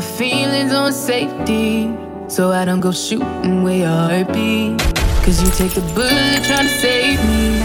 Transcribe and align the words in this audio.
my 0.00 0.06
feelings 0.06 0.72
on 0.72 0.92
safety. 0.92 1.92
So 2.28 2.50
I 2.52 2.64
don't 2.64 2.80
go 2.80 2.90
shooting 2.90 3.62
where 3.62 3.80
your 3.84 3.88
heart 3.88 4.32
be. 4.32 4.74
Cause 5.24 5.42
you 5.42 5.50
take 5.60 5.74
the 5.74 5.84
bullet 5.94 6.40
trying 6.48 6.68
to 6.68 6.74
save 6.84 7.18
me. 7.28 7.60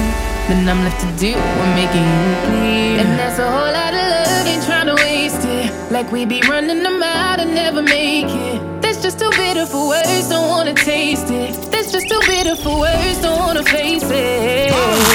Then 0.48 0.68
I'm 0.68 0.84
left 0.84 1.00
to 1.06 1.10
do 1.18 1.32
what 1.58 1.70
making 1.80 2.08
you 2.24 2.32
bleed. 2.46 3.00
And 3.02 3.12
that's 3.20 3.40
a 3.40 3.50
whole 3.50 3.72
lot 3.80 3.94
of 4.02 4.06
love, 4.16 4.48
ain't 4.52 4.66
trying 4.66 4.88
to 4.88 4.96
waste 4.96 5.46
it. 5.46 5.72
Like 5.92 6.12
we 6.12 6.26
be 6.26 6.42
running 6.50 6.84
them 6.84 7.02
out 7.02 7.40
and 7.40 7.56
never 7.56 7.82
make 7.82 8.28
it. 8.28 8.82
That's 8.82 9.02
just 9.02 9.18
too 9.18 9.32
bitter 9.32 9.66
for 9.66 9.88
words, 9.88 10.28
don't 10.28 10.50
wanna 10.50 10.74
taste 10.74 11.30
it. 11.30 11.54
That's 11.72 11.90
just 11.94 12.10
too 12.10 12.20
bitter 12.28 12.58
for 12.58 12.80
words, 12.80 13.22
don't 13.22 13.40
wanna 13.40 13.64
face 13.64 14.10
it. 14.12 14.72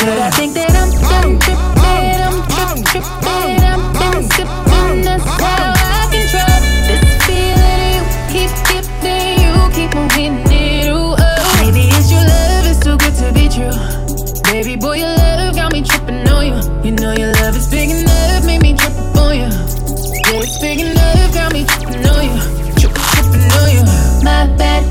But 0.07 0.19
I 0.29 0.31
think 0.31 0.55
that 0.55 0.73
I'm 0.83 0.91
done 1.11 1.39
tripping, 1.45 2.21
I'm 2.65 2.83
tripping, 2.85 3.65
I'm. 3.65 4.60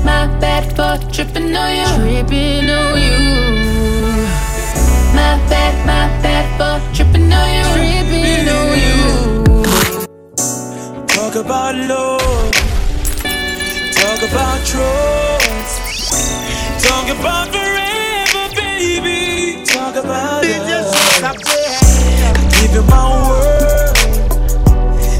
My 0.04 0.26
bad 0.40 0.64
for 0.76 0.96
tripping 1.12 1.54
on 1.56 1.70
you. 1.76 1.86
Tripping 1.96 2.70
on 2.70 3.00
you. 3.00 3.18
My 5.14 5.36
bad, 5.50 5.74
my 5.86 6.08
bad 6.22 6.46
for 6.58 6.80
tripping 6.94 7.32
on 7.32 7.48
you. 7.54 7.64
Tripping 7.74 8.48
on 8.48 8.78
you. 8.84 8.98
Talk 11.06 11.34
about 11.36 11.74
love. 11.74 12.52
Talk 13.94 14.22
about 14.28 14.58
trust. 14.66 15.74
Talk 16.82 17.08
about 17.18 17.46
forever, 17.48 18.44
baby. 18.56 19.64
Talk 19.64 19.96
about 19.96 20.44
it. 20.44 20.60
I 21.22 21.34
give 22.50 22.72
you 22.74 22.82
my 22.82 23.04
word. 23.28 23.96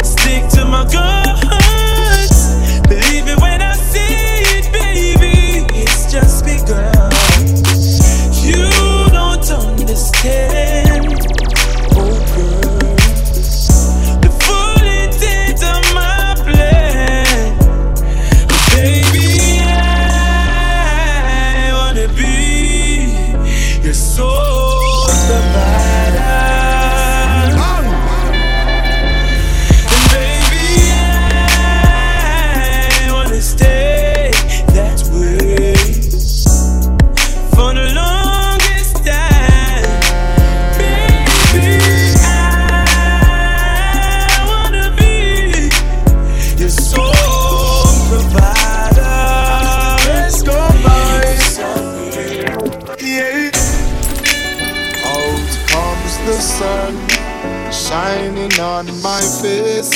Stick 0.05 0.48
to 0.51 0.64
my 0.64 0.84
gun. 0.91 1.20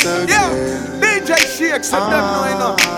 Yeah, 0.04 0.52
DJ 1.00 1.34
Shakes, 1.56 1.90
I'm 1.94 2.10
them. 2.58 2.93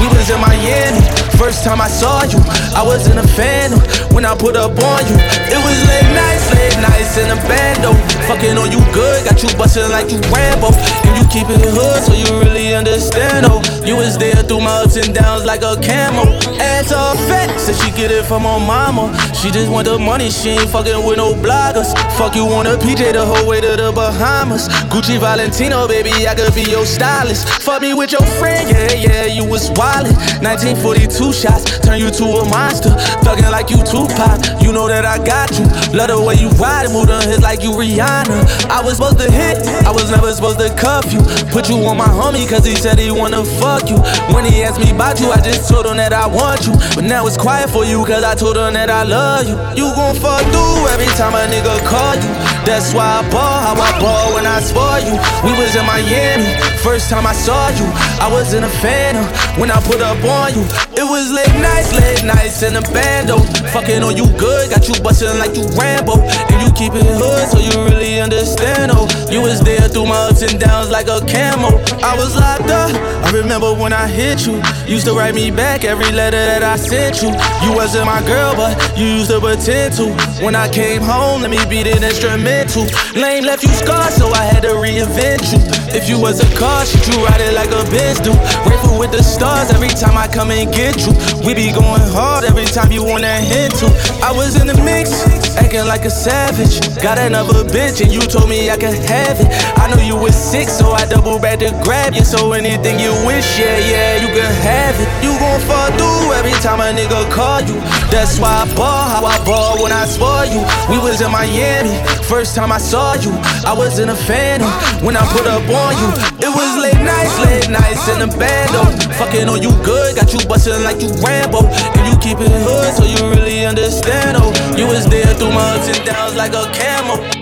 We 0.00 0.06
was 0.08 0.30
in 0.30 0.40
Miami, 0.40 1.02
first 1.38 1.64
time 1.64 1.80
I 1.80 1.88
saw 1.88 2.24
you. 2.24 2.40
I 2.74 2.82
was 2.82 3.06
in 3.08 3.18
a 3.18 3.26
phantom 3.26 3.80
when 4.14 4.24
I 4.24 4.34
put 4.34 4.56
up 4.56 4.72
on 4.72 5.02
you. 5.06 5.16
It 5.50 5.60
was 5.60 5.78
late 5.88 6.10
nights, 6.14 6.46
late 6.54 6.78
nights 6.80 7.14
in 7.18 7.28
a 7.30 7.38
bando. 7.48 7.92
Fucking 8.26 8.56
on 8.58 8.70
you 8.70 8.82
good, 8.92 9.24
got 9.24 9.42
you 9.42 9.50
bustin' 9.56 9.90
like 9.90 10.10
you 10.10 10.18
Rambo 10.30 11.01
keep 11.32 11.48
it 11.48 11.64
hood 11.64 12.04
so 12.04 12.12
you 12.12 12.28
really 12.44 12.74
understand. 12.74 13.46
Oh, 13.48 13.64
you 13.88 13.96
was 13.96 14.18
there 14.18 14.36
through 14.44 14.60
my 14.60 14.84
ups 14.84 14.96
and 14.96 15.14
downs 15.14 15.44
like 15.44 15.62
a 15.64 15.80
camel. 15.80 16.28
Ass 16.60 16.92
all 16.92 17.16
fat, 17.24 17.48
said 17.58 17.74
she 17.80 17.90
get 17.96 18.10
it 18.12 18.24
from 18.26 18.42
her 18.42 18.60
mama. 18.60 19.08
She 19.32 19.50
just 19.50 19.72
want 19.72 19.88
the 19.88 19.98
money, 19.98 20.30
she 20.30 20.50
ain't 20.50 20.68
fucking 20.68 21.00
with 21.06 21.16
no 21.16 21.32
bloggers. 21.32 21.96
Fuck 22.20 22.36
you 22.36 22.44
on 22.52 22.66
a 22.66 22.76
PJ 22.76 23.16
the 23.16 23.24
whole 23.24 23.48
way 23.48 23.62
to 23.62 23.72
the 23.80 23.90
Bahamas. 23.92 24.68
Gucci 24.92 25.18
Valentino, 25.18 25.88
baby, 25.88 26.12
I 26.28 26.34
could 26.36 26.54
be 26.54 26.68
your 26.68 26.84
stylist. 26.84 27.48
Fuck 27.64 27.80
me 27.80 27.94
with 27.94 28.12
your 28.12 28.26
friend, 28.36 28.68
yeah, 28.68 28.92
yeah, 28.92 29.24
you 29.24 29.48
was 29.48 29.70
wildin'. 29.72 30.12
1942 30.44 31.32
shots, 31.32 31.80
turn 31.80 31.98
you 31.98 32.10
to 32.12 32.24
a 32.24 32.44
monster. 32.52 32.92
Thuggin' 33.24 33.50
like 33.50 33.70
you 33.70 33.80
Tupac, 33.80 34.60
you 34.60 34.70
know 34.70 34.86
that 34.86 35.08
I 35.08 35.16
got 35.24 35.48
you. 35.56 35.64
Love 35.96 36.12
the 36.12 36.20
way 36.20 36.36
you 36.36 36.52
ride 36.60 36.92
move 36.92 37.08
on 37.08 37.24
hits 37.24 37.40
like 37.40 37.62
you 37.62 37.72
Rihanna. 37.72 38.68
I 38.68 38.84
was 38.84 39.00
supposed 39.00 39.18
to 39.18 39.30
hit, 39.32 39.64
I 39.88 39.90
was 39.90 40.10
never 40.10 40.30
supposed 40.32 40.58
to 40.60 40.68
cuff 40.76 41.08
you. 41.12 41.21
Put 41.52 41.68
you 41.68 41.76
on 41.84 41.96
my 41.96 42.08
homie, 42.08 42.48
cause 42.48 42.64
he 42.64 42.74
said 42.76 42.98
he 42.98 43.10
wanna 43.10 43.44
fuck 43.44 43.88
you. 43.88 43.98
When 44.34 44.44
he 44.44 44.62
asked 44.62 44.80
me 44.80 44.90
about 44.90 45.20
you, 45.20 45.30
I 45.30 45.40
just 45.40 45.68
told 45.68 45.86
him 45.86 45.96
that 45.96 46.12
I 46.12 46.26
want 46.26 46.66
you. 46.66 46.72
But 46.94 47.04
now 47.04 47.26
it's 47.26 47.36
quiet 47.36 47.70
for 47.70 47.84
you, 47.84 48.04
cause 48.04 48.24
I 48.24 48.34
told 48.34 48.56
him 48.56 48.74
that 48.74 48.90
I 48.90 49.02
love 49.02 49.46
you. 49.48 49.56
You 49.76 49.92
gon' 49.94 50.16
fuck 50.16 50.42
through 50.48 50.88
every 50.94 51.10
time 51.18 51.34
a 51.34 51.44
nigga 51.52 51.74
call 51.86 52.16
you. 52.16 52.30
That's 52.64 52.94
why 52.94 53.20
I 53.20 53.22
ball 53.30 53.58
how 53.58 53.74
I 53.74 53.90
ball 54.00 54.34
when 54.34 54.46
I 54.46 54.60
spoil 54.60 55.02
you. 55.02 55.18
We 55.42 55.52
was 55.58 55.74
in 55.74 55.84
Miami, 55.84 56.46
first 56.80 57.10
time 57.10 57.26
I 57.26 57.34
saw 57.34 57.68
you. 57.74 57.86
I 58.22 58.30
was 58.30 58.54
in 58.54 58.64
a 58.64 58.72
phantom 58.80 59.26
when 59.60 59.70
I 59.70 59.80
put 59.82 60.00
up 60.00 60.22
on 60.22 60.54
you. 60.54 60.62
It 60.94 61.04
was 61.04 61.32
late 61.34 61.52
nights, 61.60 61.92
late 61.92 62.24
nights 62.24 62.62
in 62.62 62.74
the 62.74 62.82
bando. 62.94 63.42
Fucking 63.74 64.02
on 64.02 64.16
you 64.16 64.30
good, 64.38 64.70
got 64.70 64.86
you 64.88 64.94
bustin' 65.02 65.38
like 65.38 65.56
you 65.56 65.66
Rambo. 65.74 66.22
And 66.22 66.58
you 66.62 66.70
keep 66.72 66.94
it 66.94 67.04
hood, 67.04 67.44
so 67.50 67.58
you 67.58 67.74
really 67.90 68.20
understand, 68.20 68.92
oh. 68.94 69.10
You 69.30 69.42
was 69.42 69.60
there 69.60 69.88
through 69.88 70.06
my 70.06 70.30
ups 70.30 70.42
and 70.42 70.60
downs 70.60 70.90
like 70.90 71.08
a 71.08 71.11
camel. 71.20 71.80
I 72.02 72.16
was 72.16 72.34
locked 72.34 72.70
up, 72.70 72.90
I 73.24 73.30
remember 73.30 73.72
when 73.74 73.92
I 73.92 74.06
hit 74.06 74.46
you. 74.46 74.62
Used 74.86 75.06
to 75.06 75.12
write 75.12 75.34
me 75.34 75.50
back 75.50 75.84
every 75.84 76.10
letter 76.12 76.36
that 76.36 76.62
I 76.62 76.76
sent 76.76 77.22
you. 77.22 77.30
You 77.64 77.76
wasn't 77.76 78.06
my 78.06 78.22
girl, 78.22 78.54
but 78.56 78.76
you 78.96 79.06
used 79.06 79.30
to 79.30 79.40
pretend 79.40 79.94
to. 79.96 80.12
When 80.44 80.54
I 80.54 80.68
came 80.68 81.02
home, 81.02 81.42
let 81.42 81.50
me 81.50 81.58
beat 81.68 81.86
it 81.86 82.02
instrumental. 82.02 82.86
Lame 83.14 83.44
left 83.44 83.62
you 83.62 83.72
scarred, 83.74 84.12
so 84.12 84.28
I 84.28 84.44
had 84.44 84.62
to 84.62 84.74
reinvent 84.78 85.52
you. 85.52 85.60
If 85.94 86.08
you 86.08 86.18
was 86.18 86.40
a 86.40 86.48
car, 86.56 86.86
shit, 86.86 87.06
you 87.08 87.24
ride 87.24 87.40
it 87.40 87.52
like 87.54 87.68
a 87.68 87.82
Benz 87.90 88.20
do. 88.20 88.32
Grateful 88.64 88.98
with 88.98 89.12
the 89.12 89.22
stars 89.22 89.70
every 89.70 89.88
time 89.88 90.16
I 90.16 90.26
come 90.26 90.50
and 90.50 90.72
get 90.72 90.96
you. 91.04 91.12
We 91.44 91.52
be 91.54 91.72
going 91.72 92.00
hard 92.12 92.44
every 92.44 92.64
time 92.64 92.90
you 92.90 93.04
wanna 93.04 93.40
hit 93.40 93.72
to. 93.80 93.86
I 94.24 94.32
was 94.32 94.60
in 94.60 94.66
the 94.66 94.78
mix, 94.80 95.12
acting 95.56 95.86
like 95.86 96.04
a 96.04 96.10
savage. 96.10 96.80
Got 97.02 97.18
another 97.18 97.64
bitch, 97.64 98.00
and 98.00 98.12
you 98.12 98.20
told 98.20 98.48
me 98.48 98.70
I 98.70 98.76
could 98.76 98.94
have 98.94 99.40
it. 99.40 99.48
I 99.78 99.90
know 99.90 100.00
you 100.00 100.16
was 100.16 100.34
sick, 100.34 100.68
so 100.68 100.91
I 100.92 101.06
double 101.06 101.38
back 101.38 101.58
to 101.60 101.70
grab 101.82 102.14
you. 102.14 102.24
So 102.24 102.52
anything 102.52 103.00
you 103.00 103.12
wish, 103.26 103.58
yeah, 103.58 103.78
yeah, 103.78 104.20
you 104.20 104.28
can 104.28 104.52
have 104.62 104.96
it. 105.00 105.08
You 105.24 105.32
gon' 105.38 105.60
fall 105.64 105.90
through 105.96 106.32
every 106.38 106.56
time 106.60 106.80
a 106.80 106.92
nigga 106.92 107.30
call 107.30 107.60
you. 107.62 107.76
That's 108.10 108.38
why 108.38 108.64
I 108.64 108.74
ball 108.74 109.08
how 109.08 109.24
I 109.24 109.36
ball 109.44 109.82
when 109.82 109.92
I 109.92 110.04
spoil 110.06 110.46
you. 110.46 110.62
We 110.90 110.98
was 110.98 111.20
in 111.20 111.30
Miami, 111.30 111.94
first 112.24 112.54
time 112.54 112.72
I 112.72 112.78
saw 112.78 113.14
you. 113.14 113.32
I 113.64 113.74
was 113.76 113.98
in 113.98 114.08
a 114.08 114.16
phantom 114.16 114.70
when 115.04 115.16
I 115.16 115.24
put 115.32 115.46
up 115.46 115.64
on 115.64 115.92
you. 115.98 116.08
It 116.44 116.52
was 116.52 116.70
late 116.80 117.00
nights, 117.00 117.36
late 117.40 117.68
nights 117.70 118.08
in 118.08 118.18
the 118.20 118.30
bando. 118.36 118.84
Fucking 119.18 119.48
on 119.48 119.62
you 119.62 119.72
good, 119.82 120.16
got 120.16 120.32
you 120.32 120.40
bustin' 120.46 120.82
like 120.84 121.00
you 121.00 121.10
Rambo. 121.22 121.66
And 121.96 122.04
you 122.06 122.18
keep 122.18 122.38
it 122.40 122.50
hood 122.50 122.94
so 122.94 123.04
you 123.04 123.30
really 123.30 123.64
understand, 123.64 124.36
oh. 124.38 124.52
You 124.76 124.86
was 124.86 125.06
there 125.06 125.32
through 125.34 125.52
my 125.52 125.76
ups 125.76 125.88
and 125.88 126.04
downs 126.06 126.36
like 126.36 126.54
a 126.54 126.70
camel. 126.72 127.41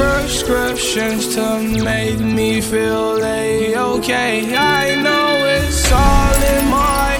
prescriptions 0.00 1.34
to 1.34 1.60
make 1.84 2.18
me 2.18 2.60
feel 2.60 3.22
a-okay. 3.22 4.56
I 4.56 4.94
know 5.04 5.28
it's 5.56 5.92
all 5.92 6.36
in 6.54 6.64
my 6.70 7.10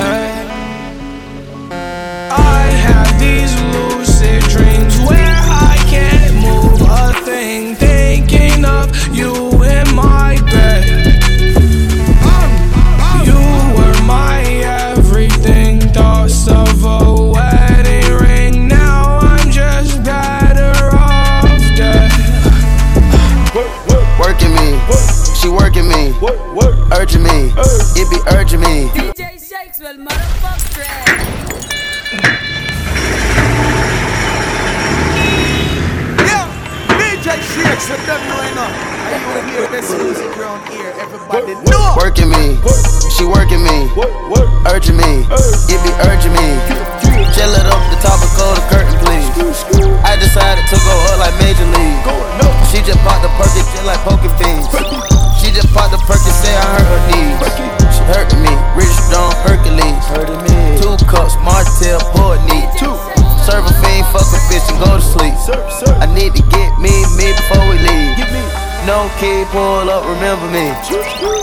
head. 0.00 0.46
I 2.58 2.62
have 2.86 3.10
these 3.26 3.52
lucid 3.74 4.42
dreams 4.54 4.94
where 5.08 5.38
I 5.70 5.76
can't 5.94 6.34
move 6.48 6.80
a 7.04 7.12
thing, 7.28 7.76
thinking 7.76 8.64
of 8.64 8.86
you 9.14 9.43
urging 26.94 27.22
me, 27.22 27.52
it 27.98 28.06
be 28.10 28.18
urging 28.36 28.60
me. 28.60 28.88
DJ 28.94 29.34
Shakes 29.38 29.78
will 29.80 29.98
motherfuck 29.98 30.60
track. 30.72 31.08
Yeah, 36.22 36.46
DJ 36.94 37.34
Shakes, 37.42 37.90
let 37.90 38.00
them 38.06 38.20
know 38.28 38.40
enough. 38.52 38.74
Are 39.04 39.18
you 39.18 39.58
hear 39.58 39.66
this 39.70 39.90
music 39.90 40.36
around 40.38 40.62
here? 40.70 40.92
Everybody 40.98 41.54
know. 41.66 41.96
Working 41.98 42.30
me, 42.30 42.58
she 43.16 43.24
working 43.24 43.62
me, 43.62 43.90
urging 44.70 44.96
me, 44.96 45.26
it 45.70 45.80
be 45.82 45.90
urging 46.06 46.32
me. 46.32 46.48
Chill 47.34 47.50
it 47.50 47.66
up 47.66 47.82
the 47.90 47.98
top 47.98 48.22
and 48.22 48.30
close 48.38 48.54
the 48.54 48.66
curtain, 48.70 48.94
please. 49.02 49.26
I 50.06 50.16
decided 50.16 50.64
to 50.70 50.76
go 50.86 50.94
up 51.10 51.18
like 51.18 51.34
Major 51.42 51.66
League. 51.74 51.98
She 52.70 52.78
just 52.82 52.98
popped 53.00 53.22
the 53.22 53.28
perky 53.34 53.62
just 53.74 53.84
like 53.84 53.98
poking 54.06 54.30
beans. 54.38 55.13
She 55.44 55.52
just 55.52 55.68
popped 55.76 55.92
the 55.92 56.00
perky, 56.08 56.32
say 56.40 56.56
I 56.56 56.64
hurt 56.72 56.88
her 56.88 57.02
knees. 57.12 57.36
She 57.92 58.02
hurting 58.08 58.40
me, 58.40 58.54
rich 58.72 58.96
Don 59.12 59.28
Hercules. 59.44 60.00
Two 60.80 60.96
cups, 61.04 61.36
Martell, 61.44 62.00
it 62.32 62.40
neat. 62.48 62.64
Serve 63.44 63.68
a 63.68 63.74
fiend, 63.84 64.08
fuck 64.08 64.24
a 64.32 64.40
bitch 64.48 64.64
and 64.72 64.80
go 64.80 64.96
to 64.96 65.04
sleep. 65.04 65.36
I 66.00 66.08
need 66.08 66.32
to 66.32 66.42
get 66.48 66.72
me, 66.80 66.96
me 67.20 67.36
before 67.36 67.60
we 67.68 67.76
leave. 67.76 68.16
No 68.88 69.12
kid, 69.20 69.46
pull 69.48 69.84
up, 69.92 70.08
remember 70.08 70.48
me. 70.48 70.72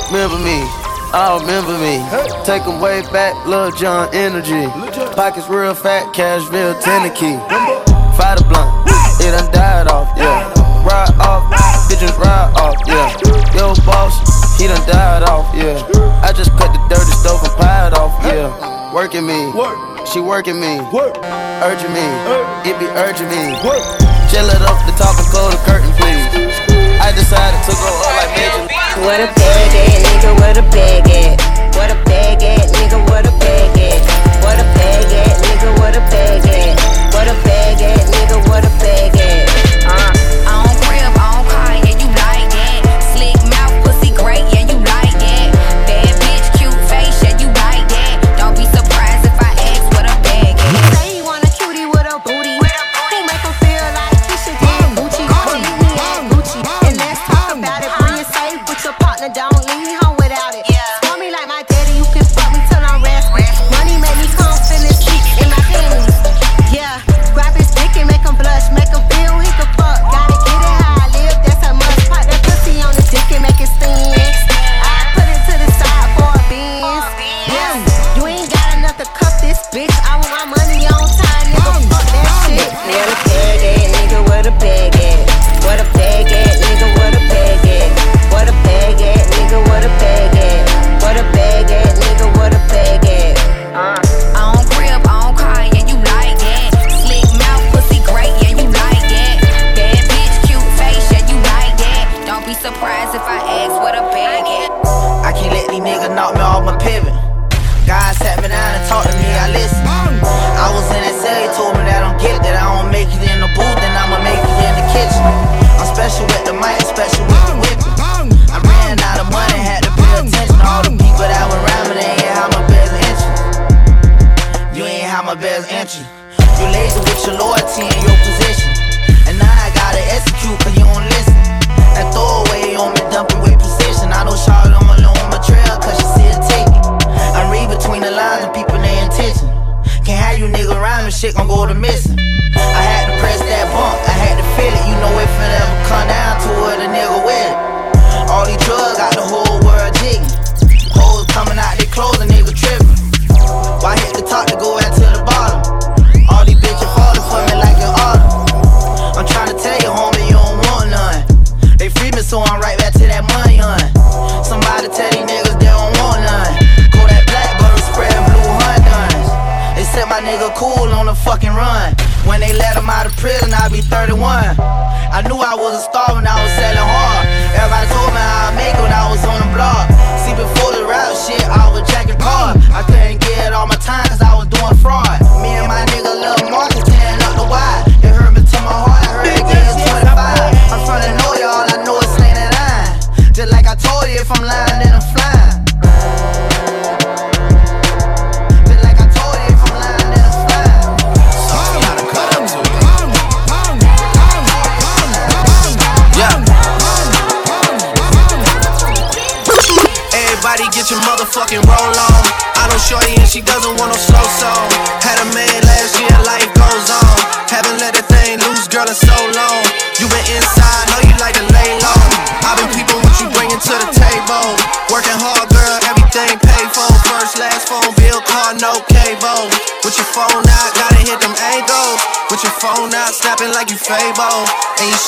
Remember 0.09 0.41
me. 0.41 0.65
I 1.13 1.37
remember 1.39 1.77
me. 1.77 2.01
Take 2.43 2.65
'em 2.65 2.79
way 2.79 3.01
back, 3.13 3.35
Lil 3.45 3.69
Jon 3.71 4.09
energy. 4.13 4.65
Pockets 5.13 5.47
real 5.47 5.75
fat, 5.75 6.11
Cashville, 6.13 6.73
Tennessee. 6.81 7.37
Fight 8.17 8.41
a 8.41 8.43
blunt, 8.45 8.71
it 9.21 9.31
done 9.31 9.51
died 9.51 9.87
off, 9.87 10.09
yeah. 10.17 10.60
Ride 10.81 11.13
off, 11.21 11.45
bitches 11.89 12.17
ride 12.17 12.53
off, 12.57 12.75
yeah. 12.87 13.13
Yo, 13.53 13.73
boss, 13.85 14.17
he 14.57 14.67
done 14.67 14.81
died 14.89 15.23
off, 15.23 15.45
yeah. 15.53 15.77
I 16.25 16.33
just 16.33 16.51
cut 16.57 16.73
the 16.73 16.81
dirty 16.89 17.11
stove 17.21 17.43
and 17.43 17.53
piled 17.57 17.93
off, 17.93 18.17
yeah. 18.25 18.49
Working 18.93 19.25
me, 19.27 19.53
she 20.11 20.19
working 20.19 20.59
me, 20.59 20.81
urging 21.61 21.93
me, 21.93 22.05
it 22.65 22.75
be 22.81 22.87
urging 22.97 23.29
me. 23.29 23.53
Chill 24.33 24.47
it 24.49 24.61
up 24.65 24.79
the 24.89 24.93
top 24.97 25.13
and 25.21 25.27
close 25.29 25.53
the 25.53 25.61
curtain, 25.69 25.91
please. 26.01 26.25
I 26.97 27.11
decided 27.13 27.61
to 27.67 27.73
go 27.77 27.89
up 28.01 28.13
like 28.17 28.33
Major 28.37 29.01
What 29.05 29.19
a 29.19 29.27
bag 29.37 29.73
at, 29.77 30.01
nigga, 30.01 30.31
what 30.41 30.57
a 30.57 30.63
bag 30.73 31.09
at? 31.09 31.75
What 31.75 31.91
a 31.91 31.97
bag 32.05 32.41
at, 32.41 32.69
nigga, 32.73 32.99
what 33.09 33.27
a 33.27 33.31
bag 33.37 33.77
at? 33.77 34.01
What 34.43 34.57
a 34.59 34.65
bag 34.73 35.00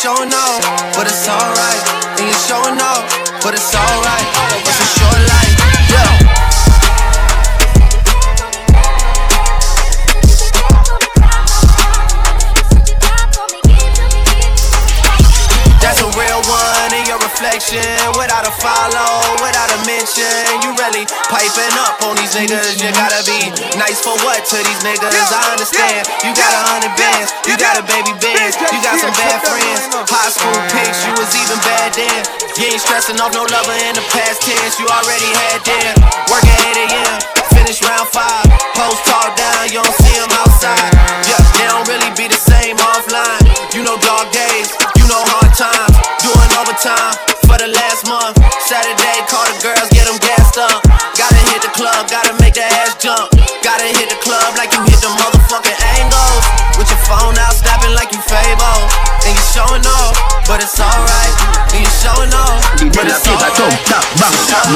showing 0.03 0.33
off, 0.35 0.59
but 0.99 1.07
it's 1.07 1.29
alright. 1.29 1.83
And 2.19 2.27
you 2.27 2.35
showing 2.35 2.75
off, 2.75 3.07
but 3.39 3.55
it's 3.55 3.71
alright. 3.71 4.27
It's 4.67 4.75
a 4.83 4.89
short 4.99 5.21
life. 5.31 5.55
That's 15.79 16.01
a 16.03 16.09
real 16.19 16.41
one 16.51 16.91
in 16.99 17.07
your 17.07 17.19
reflection. 17.23 17.79
Without 18.19 18.43
a 18.43 18.51
follow, 18.59 19.39
without 19.39 19.71
a 19.71 19.79
mention. 19.87 20.27
You 20.67 20.75
really 20.83 21.07
piping 21.31 21.75
up 21.79 22.03
on 22.03 22.17
these 22.17 22.35
niggas. 22.35 22.72
You 23.93 24.01
gotta 24.01 24.09
be 24.09 24.09
nice 24.09 24.09
for 24.09 24.17
what 24.25 24.41
to 24.41 24.57
these 24.57 24.81
niggas? 24.81 25.13
I 25.29 25.53
understand. 25.53 26.01
You 26.25 26.33
got 26.33 26.49
a 26.49 26.61
hundred 26.65 26.93
bands, 26.97 27.29
you 27.45 27.53
got 27.61 27.77
a 27.77 27.85
baby 27.85 28.09
band, 28.17 28.49
you 28.73 28.79
got 28.81 28.97
some 28.97 29.13
bad 29.13 29.37
friends. 29.45 29.85
High 30.09 30.33
school 30.33 30.57
pics, 30.73 31.05
you 31.05 31.13
was 31.13 31.29
even 31.37 31.59
bad 31.61 31.93
then. 31.93 32.21
You 32.57 32.73
ain't 32.73 32.81
stressing 32.81 33.21
off 33.21 33.37
no 33.37 33.45
lover 33.45 33.77
in 33.85 33.93
the 33.93 34.05
past 34.09 34.41
tense. 34.41 34.81
You 34.81 34.89
already 34.89 35.29
had 35.37 35.61
them. 35.61 35.93
Working 36.25 36.57
8 36.73 36.89
a.m., 36.89 37.17
finish 37.53 37.85
round 37.85 38.09
five. 38.09 38.49
Post 38.73 39.05
talk 39.05 39.37
down, 39.37 39.69
you 39.69 39.77
don't 39.77 39.97
see 40.01 40.17
them 40.17 40.33
outside. 40.41 40.89
Yeah, 41.29 41.37
they 41.53 41.65
don't 41.69 41.85
really 41.85 42.09
be 42.17 42.25
the 42.25 42.41
same 42.41 42.77
offline. 42.81 43.45
You 43.77 43.85
know 43.85 43.97
dog 44.01 44.33
days, 44.33 44.73
you 44.97 45.05
know 45.05 45.21
hard 45.21 45.53
times. 45.53 46.12
Doing 46.23 46.51
overtime 46.55 47.19
for 47.43 47.59
the 47.59 47.67
last 47.67 48.07
month. 48.07 48.39
Saturday, 48.63 49.19
call 49.27 49.43
the 49.43 49.59
girls, 49.59 49.91
get 49.91 50.07
them 50.07 50.15
gassed 50.23 50.55
up. 50.55 50.79
Gotta 51.19 51.41
hit 51.51 51.59
the 51.59 51.71
club, 51.75 52.07
gotta 52.07 52.31
make 52.39 52.55
the 52.55 52.63
ass 52.63 52.95
jump. 52.95 53.27
Gotta 53.59 53.91
hit 53.91 54.07
the 54.07 54.15
club 54.23 54.55
like 54.55 54.71
you 54.71 54.79
hit 54.87 55.03
the 55.03 55.11
motherfucking 55.19 55.75
angles. 55.99 56.43
With 56.79 56.87
your 56.87 57.03
phone 57.03 57.35
out, 57.35 57.51
snapping 57.51 57.91
like 57.91 58.15
you 58.15 58.23
Fabo. 58.23 58.87
And 59.27 59.35
you 59.35 59.43
showing 59.51 59.83
off, 59.83 60.15
but 60.47 60.63
it's 60.63 60.79
alright. 60.79 61.35
And 61.75 61.83
you 61.83 61.91
showing 61.91 62.31
off, 62.31 62.71
but 62.95 63.03
it's 63.03 63.27
alright. 63.27 63.59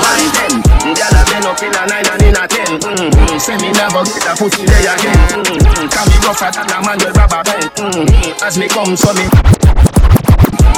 Mind 0.03 0.31
them, 0.35 0.53
gyal 0.99 1.15
a 1.15 1.23
been 1.31 1.47
up 1.47 1.63
in 1.63 1.71
a 1.71 1.83
nine 1.87 2.07
and 2.11 2.23
in 2.27 2.35
a 2.35 2.43
ten. 2.43 2.75
Mm-hmm. 2.75 3.39
Say 3.39 3.55
me 3.63 3.71
never 3.71 4.03
get 4.03 4.27
a 4.27 4.35
pussy 4.35 4.67
there 4.67 4.83
again. 4.83 5.15
Mm-hmm. 5.47 5.87
Can 5.95 6.05
me 6.11 6.17
rougher 6.27 6.51
than 6.51 6.67
a 6.75 6.77
man 6.83 6.99
with 6.99 7.15
rubber 7.15 7.39
band. 7.39 7.71
Mm-hmm. 7.79 8.43
As 8.43 8.59
me 8.59 8.67
come, 8.67 8.99
so 8.99 9.15
me. 9.15 9.31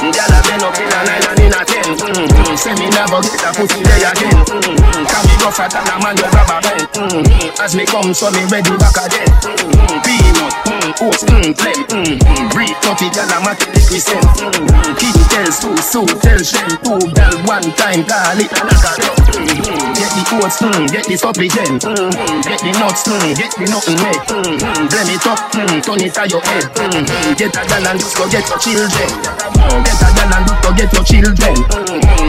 Gyal 0.08 0.32
a 0.32 0.40
been 0.48 0.64
up 0.64 0.72
in 0.80 0.88
a 0.88 0.98
nine 1.04 1.44
in 1.44 1.52
a 1.52 1.60
ten. 1.60 1.84
Mm-hmm. 1.92 2.56
Say 2.56 2.72
me 2.80 2.88
never 2.88 3.20
get 3.20 3.44
a 3.44 3.52
pussy 3.52 3.84
there 3.84 4.00
again. 4.08 4.32
Mm-hmm. 4.48 5.04
Can 5.04 5.22
me 5.28 5.34
rougher 5.44 5.68
than 5.68 5.84
a 5.92 5.96
man 6.00 6.16
with 6.16 6.32
rubber 6.32 6.60
band. 6.64 6.88
Mm-hmm. 6.96 7.60
As 7.60 7.76
me 7.76 7.84
come, 7.84 8.16
so 8.16 8.32
me 8.32 8.40
ready 8.48 8.72
back 8.80 8.96
again. 8.96 9.28
Mm-hmm. 9.44 10.00
Peanut, 10.00 10.52
mm, 10.64 11.04
oats, 11.04 11.22
mm, 11.28 11.52
phlegm, 11.52 11.84
mm-hmm. 11.92 12.48
Breed 12.48 12.72
30 12.80 13.12
gyal 13.12 13.28
a 13.28 13.36
matic 13.44 13.68
represent. 13.76 14.24
Mm-hmm. 14.40 14.96
King 14.96 15.20
tells 15.28 15.60
two, 15.60 15.76
Sue 15.84 16.08
tell 16.24 16.40
Shem 16.40 16.70
two 16.80 16.96
gyal 17.12 17.36
one 17.44 17.68
time, 17.76 18.00
call 18.08 18.40
it 18.40 18.48
a 18.56 18.60
knock 18.64 18.96
mm-hmm. 18.96 19.92
Get 20.00 20.10
the 20.16 20.22
oats, 20.40 20.64
mm, 20.64 20.88
get 20.88 21.04
the 21.04 21.16
supplement, 21.20 21.84
mm-hmm. 21.84 22.40
get 22.40 22.60
the 22.64 22.72
nuts, 22.80 23.04
mm, 23.04 23.36
get 23.36 23.52
the 23.52 23.68
nothing 23.68 24.00
make. 24.00 24.24
Mm-hmm. 24.32 24.88
Blame 24.88 25.12
it 25.12 25.26
up, 25.28 25.40
mm, 25.52 25.76
turn 25.84 26.00
it 26.00 26.16
on 26.16 26.28
your 26.32 26.40
head. 26.48 26.64
Mm-hmm. 26.72 27.36
Get 27.36 27.52
a 27.52 27.62
gyal 27.68 27.84
and 27.84 28.00
just 28.00 28.16
go 28.16 28.24
get 28.32 28.48
your 28.48 28.56
children. 28.64 29.89
Get 29.90 29.98
a 29.98 30.06
gyal 30.14 30.30
and 30.30 30.46
just 30.46 30.62
go 30.62 30.70
get 30.70 30.92
your 30.94 31.02
children. 31.02 31.54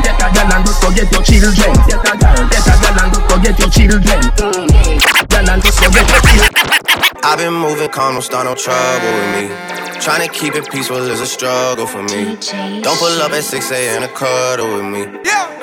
Get 0.01 0.17
a 0.17 0.27
gyal 0.33 0.49
and 0.49 0.65
just 0.65 0.81
go 0.81 0.89
get 0.89 1.11
your 1.13 1.21
children. 1.21 1.73
Get 1.85 2.01
a 2.01 2.13
gyal, 2.17 2.49
get 2.49 2.65
a 2.65 2.73
gyal 2.73 2.97
and 2.97 3.13
just 3.13 3.27
go 3.29 3.35
get 3.37 3.59
your 3.59 3.69
children. 3.69 4.19
Mm-hmm. 4.41 5.49
And 5.51 5.61
just 5.61 5.79
go 5.79 5.87
get 5.93 6.09
your 6.09 6.21
children. 6.25 7.21
I've 7.23 7.37
been 7.37 7.53
moving 7.53 7.89
calm, 7.89 8.13
don't 8.13 8.23
start 8.23 8.45
no 8.45 8.55
trouble 8.55 9.13
with 9.13 9.29
me. 9.37 9.53
Trying 10.01 10.27
to 10.27 10.33
keep 10.33 10.55
it 10.55 10.69
peaceful 10.71 10.97
is 10.97 11.21
a 11.21 11.27
struggle 11.27 11.85
for 11.85 12.01
me. 12.01 12.33
Don't 12.81 12.97
pull 12.97 13.21
up 13.21 13.31
at 13.31 13.43
6 13.43 13.71
a.m. 13.71 14.01
to 14.01 14.07
cuddle 14.07 14.73
with 14.77 14.85
me. 14.85 15.01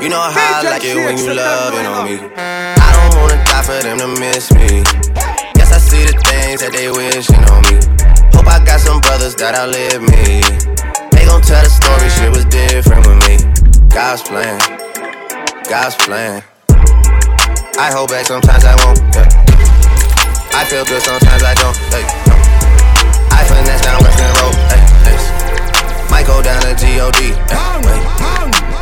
You 0.01 0.09
know 0.09 0.21
how 0.23 0.61
I 0.61 0.71
like 0.71 0.85
it 0.85 0.95
when 0.95 1.19
you 1.19 1.35
loving 1.35 1.87
on 1.87 2.07
me. 2.07 2.19
I 2.39 2.89
don't 2.95 3.21
wanna 3.21 3.43
die 3.43 3.63
for 3.67 3.83
them 3.83 3.99
to 3.99 4.21
miss 4.21 4.53
me. 4.55 4.85
Guess 5.59 5.73
I 5.73 5.79
see 5.79 6.05
the 6.07 6.15
things 6.23 6.61
that 6.63 6.71
they 6.71 6.91
wishing 6.91 7.43
on 7.51 7.63
me. 7.67 7.83
Hope 8.31 8.47
I 8.47 8.65
got 8.65 8.79
some 8.79 9.01
brothers 9.01 9.35
that 9.37 9.57
outlive 9.57 10.03
me. 10.03 10.68
Gon' 11.29 11.43
tell 11.43 11.63
the 11.63 11.69
story, 11.69 12.09
shit 12.09 12.33
was 12.33 12.47
different 12.49 13.05
with 13.05 13.21
me. 13.29 13.37
God's 13.93 14.23
plan, 14.23 14.57
God's 15.69 15.95
plan. 15.97 16.43
I 17.79 17.93
hold 17.93 18.09
back 18.09 18.25
sometimes 18.25 18.65
I 18.65 18.75
won't. 18.83 18.99
Yeah. 19.13 19.29
I 20.57 20.65
feel 20.65 20.85
good 20.89 21.03
sometimes 21.03 21.45
I 21.45 21.55
don't. 21.55 21.77
Hey, 21.93 22.03
no. 22.27 22.35
I 23.31 23.45
finesse 23.45 23.85
down 23.85 24.01
Weston 24.03 24.33
Road. 24.41 24.57
Hey, 24.73 24.83
yes. 25.05 26.11
Might 26.11 26.27
go 26.27 26.43
down 26.43 26.61
to 26.63 26.73
God. 26.73 27.15
Hey, 27.15 27.31
wait. 27.85 28.03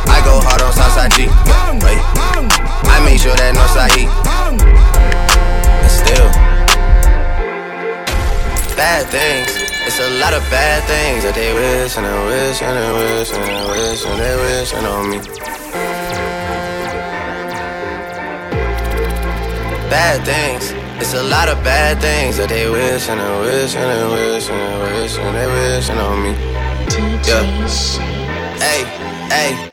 I 0.07 0.21
go 0.23 0.39
hard 0.39 0.61
on 0.63 0.71
Southside 0.71 1.11
G. 1.13 1.27
Wait. 1.83 1.99
I 2.87 3.03
make 3.05 3.19
sure 3.19 3.35
that 3.35 3.53
Northside 3.53 3.91
heat. 3.93 4.09
And 5.83 5.91
still, 5.91 6.31
bad 8.75 9.05
things. 9.11 9.66
It's 9.87 9.99
a 9.99 10.19
lot 10.19 10.33
of 10.33 10.43
bad 10.51 10.83
things 10.83 11.23
that 11.23 11.33
they 11.33 11.53
wish 11.53 11.95
and 11.95 12.05
they 12.05 12.25
wish 12.27 12.61
and 12.61 12.75
they 12.75 12.91
wish 12.91 13.31
and 13.31 13.43
they 13.47 13.63
wish 13.71 14.03
and 14.03 14.19
they 14.19 14.35
wish 14.35 14.73
on 14.73 15.09
me. 15.09 15.17
Bad 19.89 20.25
things. 20.25 20.73
It's 21.01 21.13
a 21.13 21.23
lot 21.23 21.47
of 21.47 21.63
bad 21.63 22.01
things 22.01 22.35
that 22.35 22.49
they 22.49 22.69
wish 22.69 23.07
and 23.07 23.17
they 23.17 23.39
wish 23.39 23.75
and 23.77 23.87
they 23.87 24.03
wish 24.11 24.49
and 24.49 24.59
they 24.59 24.99
wish 24.99 25.17
and 25.17 25.35
they 25.37 25.47
wish 25.55 25.89
on 25.89 26.21
me. 26.21 26.31
Yeah. 27.23 27.47
Hey, 28.59 28.83
hey. 29.31 29.71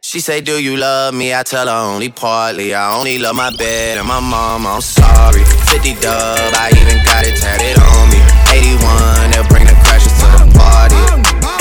She 0.00 0.18
say, 0.18 0.40
Do 0.40 0.60
you 0.60 0.76
love 0.76 1.14
me? 1.14 1.32
I 1.32 1.44
tell 1.44 1.68
her 1.68 1.94
only 1.94 2.08
partly. 2.08 2.74
I 2.74 2.98
only 2.98 3.20
love 3.20 3.36
my 3.36 3.56
bed 3.56 3.98
and 3.98 4.08
my 4.08 4.18
mom. 4.18 4.66
I'm 4.66 4.80
sorry. 4.80 5.44
50 5.70 5.94
dub, 6.00 6.52
I 6.52 6.72
even 6.74 6.98
got 7.04 7.24
it 7.24 7.36
tatted 7.40 7.78
on 7.78 8.10
me. 8.10 8.11
81, 8.52 9.32
they'll 9.32 9.48
bring 9.48 9.64
the 9.64 9.76
crashes 9.80 10.12
to 10.20 10.26
the 10.36 10.48
party. 10.52 11.00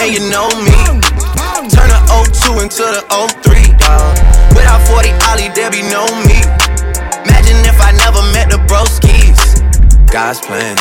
And 0.03 0.12
you 0.12 0.19
know 0.27 0.51
me. 0.60 0.75
Turn 1.71 1.88
the 1.88 2.00
02 2.27 2.60
into 2.60 2.83
the 2.83 3.03
03, 3.07 3.71
dog. 3.79 4.12
Without 4.51 4.83
40 4.91 5.15
Oli, 5.31 5.48
there 5.55 5.71
be 5.71 5.81
no 5.88 6.03
me. 6.27 6.43
Imagine 7.24 7.63
if 7.63 7.79
I 7.79 7.95
never 7.95 8.19
met 8.36 8.51
the 8.51 8.60
broskies. 8.67 9.39
God's 10.12 10.41
plan, 10.41 10.75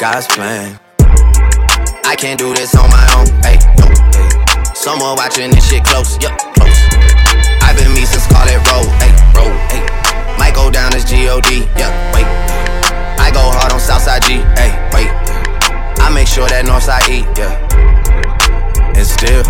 God's 0.00 0.26
plan. 0.28 0.80
I 2.04 2.16
can't 2.16 2.38
do 2.38 2.54
this 2.54 2.74
on 2.74 2.88
my 2.88 3.04
own. 3.18 3.28
Hey. 3.44 3.58
Someone 4.74 5.16
watching 5.16 5.50
this 5.50 5.68
shit 5.68 5.84
close, 5.84 6.16
yup, 6.22 6.38
close. 6.56 6.80
I've 7.60 7.76
been 7.76 7.92
me 7.92 8.04
since 8.06 8.26
call 8.28 8.46
it 8.48 8.60
roll, 8.72 8.88
hey, 9.00 9.12
roll, 9.36 9.52
hey. 9.68 9.84
Might 10.38 10.54
go 10.54 10.70
down 10.70 10.94
as 10.94 11.04
G-O-D, 11.04 11.68
yeah, 11.76 12.14
wait 12.14 12.53
go 13.34 13.50
hard 13.50 13.72
on 13.74 13.80
Southside 13.82 14.22
G. 14.22 14.38
Hey, 14.54 14.70
wait. 14.94 15.10
I 15.98 16.08
make 16.14 16.30
sure 16.30 16.46
that 16.46 16.62
Northside 16.64 17.10
E, 17.10 17.26
yeah. 17.34 17.58
And 18.94 19.06
still. 19.06 19.42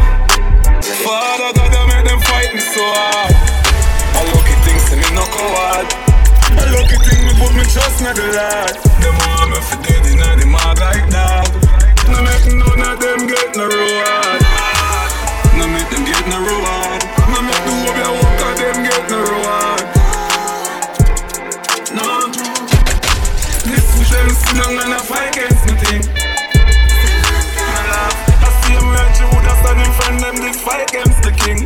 Father 1.04 1.52
God, 1.52 1.68
I 1.68 1.82
make 1.92 2.04
them 2.08 2.20
fight 2.24 2.50
me 2.56 2.64
so 2.64 2.80
hard. 2.80 3.36
I 4.16 4.20
lucky 4.32 4.56
things 4.64 4.88
and 4.88 5.00
me 5.04 5.08
no 5.12 5.24
coward. 5.28 5.86
I 6.56 6.64
lucky 6.72 6.96
thing 7.04 7.20
me 7.28 7.32
put 7.36 7.52
me 7.52 7.64
trust 7.68 8.00
in 8.00 8.08
the 8.16 8.26
lad. 8.32 8.72
Them 9.04 9.16
all 9.28 9.52
me 9.52 9.60
for 9.60 9.78
dead 9.84 10.04
in 10.08 10.16
the 10.16 10.46
mud 10.48 10.80
like 10.80 11.04
that. 11.12 11.52
No 12.08 12.24
make 12.24 12.48
none 12.56 12.82
of 12.88 12.96
them 12.96 13.28
get 13.28 13.52
no 13.52 13.68
reward. 13.68 14.40
No 15.60 15.64
make 15.68 15.88
them 15.92 16.04
get 16.08 16.24
no 16.32 16.40
reward. 16.40 17.00
No 17.28 17.38
make 17.44 17.64
the 17.68 17.74
whole 17.84 18.23
them 24.24 24.34
sitting 24.34 24.60
on 24.64 24.72
and 24.80 24.94
I 24.94 25.00
fight 25.04 25.36
against 25.36 25.62
nothing. 25.68 26.02
My 27.60 27.80
love, 27.92 28.16
I 28.40 28.48
see 28.64 28.72
him 28.72 28.88
right, 28.88 29.14
you 29.20 29.26
would 29.28 29.44
have 29.44 29.60
stand 29.60 29.80
in 29.84 29.92
front 29.98 30.18
them, 30.24 30.36
this 30.40 30.60
fight 30.64 30.84
against 30.88 31.20
the 31.20 31.32
king. 31.36 31.60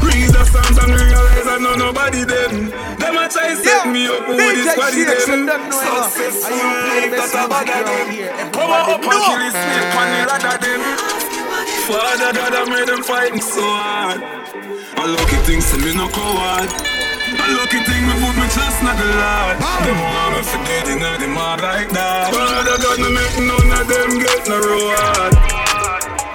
Read 0.00 0.30
the 0.30 0.42
Psalms 0.46 0.78
and 0.78 0.92
realize 0.94 1.46
I 1.46 1.58
know 1.58 1.74
nobody 1.74 2.22
them. 2.22 2.70
Them 3.02 3.18
a 3.18 3.26
try 3.28 3.54
set 3.54 3.84
yeah. 3.84 3.90
me 3.90 4.06
up 4.06 4.28
with 4.28 4.38
this 4.38 4.70
body 4.78 5.04
them. 5.04 5.50
Successful 5.74 6.56
life 6.56 7.10
that 7.18 7.34
I 7.34 7.44
bother 7.50 7.82
them. 7.82 8.06
Power 8.54 8.94
up 8.94 9.02
and 9.02 9.10
kill 9.10 9.42
his 9.42 9.54
snake 9.54 9.94
on 9.98 10.06
the 10.14 10.20
rather 10.30 10.56
them. 10.62 10.80
Father 11.90 12.30
God, 12.30 12.54
I 12.54 12.62
made 12.70 12.88
them 12.88 13.02
fight 13.02 13.34
so 13.42 13.62
hard. 13.64 14.22
I 14.22 15.06
lucky 15.06 15.36
things, 15.42 15.66
so 15.66 15.78
me 15.78 15.94
no 15.96 16.08
coward. 16.08 16.89
A 17.40 17.46
lucky 17.56 17.80
thing 17.88 18.02
me 18.06 18.14
put 18.20 18.36
me 18.36 18.46
trust 18.52 18.82
not 18.84 18.96
the 19.00 19.08
Lord. 19.08 19.56
Them 19.84 19.98
want 20.00 20.36
me 20.36 20.40
dead 20.66 20.88
inna 20.92 21.18
the 21.18 21.28
mud 21.28 21.60
like 21.62 21.88
that. 21.90 22.32
Father 22.32 22.76
God, 22.82 22.98
no 23.00 23.08
make 23.08 23.36
none 23.40 23.70
of 23.80 23.86
them 23.88 24.10
get 24.20 24.44
no 24.48 24.56
reward. 24.60 25.32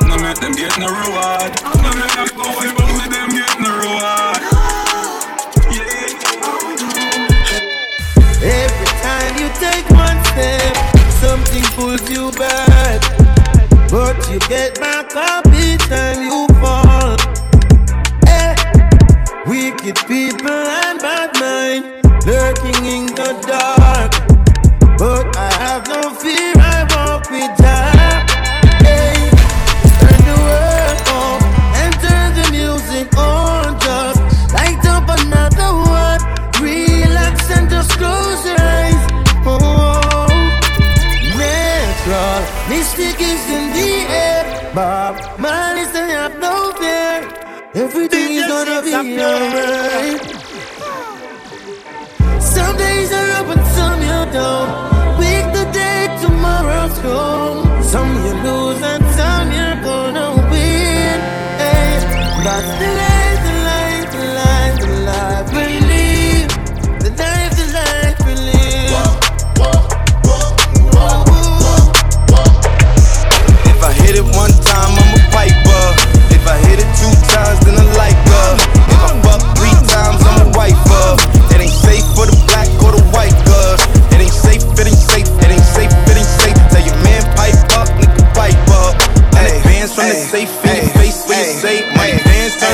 No 0.09 0.15
make 0.17 0.39
them 0.41 0.53
get 0.53 0.73
no 0.81 0.87
reward. 0.89 1.51
No 1.83 1.89
make 1.93 2.13
them 2.17 2.29
go 2.33 2.45
away, 2.49 2.71
but 2.73 3.09
them 3.13 3.29
get 3.37 3.55
no 3.61 3.69
reward. 3.83 4.41
Every 8.45 8.91
time 9.05 9.33
you 9.41 9.49
take 9.61 9.87
one 9.93 10.19
step, 10.33 10.73
something 11.21 11.65
pulls 11.77 12.09
you 12.09 12.31
back. 12.33 13.01
But 13.89 14.17
you 14.29 14.39
get 14.49 14.79
back 14.79 15.15
up 15.15 15.45
each 15.53 15.85
time 15.87 16.21
you 16.21 16.54
Wicked 19.55 19.95
people 20.05 20.51
and 20.51 20.99
bad 20.99 21.31
mind 21.39 21.85
lurking 22.25 22.85
in 22.85 23.05
the 23.15 23.31
dark. 23.47 24.11
But 24.97 25.33
I 25.37 25.49
have 25.53 25.87
no 25.87 26.13
fear. 26.13 26.64
Some 48.95 49.11
days 52.77 53.11
are 53.11 53.31
up 53.39 53.47
and 53.53 53.65
some 53.75 53.99
you 54.01 54.21
don't. 54.31 54.69
Pick 55.19 55.45
the 55.51 55.65
day 55.73 56.07
tomorrow's 56.21 56.97
gone. 56.99 57.83
Some 57.83 58.11
you 58.23 58.33
lose 58.45 58.81
and 58.81 59.04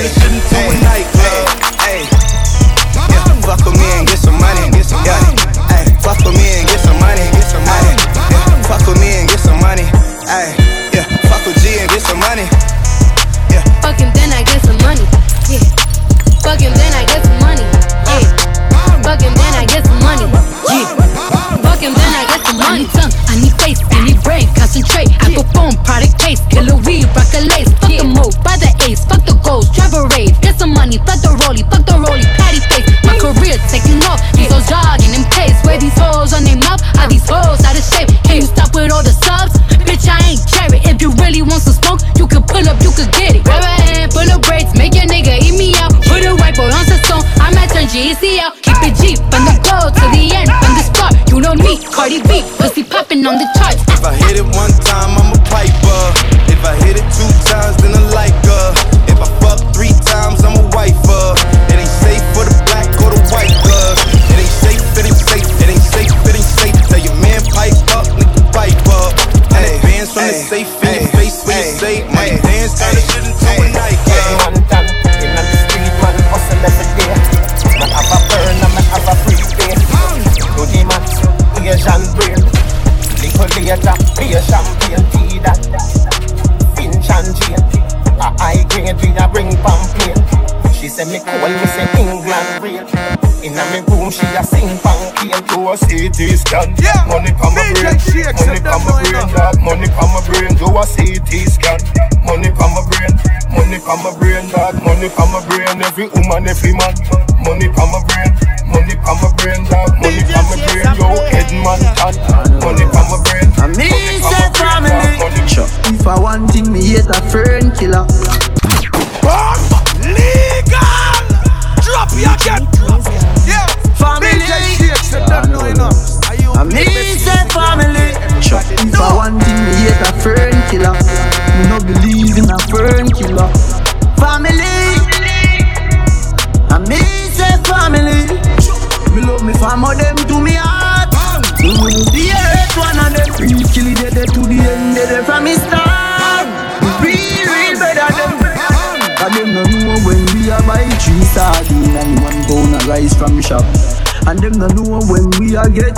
it 0.04 0.14
shouldn't 0.20 0.41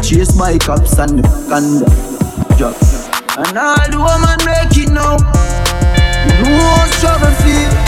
Chased 0.04 0.38
by 0.38 0.58
cops 0.58 1.00
and 1.00 1.24
thunder. 1.48 1.86
And 3.38 3.58
all 3.58 3.90
the 3.90 3.98
woman 3.98 4.38
make 4.46 4.78
it 4.78 4.90
now. 4.92 5.16
You 6.28 6.44
know 6.44 6.76
how 6.76 6.86
struggle 6.92 7.32
feel. 7.42 7.83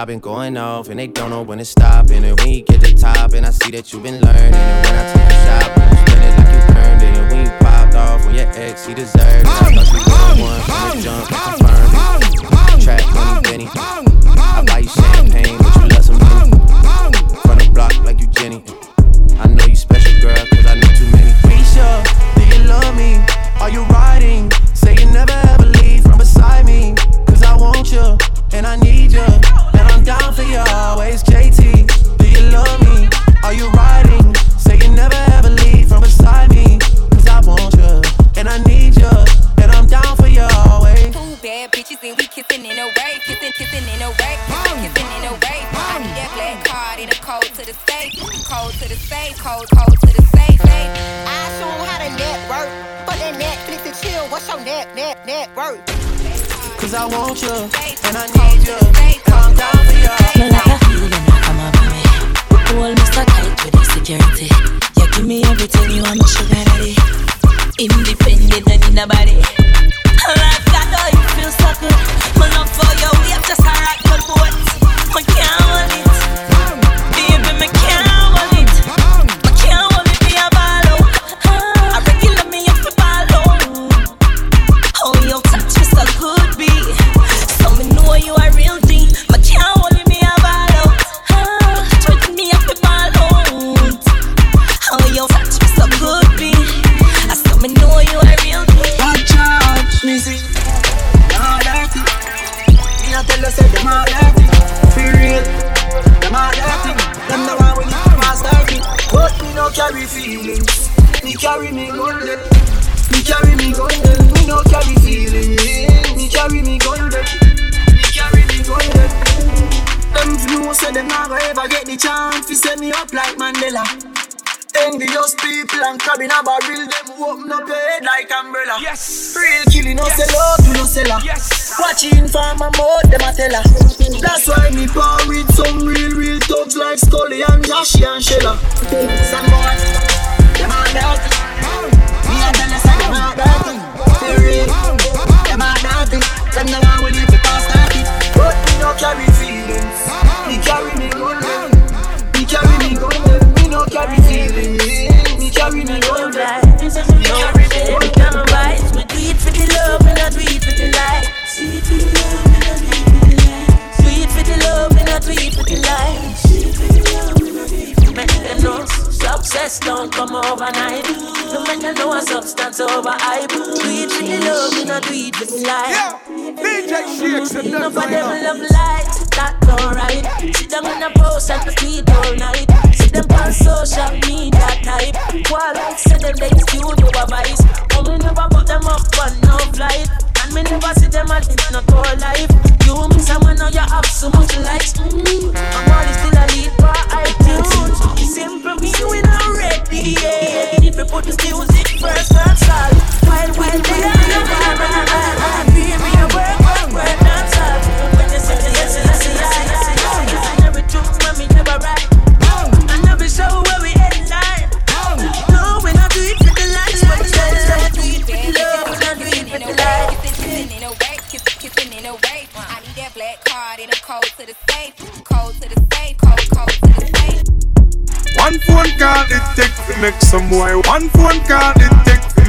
I've 0.00 0.06
been 0.06 0.18
going 0.18 0.56
off 0.56 0.88
and 0.88 0.98
they 0.98 1.08
don't 1.08 1.28
know 1.28 1.42
when 1.42 1.60
it's 1.60 1.68
stop. 1.68 2.08
And 2.08 2.24
when 2.40 2.48
you 2.48 2.62
get 2.62 2.80
the 2.80 2.94
top, 2.94 3.34
and 3.34 3.44
I 3.44 3.50
see 3.50 3.70
that 3.72 3.92
you've 3.92 4.02
been 4.02 4.18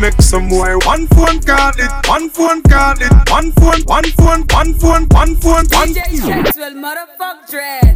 make 0.01 0.19
some 0.19 0.49
boy. 0.49 0.77
One 0.85 1.05
phone 1.07 1.39
call 1.41 1.71
it. 1.77 1.91
One 2.07 2.29
phone 2.31 2.63
call 2.63 2.95
it. 2.99 3.13
One 3.29 3.51
phone. 3.51 3.81
One 3.83 4.03
phone. 4.03 4.41
One 4.49 4.73
phone. 4.79 5.05
One 5.11 5.35
phone. 5.35 5.65
One. 5.69 5.93
DJ 5.93 6.01
Sexwell, 6.17 6.75
motherfuck 6.83 7.47
dread. 7.47 7.95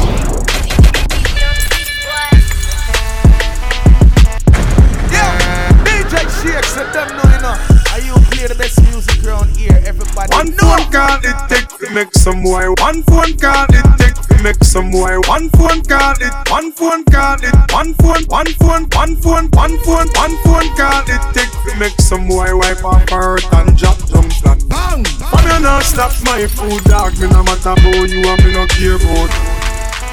Yeah, 5.11 5.83
DJ 5.83 6.13
Shakes, 6.43 6.75
let 6.77 6.93
them 6.93 7.17
know 7.17 7.37
enough. 7.37 7.74
Are 7.95 8.01
you 8.01 8.11
play 8.27 8.45
the 8.45 8.55
best 8.55 8.83
music 8.91 9.23
around 9.23 9.55
here? 9.55 9.79
Everybody 9.87 10.27
One 10.35 10.51
phone 10.59 10.83
call 10.91 11.15
it 11.23 11.39
take 11.47 11.71
to 11.79 11.87
make 11.95 12.11
some 12.11 12.43
boy. 12.43 12.67
One 12.83 12.99
phone 13.07 13.39
call 13.39 13.71
it 13.71 13.87
take 13.95 14.19
to 14.19 14.35
make 14.43 14.59
some 14.67 14.91
boy. 14.91 15.15
One 15.31 15.47
phone 15.55 15.79
call 15.79 16.19
it. 16.19 16.35
One 16.51 16.75
phone 16.75 17.07
call 17.07 17.39
it. 17.39 17.55
One 17.71 17.95
phone. 17.95 18.27
One 18.27 18.51
phone. 18.59 18.83
One 18.91 19.15
phone. 19.23 19.47
One 19.55 19.79
phone. 19.87 20.11
One 20.11 20.35
phone 20.43 20.67
call 20.75 21.07
it 21.07 21.23
take 21.31 21.47
to 21.47 21.71
make 21.79 21.95
some 22.03 22.27
boy 22.27 22.51
wipe 22.59 22.83
off 22.83 23.07
her 23.15 23.39
hurt 23.39 23.47
and 23.63 23.77
drop 23.79 23.95
down 24.11 24.27
flat. 24.43 24.59
Bang! 24.67 25.07
But 25.31 25.47
me 25.47 25.55
not 25.63 25.87
stop 25.87 26.11
my 26.27 26.51
food 26.51 26.83
dog. 26.91 27.15
Me 27.15 27.31
no 27.31 27.47
matter 27.47 27.79
about 27.79 28.11
you 28.11 28.27
and 28.27 28.43
me 28.43 28.51
no 28.59 28.67
care 28.75 28.99
about. 28.99 29.31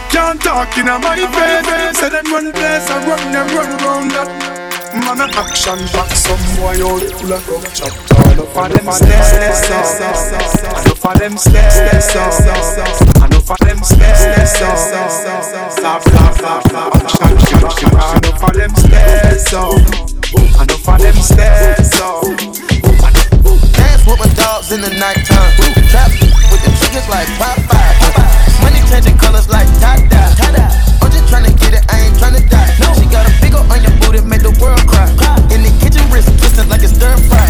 Can't 0.06 0.38
talk 0.38 0.70
in 0.78 0.86
a 0.86 1.02
my 1.02 1.18
face. 1.18 1.98
Say 1.98 2.14
them 2.14 2.30
run 2.30 2.46
the 2.46 2.52
place 2.54 2.86
and 2.94 3.02
run 3.10 3.32
them 3.34 3.46
run 3.50 3.70
around 3.82 4.10
that. 4.14 4.61
Man 4.92 5.20
a 5.20 5.26
action 5.40 5.80
back 5.92 6.12
some 6.12 6.36
boy 6.60 6.76
out 6.84 7.00
full 7.16 7.32
of 7.32 7.48
rum 7.48 7.64
chop 7.72 7.92
Enough 8.28 8.56
of 8.56 8.68
them 8.72 8.92
stairs 8.92 9.70
up 9.72 9.88
Enough 10.84 11.04
of 11.04 11.18
them 11.18 11.36
stairs 11.38 12.16
up 12.16 12.32
Enough 13.24 13.50
of 13.50 13.58
them 13.64 13.82
stairs 13.82 14.60
up 14.60 14.76
Stop, 15.72 16.02
stop, 16.02 16.34
stop, 16.34 16.62
stop 16.68 16.96
Action, 16.96 17.64
action, 17.64 17.88
Enough 17.88 18.42
of 18.42 18.52
them 18.52 18.74
stairs 18.76 19.52
up 19.54 19.80
Enough 20.60 20.88
of 20.88 20.98
them 21.00 21.16
stairs 21.16 22.00
up 22.00 22.22
Dance 23.72 24.04
with 24.06 24.18
my 24.20 24.28
dogs 24.34 24.72
in 24.72 24.80
the 24.80 24.90
nighttime. 24.98 25.52
Trap 25.88 26.10
with 26.50 26.62
the 26.64 26.70
triggers 26.80 27.08
like 27.08 27.28
Popeye. 27.40 28.62
Money 28.62 28.80
changing 28.88 29.16
colors 29.18 29.48
like 29.48 29.68
tie-dye. 29.80 30.32
I'm 31.00 31.10
just 31.10 31.32
tryna 31.32 31.58
get 31.60 31.74
it, 31.74 31.84
I 31.88 32.00
ain't 32.00 32.16
tryna 32.16 32.48
die. 32.48 32.94
She 32.98 33.06
got 33.06 33.28
a 33.28 33.32
big 33.40 33.54
ol' 33.54 33.70
on 33.70 33.91
your 34.12 34.22
booty, 34.22 34.28
make 34.28 34.42
the 34.42 34.52
world 34.60 34.84
cry. 34.86 35.08
In 35.52 35.62
the 35.62 35.72
kitchen, 35.80 36.04
wrist 36.10 36.28
twisting 36.38 36.68
like 36.68 36.82
it's 36.82 36.94
stir 36.94 37.16
fry. 37.28 37.48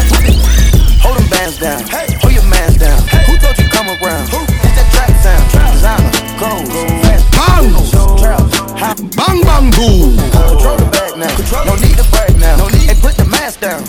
Hold 1.03 1.17
them 1.19 1.27
bands 1.29 1.59
down, 1.59 1.83
hold 2.21 2.33
your 2.33 2.45
mans 2.47 2.77
down. 2.77 2.99
Who 3.27 3.37
told 3.37 3.57
you 3.59 3.67
come 3.69 3.87
around? 3.87 4.29
It's 4.31 4.75
that 4.79 4.87
track 4.91 5.11
sound. 5.19 5.43
Designer, 5.73 6.11
gold, 6.39 6.67
Bang! 7.35 7.71
Bang, 9.15 9.41
bang, 9.43 9.71
boom! 9.71 10.17
Control 10.33 10.77
the 10.77 10.87
bag 10.91 11.17
now. 11.17 11.65
No 11.65 11.75
need 11.75 11.97
to 11.97 12.05
brag 12.11 12.37
now. 12.39 12.57
No 12.57 12.67
need. 12.67 12.87
Hey, 12.87 12.99
put 12.99 13.15
the 13.15 13.25
mask 13.25 13.61
down. 13.61 13.83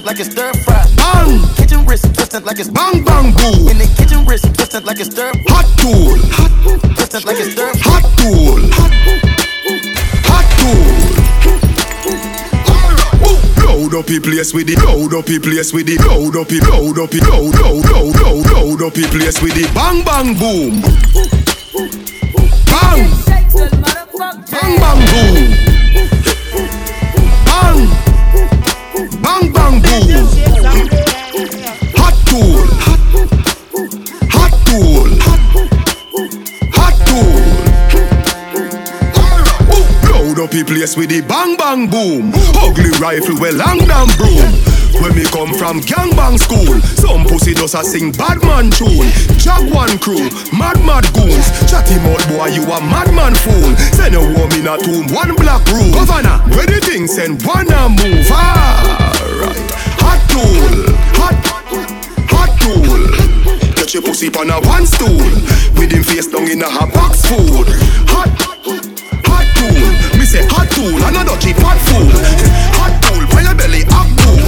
Twisted 0.00 0.06
like 0.06 0.20
it's 0.20 0.30
stir 0.30 0.52
fry. 0.64 0.84
Bang! 0.96 1.54
Kitchen 1.56 1.86
wrist 1.86 2.14
twisted 2.14 2.44
like 2.44 2.58
it's 2.58 2.68
Bang, 2.68 3.04
bang, 3.04 3.32
boom! 3.32 3.68
In 3.68 3.78
the 3.78 3.86
kitchen 3.96 4.24
wrist 4.26 4.44
twisted 4.54 4.84
like 4.84 5.00
it's 5.00 5.10
stir 5.10 5.32
Hot 5.48 5.66
tool! 5.78 6.18
Hot. 6.38 6.50
Twisted 6.96 7.24
like 7.24 7.36
it's 7.38 7.52
stir 7.52 7.72
Hot 7.82 8.04
tool! 8.18 8.60
Hot 10.28 10.46
tool! 10.58 11.18
Load 13.64 13.94
up 13.94 14.06
the 14.06 14.20
place 14.20 14.54
with 14.54 14.68
it, 14.68 14.78
load 14.84 15.14
up 15.14 15.24
the 15.26 15.38
place 15.38 15.72
with 15.72 15.88
it, 15.88 16.00
load 16.06 16.36
up 16.36 16.50
it, 16.50 16.62
load 16.68 16.98
up 16.98 17.14
it, 17.14 17.22
load, 17.24 17.54
load, 17.58 17.84
load, 17.86 18.46
load, 18.52 18.82
up 18.82 18.94
the 18.94 19.06
place 19.10 19.40
with 19.42 19.56
it, 19.56 19.72
bang, 19.74 20.04
bang, 20.04 20.34
boom! 20.38 20.80
Bang! 22.66 23.10
Bang, 24.50 24.78
bang, 24.78 25.00
boom! 25.06 25.67
Boom! 29.88 30.26
Hot 31.96 32.14
tool! 32.28 32.60
Hot 34.28 34.52
tool! 34.68 35.08
Hot 36.76 36.94
tool! 37.08 37.40
Load 40.12 40.38
up 40.40 40.50
the 40.50 40.62
place 40.64 40.94
with 40.96 41.08
the 41.08 41.22
bang 41.22 41.56
bang 41.56 41.88
boom. 41.88 42.32
Ugly 42.60 42.90
rifle 43.00 43.40
with 43.40 43.56
long 43.56 43.78
damn 43.88 44.08
broom. 44.20 44.52
When 45.00 45.14
me 45.14 45.24
come 45.24 45.54
from 45.54 45.80
gangbang 45.80 46.38
school, 46.38 46.80
some 47.00 47.24
pussy 47.24 47.54
does 47.54 47.74
a 47.74 47.82
sing 47.82 48.12
bad 48.12 48.42
man 48.42 48.70
tune. 48.70 49.08
Jaguan 49.38 49.98
crew, 49.98 50.28
mad 50.52 50.76
mad 50.84 51.08
goons. 51.14 51.48
Chatty 51.70 51.96
mouth 52.04 52.28
boy, 52.28 52.48
you 52.48 52.62
a 52.64 52.80
madman 52.80 53.34
fool. 53.36 53.76
Send 53.96 54.16
a 54.16 54.20
woman 54.20 54.60
in 54.60 54.66
a 54.68 54.76
tomb, 54.76 55.06
one 55.14 55.34
black 55.36 55.64
room. 55.72 55.92
Governor, 55.92 56.38
where 56.52 56.66
the 56.66 56.80
thing 56.84 57.06
send 57.06 57.42
one 57.46 57.70
a 57.72 57.88
move. 57.88 58.26
Ah. 58.30 59.17
Alright, 59.38 59.70
hot 60.02 60.18
tool, 60.34 60.82
hot, 61.14 61.38
hot 62.26 62.50
tool. 62.58 63.70
Catch 63.76 63.94
your 63.94 64.02
pussy 64.02 64.26
on 64.34 64.50
a 64.50 64.58
one 64.66 64.84
stool. 64.84 65.14
With 65.78 65.92
him 65.92 66.02
face 66.02 66.26
down 66.26 66.50
in 66.50 66.60
a 66.60 66.68
hot 66.68 66.92
box 66.92 67.22
food. 67.22 67.70
Hot, 68.10 68.34
hot 68.34 69.46
tool. 69.54 70.18
Me 70.18 70.26
say 70.26 70.42
hot 70.50 70.66
tool, 70.74 70.90
another 71.06 71.38
cheap 71.38 71.54
hot 71.62 71.78
food. 71.86 72.10
Hot 72.82 72.98
tool, 72.98 73.22
by 73.30 73.42
your 73.42 73.54
belly, 73.54 73.84
hot 73.86 74.10
cool. 74.26 74.47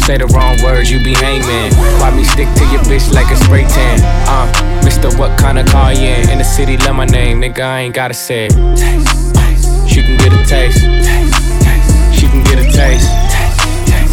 Say 0.00 0.16
the 0.18 0.26
wrong 0.34 0.56
words, 0.62 0.90
you 0.90 0.98
be 1.04 1.14
hangman. 1.14 1.72
Why 2.00 2.10
me 2.10 2.24
stick 2.24 2.48
to 2.56 2.64
your 2.72 2.82
bitch 2.82 3.12
like 3.12 3.30
a 3.30 3.36
spray 3.36 3.64
tan? 3.64 4.00
Uh, 4.26 4.50
Mr. 4.82 5.16
What 5.18 5.38
kind 5.38 5.58
of 5.58 5.66
car 5.66 5.92
you 5.92 6.08
in? 6.08 6.30
In 6.30 6.38
the 6.38 6.44
city, 6.44 6.76
love 6.78 6.96
my 6.96 7.04
name, 7.04 7.40
nigga, 7.40 7.60
I 7.60 7.80
ain't 7.80 7.94
gotta 7.94 8.14
say 8.14 8.46
it. 8.46 8.52
She 9.88 10.02
can 10.02 10.16
get 10.18 10.32
a 10.32 10.42
taste. 10.44 10.80
She 12.18 12.26
can 12.26 12.42
get 12.44 12.58
a 12.58 12.66
taste. 12.72 13.08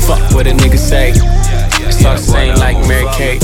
Fuck 0.05 0.33
what 0.33 0.45
a 0.45 0.51
nigga 0.51 0.77
say. 0.77 1.13
The 1.13 2.17
same 2.17 2.55
like 2.55 2.77
Mary 2.87 3.07
Kate. 3.15 3.41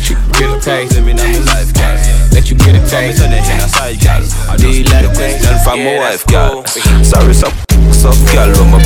She 0.00 0.14
can 0.14 0.32
get 0.32 0.56
a 0.56 0.60
taste. 0.60 2.19
Let 2.32 2.50
you 2.50 2.56
get 2.56 2.74
a 2.74 2.82
taste. 2.86 3.18
Do 3.20 4.68
you 4.70 4.84
let 4.84 5.04
it 5.04 5.14
taste? 5.14 5.44
Girl 5.44 5.58
from 5.64 5.78
my 5.84 5.98
wife, 5.98 6.26
girl. 6.26 6.64
Sorry, 7.04 7.34
some 7.34 7.52
some 7.92 8.16
girl 8.32 8.50
when 8.58 8.70
my 8.70 8.80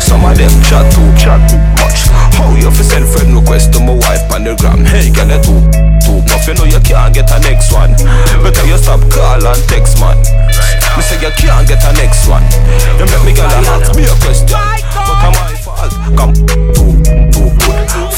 Some 0.00 0.24
of 0.24 0.36
them 0.36 0.50
chat 0.64 0.90
too, 0.92 1.06
chat 1.16 1.38
too 1.50 1.60
much. 1.78 2.08
How 2.36 2.54
you 2.56 2.70
fi 2.70 2.82
send 2.82 3.06
friend 3.06 3.36
request 3.36 3.72
to 3.74 3.80
my 3.80 3.94
wife 3.94 4.24
on 4.32 4.44
the 4.44 4.56
gram? 4.56 4.84
Hey, 4.84 5.10
girl, 5.12 5.28
you 5.28 5.40
too, 5.44 5.60
too 6.02 6.18
much. 6.26 6.48
You 6.48 6.54
know 6.54 6.64
you 6.64 6.80
can't 6.80 7.14
get 7.14 7.30
a 7.30 7.38
next 7.40 7.72
one. 7.72 7.92
Better 8.42 8.66
you 8.66 8.78
stop 8.78 9.00
call 9.12 9.44
and 9.46 9.62
text, 9.68 10.00
man. 10.00 10.16
Me 10.96 11.02
say 11.02 11.20
you 11.20 11.30
can't 11.36 11.68
get 11.68 11.84
a 11.84 11.92
next 11.94 12.26
one. 12.26 12.44
You 12.98 13.06
make 13.06 13.24
me 13.24 13.32
girl 13.36 13.46
ask 13.46 13.94
me 13.94 14.04
a 14.04 14.14
question. 14.24 14.56
But 14.56 15.18
am 15.22 15.36
I 15.36 15.54
fault? 15.60 15.92
Come, 16.16 16.34
too. 16.74 16.99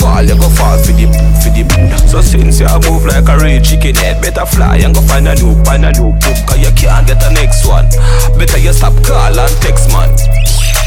Fall, 0.03 0.27
you 0.27 0.35
go 0.35 0.51
fall 0.51 0.75
for 0.83 0.91
the, 0.99 1.07
for 1.38 1.55
the 1.55 1.62
mood. 1.62 1.95
So 2.11 2.19
since 2.19 2.59
you 2.59 2.67
move 2.91 3.07
like 3.07 3.23
a 3.31 3.38
real 3.38 3.62
chicken 3.62 3.95
head, 3.95 4.19
better 4.19 4.43
fly 4.43 4.83
and 4.83 4.91
go 4.91 5.01
find 5.07 5.31
a 5.31 5.35
new, 5.38 5.55
find 5.62 5.87
a 5.87 5.95
new 5.95 6.11
book. 6.19 6.38
Cause 6.51 6.59
you 6.59 6.75
can't 6.75 7.07
get 7.07 7.23
a 7.23 7.31
next 7.31 7.62
one. 7.62 7.87
Better 8.35 8.59
you 8.59 8.75
stop 8.75 8.99
call 9.07 9.31
and 9.31 9.55
text, 9.62 9.95
man. 9.95 10.11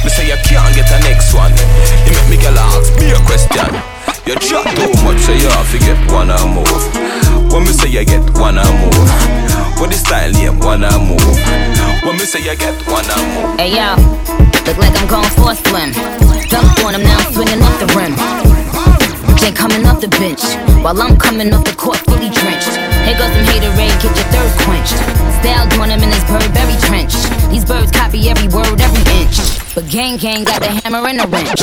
Me 0.03 0.11
say 0.11 0.27
you 0.27 0.35
can't 0.43 0.67
get 0.75 0.91
a 0.91 0.99
next 1.07 1.31
one. 1.31 1.55
You 2.03 2.11
make 2.11 2.27
me 2.27 2.37
girl 2.43 2.59
ask 2.59 2.91
me 2.99 3.15
a 3.15 3.19
question. 3.23 3.71
You 4.27 4.35
chat 4.35 4.67
too 4.75 4.91
much, 5.07 5.23
so 5.23 5.31
you 5.31 5.47
have 5.47 5.71
to 5.71 5.79
get 5.79 5.99
one 6.11 6.27
and 6.27 6.51
move. 6.51 6.83
When 7.55 7.63
me 7.63 7.71
say 7.71 7.87
you 7.87 8.03
get 8.03 8.25
one 8.35 8.59
and 8.59 8.75
move. 8.83 8.99
When 9.79 9.89
the 9.89 9.95
style 9.95 10.31
name 10.35 10.59
one 10.59 10.83
and 10.83 11.07
move. 11.07 11.23
When 12.03 12.19
me 12.19 12.27
say 12.27 12.43
you 12.43 12.55
get 12.59 12.75
one 12.83 13.07
and 13.07 13.27
move. 13.31 13.55
Hey 13.63 13.79
yo, 13.79 13.95
look 14.67 14.75
like 14.75 14.91
I'm 14.99 15.07
going 15.07 15.31
for 15.39 15.51
a 15.51 15.55
swim. 15.55 15.95
Dunk 16.51 16.83
on 16.83 16.95
him 16.95 17.03
now, 17.03 17.19
swinging 17.31 17.63
off 17.63 17.79
the 17.79 17.87
rim. 17.95 18.54
Jay 19.45 19.53
coming 19.53 19.85
off 19.85 20.01
the 20.01 20.09
bench, 20.17 20.41
while 20.81 20.97
I'm 20.97 21.17
coming 21.17 21.53
off 21.53 21.63
the 21.65 21.75
court 21.77 22.01
fully 22.09 22.33
drenched. 22.33 22.73
Here 23.05 23.13
goes 23.13 23.29
some 23.29 23.45
hater 23.45 23.69
raid, 23.77 23.93
get 24.01 24.09
your 24.17 24.29
thirst 24.33 24.57
quenched. 24.65 24.97
Style 25.37 25.69
on 25.77 25.93
him 25.93 26.01
in 26.01 26.09
his 26.09 26.25
Burberry 26.25 26.73
trench. 26.81 27.13
These 27.53 27.61
birds 27.61 27.91
copy 27.93 28.25
every 28.25 28.49
word, 28.49 28.81
every 28.81 29.05
inch. 29.21 29.37
But 29.77 29.85
gang 29.85 30.17
gang 30.17 30.49
got 30.49 30.65
the 30.65 30.73
hammer 30.81 31.05
and 31.05 31.21
the 31.21 31.29
wrench. 31.29 31.61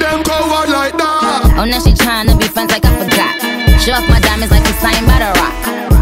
Them 0.00 0.24
coward 0.24 0.72
like 0.72 0.96
that. 0.96 1.52
Oh, 1.60 1.68
now 1.68 1.84
she 1.84 1.92
tryna 1.92 2.40
be 2.40 2.48
friends 2.48 2.72
like 2.72 2.88
I 2.88 2.92
forgot. 2.96 3.36
Show 3.76 3.92
off 4.00 4.08
my 4.08 4.20
diamonds 4.24 4.48
like 4.48 4.64
it's 4.64 4.80
signed 4.80 5.04
by 5.04 5.20
the 5.20 5.36
rock. 5.36 5.52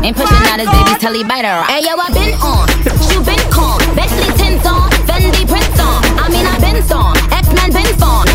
Ain't 0.06 0.14
pushing 0.14 0.46
out 0.46 0.62
his 0.62 0.70
babies 0.70 0.98
till 1.02 1.10
he 1.10 1.26
bite 1.26 1.42
a 1.42 1.58
rock. 1.58 1.74
Hey 1.74 1.82
yo, 1.82 1.98
I 1.98 2.06
been 2.14 2.38
on, 2.38 2.70
you 3.10 3.18
been 3.26 3.42
calm. 3.50 3.82
Bentley 3.98 4.30
tints 4.38 4.62
on, 4.62 4.86
Fendi 5.10 5.42
prints 5.42 5.80
on. 5.82 6.06
I 6.22 6.30
mean 6.30 6.46
I 6.46 6.54
been 6.62 6.78
on, 6.94 7.18
X 7.34 7.50
Men 7.50 7.74
been 7.74 7.98
on. 7.98 8.08
On 8.08 8.27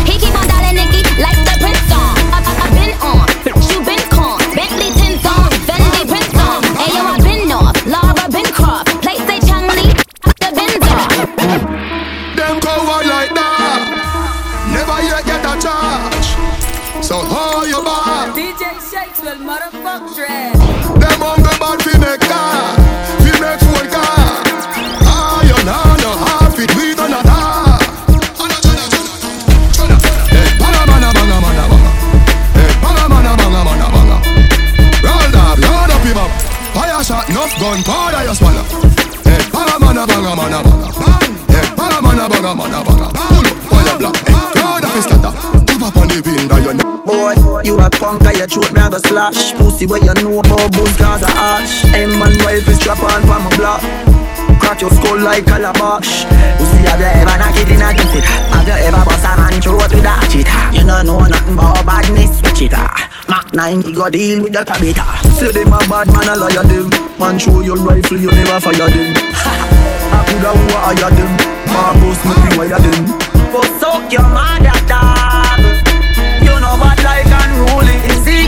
So 17.04 17.20
hold 17.20 17.68
your 17.68 17.84
back. 17.84 18.32
DJ 18.34 18.80
Shakes 18.80 19.20
will 19.20 19.36
motherfuck 19.44 20.08
dread. 20.16 20.56
Them 20.96 21.20
on 21.20 21.36
the 21.44 21.52
bad 21.60 21.76
fi 21.84 21.92
make 22.00 22.24
car, 22.24 22.80
fi 23.20 23.30
make 23.44 23.60
phone 23.60 23.88
car. 23.92 24.40
Ah, 25.04 25.44
you 25.44 25.58
know 25.68 25.84
no 26.00 26.16
half 26.24 26.56
it, 26.56 26.72
gonna 26.96 27.20
die. 27.20 27.76
Hey, 30.32 30.48
banga 30.56 30.82
banga 30.88 31.12
banga 31.12 31.36
banga 31.44 31.64
banga. 31.68 31.90
Hey, 32.56 32.72
banga 32.80 33.04
banga 33.12 33.32
banga 33.36 33.60
banga 33.68 33.86
banga. 33.92 34.16
Roll 35.04 35.36
up, 35.44 35.60
load 35.60 35.92
up 35.92 36.02
him 36.08 36.16
up. 36.16 36.32
Fire 36.72 37.04
shot, 37.04 37.28
enough 37.28 37.52
gun, 37.60 37.84
powder 37.84 38.24
you 38.24 38.32
swallow. 38.32 38.64
Hey, 39.28 39.44
banga 39.52 39.76
banga 39.76 40.06
banga 40.08 40.32
banga 40.40 40.60
banga. 40.64 40.88
Hey, 41.52 41.68
banga 41.76 42.00
banga 42.00 42.24
banga 42.32 42.54
banga 42.56 42.80
banga. 42.80 43.43
Punk, 48.04 48.26
I 48.28 48.44
a 48.44 48.46
throat, 48.46 48.72
me 48.72 48.80
have 48.80 48.92
a 48.92 49.00
slash. 49.00 49.56
Pussy 49.56 49.86
where 49.86 50.02
you 50.04 50.12
know 50.20 50.38
about 50.40 50.68
booze, 50.76 50.96
cause 51.00 51.24
a 51.24 51.30
arch 51.32 51.72
M 51.96 52.12
man 52.20 52.36
wife 52.44 52.68
is 52.68 52.76
strap 52.76 53.00
on 53.00 53.22
from 53.24 53.48
a 53.48 53.50
block. 53.56 53.80
Crack 54.60 54.80
your 54.80 54.90
skull 54.90 55.18
like 55.18 55.44
calabash 55.44 56.24
Pussy, 56.56 56.78
have 56.86 57.00
you 57.00 57.10
ever 57.10 57.36
knock 57.36 57.56
it 57.58 57.68
in 57.68 57.82
a 57.82 57.90
ticket? 57.92 58.24
Have 58.54 58.68
you 58.68 58.76
ever 58.86 59.02
bust 59.04 59.26
a 59.26 59.32
man 59.36 59.60
throat 59.60 59.90
with 59.92 60.04
a 60.04 60.14
cheetah? 60.30 60.70
You 60.72 60.86
don't 60.86 61.06
know 61.06 61.18
nothing 61.18 61.54
about 61.54 61.84
badness, 61.84 62.38
switch 62.38 62.70
it 62.70 62.72
ah 62.74 63.10
Mac 63.28 63.52
9, 63.52 63.82
he 63.82 63.92
go 63.92 64.08
deal 64.08 64.42
with 64.44 64.52
the 64.52 64.64
cabita 64.64 65.04
Say 65.36 65.50
them 65.50 65.72
a 65.72 65.78
bad 65.88 66.06
man, 66.06 66.28
a 66.28 66.36
liar 66.36 66.64
them. 66.64 66.88
Man 67.18 67.38
show 67.38 67.60
your 67.60 67.76
rifle, 67.76 68.16
you 68.16 68.30
never 68.30 68.60
fire 68.60 68.88
them. 68.88 69.16
I 69.16 70.24
coulda 70.28 70.50
who 70.54 70.64
hire 70.78 71.10
them? 71.10 71.32
Barbos, 71.72 72.20
me 72.24 72.34
be 72.48 72.56
wire 72.56 72.80
them 72.80 73.04
Bust 73.52 73.82
out 73.82 74.12
your 74.12 74.22
mother, 74.22 74.86
dog 74.86 75.13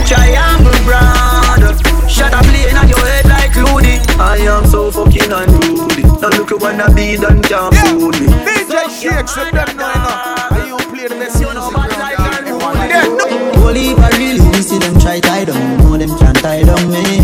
triangle 0.07 0.79
brand 0.87 1.63
Shut 2.09 2.33
up 2.33 2.47
playing 2.47 2.77
on 2.77 2.89
your 2.89 3.05
head 3.05 3.27
like 3.27 3.55
Looney 3.57 3.99
I 4.19 4.39
am 4.49 4.65
so 4.67 4.91
fucking 4.91 5.31
unruly. 5.31 6.03
Now 6.21 6.31
look 6.31 6.53
at 6.53 6.61
when 6.61 6.81
I 6.81 6.89
be 6.95 7.17
done 7.17 7.43
can't 7.43 7.75
fool 7.75 8.09
me 8.09 8.27
DJ 8.47 8.89
Shakes, 8.89 9.37
let 9.37 9.53
them 9.53 9.77
know 9.77 9.91
enough. 9.93 10.53
And 10.53 10.69
you 10.69 10.77
play 10.89 11.09
the 11.09 11.17
best 11.17 11.39
music 11.39 11.53
around 11.53 12.77
here. 12.89 13.61
Holy 13.61 13.93
if 13.93 13.99
I 13.99 14.09
really 14.17 14.63
see 14.63 14.79
them 14.79 14.99
try 14.99 15.21
tie 15.21 15.45
down. 15.45 15.79
Know 15.79 15.99
them 15.99 16.17
can't 16.19 16.37
tie 16.39 16.63
down 16.63 16.89
me. 16.89 17.21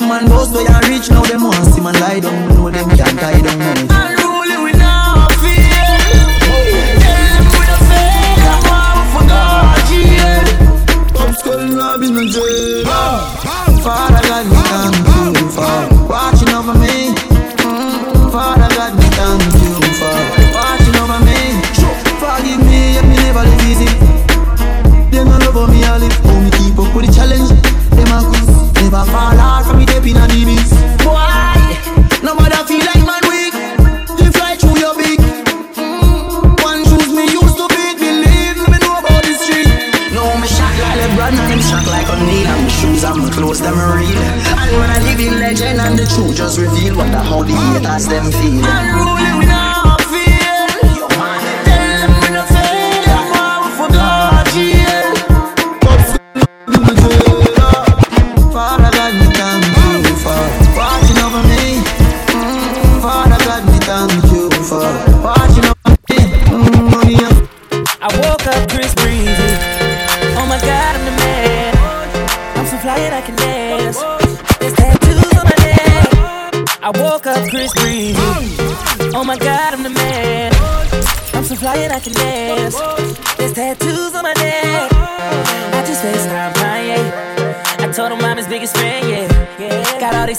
Man 0.00 0.26
boss 0.28 0.52
where 0.54 0.64
you 0.64 0.88
reach 0.88 1.10
now 1.10 1.22
them 1.22 1.42
want 1.44 1.66
see 1.74 1.80
man 1.80 1.94
lie 2.00 2.20
down. 2.20 2.48
Know 2.54 2.70
them 2.70 2.88
can't 2.96 3.18
tie 3.18 3.40
down 3.40 3.58
me 3.58 4.19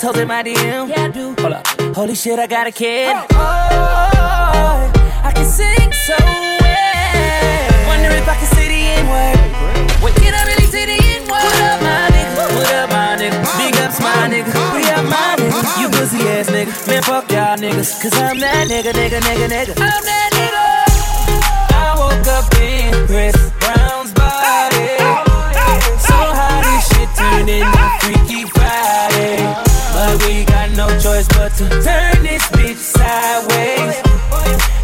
Got 0.02 0.16
hoes 0.16 0.22
in 0.22 0.28
my 0.28 0.42
DM. 0.42 0.90
Yeah, 0.90 1.06
I 1.06 1.10
do. 1.10 1.36
Hold 1.38 1.54
up. 1.54 1.68
Holy 1.96 2.16
shit, 2.16 2.40
I 2.40 2.48
got 2.48 2.66
a 2.66 2.72
kid. 2.72 3.14
Oh, 3.14 3.28
oh 3.38 4.92
I 5.22 5.32
can 5.32 5.46
sing 5.46 5.94
so 5.94 6.18
well. 6.18 7.86
Wonder 7.86 8.10
if 8.10 8.26
I 8.28 8.34
can 8.34 8.50
say 8.50 8.66
the 8.66 8.82
N 8.98 9.06
word. 9.06 9.38
Wait, 10.02 10.16
can 10.16 10.34
I 10.34 10.42
really 10.50 10.66
say 10.66 10.90
the 10.90 10.98
N 10.98 11.22
word? 11.30 11.46
What 11.46 11.62
up, 11.70 11.82
my 11.86 12.10
nigga? 12.10 12.50
What 12.58 12.74
up, 12.74 12.90
my 12.90 13.14
nigga? 13.22 13.38
Big 13.62 13.78
ups, 13.78 14.00
my 14.02 14.26
nigga. 14.26 14.50
We 14.74 14.82
up, 14.90 15.06
my 15.06 15.38
nigga. 15.38 15.82
You 15.82 15.88
pussy 15.94 16.26
ass 16.34 16.50
nigga. 16.50 16.74
Man, 16.88 17.04
fuck 17.04 17.32
y'all 17.32 17.58
niggas. 17.58 18.02
Cause 18.02 18.18
I'm 18.18 18.40
that 18.40 18.68
nigga, 18.70 18.94
nigga, 18.98 19.22
nigga, 19.22 19.48
nigga. 19.54 19.78
I'm 19.78 20.02
that 20.02 20.30
nigga. 20.34 20.66
I 21.78 21.94
woke 21.94 22.26
up 22.26 22.50
in 22.58 23.06
Chris 23.06 23.38
Brown's 23.62 24.12
body. 24.18 24.98
So 26.02 26.18
how 26.18 26.58
this 26.66 26.90
shit 26.90 27.10
turned 27.14 27.50
into 27.50 27.86
Freaky 28.02 28.21
no 30.82 31.00
choice 31.00 31.28
but 31.28 31.52
to 31.54 31.70
turn 31.86 32.18
this 32.24 32.46
bitch 32.56 32.82
sideways. 32.98 33.98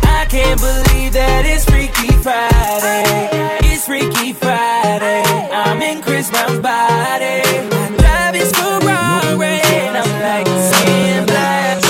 I 0.03 0.27
can't 0.29 0.59
believe 0.59 1.13
that 1.13 1.43
it's 1.45 1.65
Freaky 1.65 2.11
Friday. 2.21 3.29
It's 3.69 3.85
Freaky 3.85 4.31
Friday. 4.33 5.23
I'm 5.51 5.81
in 5.81 6.01
Chris 6.03 6.29
Brown's 6.29 6.59
body. 6.59 7.41
I 7.73 7.85
drive 7.97 8.35
his 8.35 8.51
Ferrari. 8.57 9.57
And 9.81 9.97
I'm 10.01 10.11
like, 10.27 10.47
skin 10.69 11.25
black. 11.25 11.81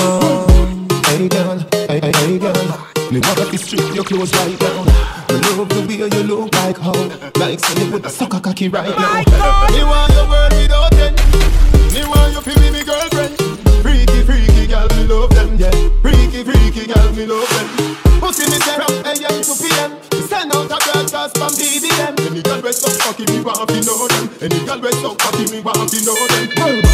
Hey 1.08 1.28
girl, 1.28 1.58
hey, 1.88 2.00
hey, 2.00 2.12
hey 2.20 2.38
girl 2.38 2.64
Me 3.12 3.20
want 3.20 3.50
to 3.52 3.58
strip 3.58 3.94
your 3.94 4.04
clothes 4.04 4.32
right 4.36 4.58
now 4.60 4.84
Me 5.28 5.50
love 5.56 5.68
the 5.68 5.84
way 5.88 6.08
you 6.14 6.22
look 6.30 6.54
like 6.54 6.78
how 6.78 6.94
Like 7.40 7.58
say 7.58 7.84
you 7.84 7.90
put 7.90 8.06
a 8.06 8.08
sucker 8.08 8.40
cocky 8.40 8.68
right 8.68 8.94
now 8.96 9.14
Me 9.74 9.82
want 9.82 10.12
your 10.14 10.28
world 10.28 10.52
without 10.52 10.94
end 10.94 11.18
girl, 16.88 17.12
me 17.12 17.26
love 17.26 17.48
them. 17.48 17.96
Pussy 18.20 18.44
me 18.50 18.58
say 18.58 18.74
from 18.74 18.94
AM 19.06 19.42
to 19.42 19.54
PM 19.62 19.92
Send 20.26 20.52
out 20.52 20.66
a 20.66 20.78
broadcast 20.82 21.38
from 21.38 21.52
BBM 21.54 22.18
Any 22.26 22.42
girl 22.42 22.60
we 22.60 22.72
so 22.72 22.90
cocky, 22.98 23.24
me 23.30 23.40
want 23.40 23.68
to 23.68 23.80
know 23.84 24.08
them. 24.08 24.28
Any 24.40 24.58
girl 24.66 24.80
we 24.80 24.92
so 24.92 25.14
cocky, 25.14 25.50
me 25.52 25.60
want 25.60 25.88
to 25.90 26.04
know 26.04 26.26
them 26.26 26.87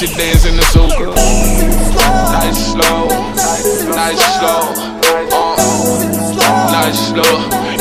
like 0.00 0.08
she 0.08 0.16
dancing 0.16 0.56
the 0.56 0.62
soca. 0.62 1.14
Nice 2.32 2.72
slow, 2.72 3.08
nice 3.94 4.20
slow, 4.38 4.60
uh, 5.32 6.70
nice 6.72 7.08
slow. 7.08 7.36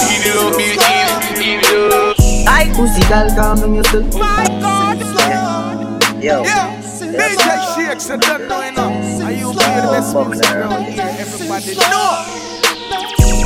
Eat 0.07 0.25
it 0.25 0.35
up, 0.37 0.59
eat 0.59 0.79
it, 0.79 1.39
eat 1.39 1.63
it 1.63 1.93
up. 1.93 2.15
I 2.47 2.71
pussy 2.75 3.01
girl, 3.09 3.29
calm 3.35 3.59
down 3.59 3.75
yourself. 3.75 4.13
My 4.15 4.45
God, 4.61 6.23
Yo. 6.23 6.43
Yeah, 6.43 6.81
DJ 6.81 7.75
Shakes 7.75 8.09
and 8.09 8.21
them 8.23 8.47
know 8.47 8.61
enough. 8.61 9.21
Are 9.23 9.31
you 9.31 9.51
play 9.53 9.75
the 9.75 9.87
best 9.91 10.15
music 10.15 10.51
around 10.51 10.83
here? 10.85 11.15
Everybody 11.19 11.75
know. 11.75 12.45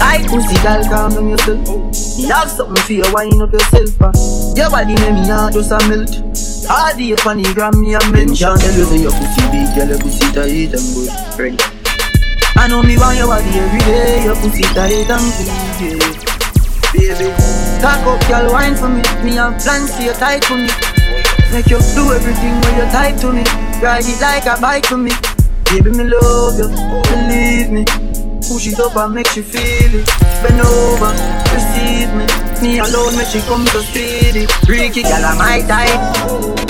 I 0.01 0.23
pussy 0.27 0.61
girl, 0.61 0.83
calm 0.83 1.11
down 1.13 1.29
yourself. 1.29 2.19
You 2.19 2.27
have 2.27 2.49
something 2.49 2.83
for 2.83 2.93
you, 2.93 3.03
wind 3.13 3.41
up 3.41 3.51
yourself. 3.51 4.01
Uh. 4.01 4.11
Your 4.55 4.69
body 4.69 4.93
make 4.95 5.13
me 5.13 5.27
heart 5.27 5.53
just 5.53 5.71
a 5.71 5.79
melt. 5.87 6.28
All 6.69 6.95
day 6.95 7.15
the 7.17 7.51
gram, 7.55 7.81
me 7.81 7.97
a 7.97 7.99
melt. 8.13 8.37
Can't 8.37 8.61
tell 8.61 8.77
you 8.77 8.85
say 8.85 9.01
your 9.01 9.09
pussy 9.09 9.41
big, 9.49 9.73
girl, 9.73 9.89
your 9.89 9.97
pussy 9.97 10.29
tight 10.29 10.69
and 10.69 10.85
good. 10.93 11.09
Ready? 11.33 11.57
I 12.61 12.67
know 12.69 12.83
me 12.83 12.93
want 12.95 13.17
your 13.17 13.25
body 13.25 13.49
every 13.57 13.79
day. 13.89 14.23
Your 14.23 14.35
pussy 14.37 14.61
tight 14.77 15.09
and 15.09 15.25
good. 15.81 16.29
Baby, 16.93 17.33
talk 17.81 18.05
up, 18.05 18.21
girl, 18.29 18.53
wine 18.53 18.75
for 18.75 18.87
me. 18.87 19.01
Me 19.25 19.33
have 19.41 19.57
plans 19.57 19.95
for 19.95 20.03
you 20.03 20.13
tight 20.13 20.45
for 20.45 20.61
me. 20.61 20.69
Make 21.49 21.73
you 21.73 21.81
do 21.97 22.13
everything 22.13 22.53
when 22.61 22.77
you 22.77 22.85
tight 22.93 23.17
to 23.25 23.33
me. 23.33 23.41
Ride 23.81 24.05
it 24.05 24.21
like 24.21 24.45
a 24.45 24.61
bike 24.61 24.85
for 24.85 24.97
me. 24.97 25.09
Baby, 25.73 25.89
me 25.89 26.03
love 26.05 26.53
you, 26.53 26.69
believe 27.09 27.71
me. 27.71 28.08
Push 28.49 28.73
it 28.73 28.79
up 28.81 28.97
and 28.97 29.13
make 29.13 29.29
you 29.37 29.43
feel 29.43 29.93
it. 29.93 30.09
Bend 30.41 30.57
over, 30.57 31.13
receive 31.53 32.09
me. 32.17 32.25
Me 32.65 32.81
alone 32.81 33.13
make 33.13 33.29
she 33.29 33.45
come 33.45 33.61
to 33.61 33.79
speedy. 33.85 34.49
Freaky 34.65 35.05
girl, 35.05 35.21
I'm 35.21 35.37
my 35.37 35.61
type. 35.69 35.93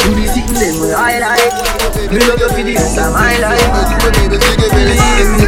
Do 0.03 0.11
the 0.11 0.27
sitting 0.27 0.59
then 0.59 0.75
we 0.83 0.91
I 0.91 1.23
like. 1.23 1.55
Me 2.11 2.19
love 2.27 2.35
you 2.35 2.51
for 2.51 2.59
the 2.67 2.75
rest 2.75 2.99
of 2.99 3.15
my 3.15 3.31
life. 3.39 3.63
Believe 4.03 4.27
me. 5.39 5.47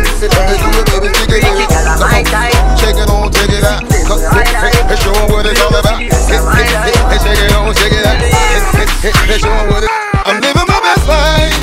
Freaky 1.27 1.67
girl, 1.67 1.91
I'm 1.91 1.99
my 1.99 2.23
type. 2.23 2.55
Shake 2.79 2.95
it 2.95 3.11
on, 3.11 3.27
take 3.27 3.51
it 3.51 3.67
out. 3.67 3.83
Come, 4.07 4.23
hey, 4.31 4.95
show 5.03 5.11
'em 5.11 5.27
what 5.35 5.45
it's 5.45 5.59
all 5.59 5.75
about. 5.75 5.99
Hey, 5.99 6.07
hey, 6.07 6.63
hey, 6.79 6.95
hey, 7.11 7.19
shake 7.27 7.43
it 7.43 7.51
on, 7.59 7.75
shake 7.75 7.91
it 7.91 8.07
out. 8.07 8.15
Hey, 8.15 8.31
hey, 8.31 8.87
hey, 9.03 9.11
hey, 9.11 9.37
show 9.37 9.51
'em 9.51 9.67
what 9.67 9.83
it. 9.83 9.91
I'm 10.23 10.39
living 10.39 10.63
my 10.63 10.79
best 10.79 11.05
life. 11.11 11.59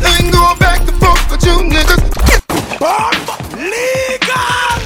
Ain't 0.00 0.32
going 0.32 0.58
back 0.64 0.80
to 0.88 0.92
fuck 0.96 1.20
with 1.28 1.44
you 1.44 1.60
niggas. 1.60 2.00
Legal! 3.56 4.76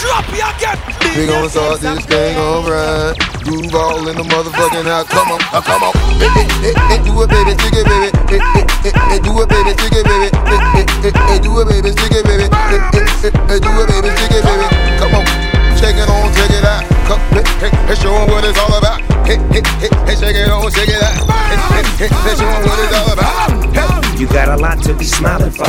Drop 0.00 0.24
you 0.32 0.40
again! 0.40 0.78
We 1.16 1.26
gon' 1.28 1.48
start 1.52 1.80
this 1.80 2.00
thing 2.08 2.36
alright. 2.40 3.12
Groove 3.44 3.74
all 3.76 4.08
in 4.08 4.16
the 4.16 4.24
motherfucking 4.24 4.88
house. 4.88 5.04
Come 5.12 5.36
on, 5.36 5.40
uh, 5.52 5.60
come 5.60 5.82
on. 5.84 5.92
Hey, 6.16 6.28
hey, 6.32 6.48
hey, 6.64 6.74
hey, 6.96 6.98
do 7.04 7.12
it, 7.20 7.28
baby, 7.28 7.52
stick 7.60 7.76
it, 7.76 7.84
baby. 7.84 8.08
Hey, 8.24 8.40
hey, 8.56 8.64
hey, 8.88 8.92
hey, 9.12 9.18
do 9.20 9.36
it, 9.36 9.48
baby, 9.52 9.70
stick 9.76 9.92
it, 10.00 10.04
baby. 10.08 10.28
Hey, 10.48 10.60
hey, 10.72 10.84
hey, 11.04 11.12
hey, 11.12 11.38
do 11.44 11.52
it, 11.60 11.68
baby, 11.68 11.92
stick 11.92 12.12
it, 12.16 12.24
baby. 12.24 12.48
Hey, 12.48 12.80
hey, 12.96 13.04
hey, 13.20 13.32
hey, 13.36 13.58
do 13.60 13.70
it, 13.84 13.86
baby, 13.88 14.08
stick 14.16 14.32
it, 14.32 14.42
baby. 14.48 14.66
Come 14.96 15.12
on, 15.20 15.24
shake 15.76 16.00
it 16.00 16.08
on, 16.08 16.32
take 16.32 16.56
it 16.56 16.64
out. 16.64 16.88
Come, 17.04 17.20
hey, 17.36 17.44
hey, 17.60 17.70
hey, 17.84 17.96
show 18.00 18.16
'em 18.16 18.32
what 18.32 18.48
it's 18.48 18.56
all 18.56 18.72
about. 18.80 19.04
Hey, 19.28 19.36
hey, 19.52 19.60
hey, 19.76 19.92
hey, 20.08 20.16
shake 20.16 20.40
it 20.40 20.48
on, 20.48 20.72
shake 20.72 20.88
it 20.88 21.04
out. 21.04 21.20
Hey, 21.52 21.84
hey, 21.84 21.84
hey, 22.00 22.08
hey, 22.08 22.32
show 22.32 22.48
'em 22.48 22.64
what 22.64 22.80
it's 22.80 22.96
all 22.96 23.12
about. 23.12 24.18
You 24.18 24.26
got 24.26 24.48
a 24.48 24.56
lot 24.56 24.80
to 24.84 24.94
be 24.94 25.04
smiling 25.04 25.52
for. 25.52 25.68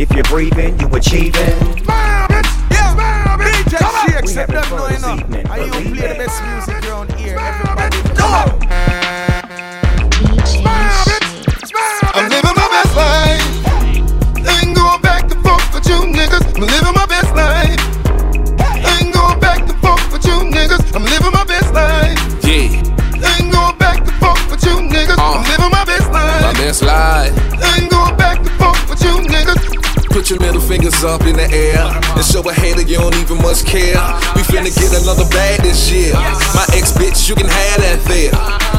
If 0.00 0.10
you're 0.14 0.24
breathing, 0.24 0.80
you 0.80 0.88
achieving. 0.96 1.58
DJ 3.36 3.76
Shakes 4.08 4.34
and 4.34 4.48
them 4.50 4.70
know 4.70 4.86
enough. 4.86 5.50
Are 5.50 5.60
you 5.60 5.70
play 5.92 6.08
the 6.08 6.14
best 6.16 6.42
music 6.42 6.88
around 6.88 7.12
here? 7.16 7.36
Everybody 7.38 7.98
know. 8.16 8.58
I'm 12.14 12.30
living 12.30 12.56
my 12.56 12.68
best 12.72 12.96
life. 12.96 13.44
Ain't 14.48 14.74
going 14.74 15.02
back 15.02 15.28
to 15.28 15.34
fuck 15.42 15.74
with 15.74 15.86
you 15.86 16.00
niggas. 16.08 16.48
I'm 16.56 16.62
living 16.64 16.94
my 16.94 17.04
best 17.04 17.34
life. 17.36 17.78
Ain't 18.88 19.12
going 19.12 19.38
back 19.38 19.66
to 19.66 19.74
fuck 19.84 20.00
with 20.10 20.24
you 20.24 20.48
niggas. 20.48 20.96
I'm 20.96 21.04
living 21.04 21.30
my 21.30 21.44
best 21.44 21.74
life. 21.74 22.16
Yeah, 22.42 22.72
Ain't 23.36 23.52
going 23.52 23.76
back 23.76 24.02
to 24.06 24.12
fuck 24.12 24.50
with 24.50 24.64
you 24.64 24.80
niggas. 24.80 25.18
Uh. 25.18 25.36
I'm 25.36 25.44
living 25.44 25.70
my 25.70 25.84
best 25.84 26.10
life. 26.10 26.42
my 26.42 26.52
best 26.54 26.82
life. 26.82 27.39
Your 30.30 30.38
middle 30.38 30.62
fingers 30.62 31.02
up 31.02 31.26
in 31.26 31.34
the 31.34 31.50
air 31.50 31.90
and 32.14 32.22
show 32.22 32.38
a 32.46 32.54
hater 32.54 32.86
you 32.86 33.02
don't 33.02 33.18
even 33.18 33.42
much 33.42 33.66
care. 33.66 33.98
We 34.38 34.46
finna 34.46 34.70
get 34.70 34.94
another 35.02 35.26
bag 35.26 35.58
this 35.58 35.90
year. 35.90 36.14
My 36.54 36.62
ex 36.70 36.94
bitch, 36.94 37.26
you 37.26 37.34
can 37.34 37.50
have 37.50 37.76
that 37.82 37.98
there. 38.06 38.30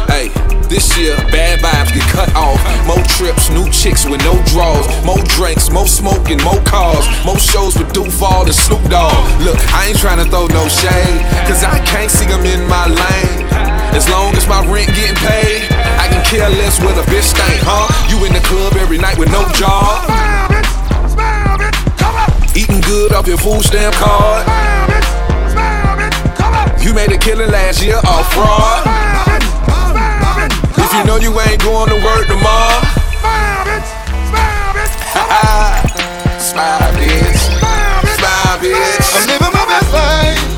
Hey, 0.08 0.32
this 0.72 0.95
year, 0.95 1.12
bad 1.28 1.60
vibes 1.60 1.91
get 1.91 2.08
cut 2.08 2.32
off. 2.39 2.56
More 2.88 3.04
trips, 3.20 3.52
new 3.52 3.68
chicks 3.68 4.08
with 4.08 4.24
no 4.24 4.39
draws. 4.47 4.88
More 5.04 5.20
drinks, 5.36 5.68
more 5.68 5.91
smoking, 5.91 6.39
more 6.39 6.64
cars. 6.64 7.04
More 7.28 7.36
shows 7.36 7.76
with 7.76 7.91
Duval 7.91 8.47
and 8.47 8.56
Snoop 8.56 8.88
Dogg. 8.88 9.12
Look, 9.43 9.60
I 9.76 9.91
ain't 9.91 9.99
tryna 9.99 10.32
throw 10.32 10.47
no 10.56 10.72
shade, 10.72 11.20
cause 11.52 11.68
I 11.68 11.84
can't 11.84 12.08
see 12.08 12.32
them 12.32 12.47
in 12.47 12.64
my 12.72 12.88
lane. 12.88 13.43
As 13.91 14.08
long 14.08 14.32
as 14.39 14.47
my 14.47 14.64
rent 14.72 14.88
getting 14.95 15.20
paid, 15.20 15.68
I 15.99 16.08
can 16.08 16.24
care 16.24 16.47
less 16.47 16.80
where 16.80 16.95
the 16.95 17.04
bitch 17.12 17.36
think, 17.36 17.60
huh? 17.68 17.91
You 18.08 18.24
in 18.24 18.32
the 18.32 18.43
club 18.47 18.80
every 18.80 19.04
night 19.04 19.20
with 19.20 19.36
no 19.36 19.43
job. 19.52 20.31
Eating 22.54 22.82
good 22.82 23.14
off 23.14 23.28
your 23.28 23.38
food 23.38 23.64
stamp 23.64 23.95
card. 23.95 24.45
You 26.84 26.93
made 26.93 27.10
a 27.12 27.18
killing 27.18 27.49
last 27.49 27.82
year 27.82 27.95
off 27.95 28.34
fraud. 28.34 28.84
If 30.78 30.93
you 30.93 31.04
know 31.06 31.16
you 31.16 31.32
ain't 31.39 31.64
going 31.64 31.88
to 31.88 31.95
work 32.04 32.28
tomorrow. 32.28 32.82
Smile, 36.39 36.91
bitch. 36.99 37.39
Smile, 38.18 38.58
bitch. 38.60 39.16
I'm 39.16 39.28
living 39.28 39.54
my 39.54 39.66
best 39.66 39.93
life. 39.93 40.51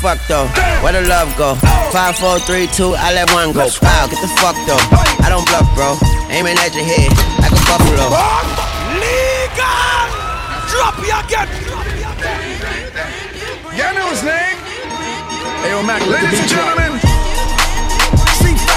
Fuck 0.00 0.18
though? 0.28 0.48
Where 0.82 0.92
the 0.96 1.04
love 1.06 1.28
go? 1.36 1.54
Five, 1.92 2.16
four, 2.16 2.38
three, 2.40 2.66
two, 2.72 2.94
I 2.96 3.12
let 3.12 3.30
one 3.32 3.52
go. 3.52 3.68
Wow, 3.84 4.08
get 4.08 4.20
the 4.24 4.32
fuck 4.40 4.56
though. 4.64 4.80
I 5.20 5.28
don't 5.28 5.44
bluff, 5.46 5.68
bro. 5.76 5.96
Aiming 6.32 6.56
at 6.56 6.72
your 6.74 6.84
head 6.88 7.12
like 7.44 7.52
a 7.52 7.60
buffalo. 7.68 8.08
Legal! 8.96 10.08
Drop 10.72 10.96
you 11.04 11.12
again! 11.12 11.48
You 13.76 13.86
know 13.92 14.08
his 14.08 14.24
name? 14.24 14.56
Hey, 15.60 15.70
yo, 15.70 15.82
Mac, 15.84 16.00
Ladies 16.08 16.40
and 16.40 16.48
gentlemen, 16.48 16.92
C5. 18.40 18.72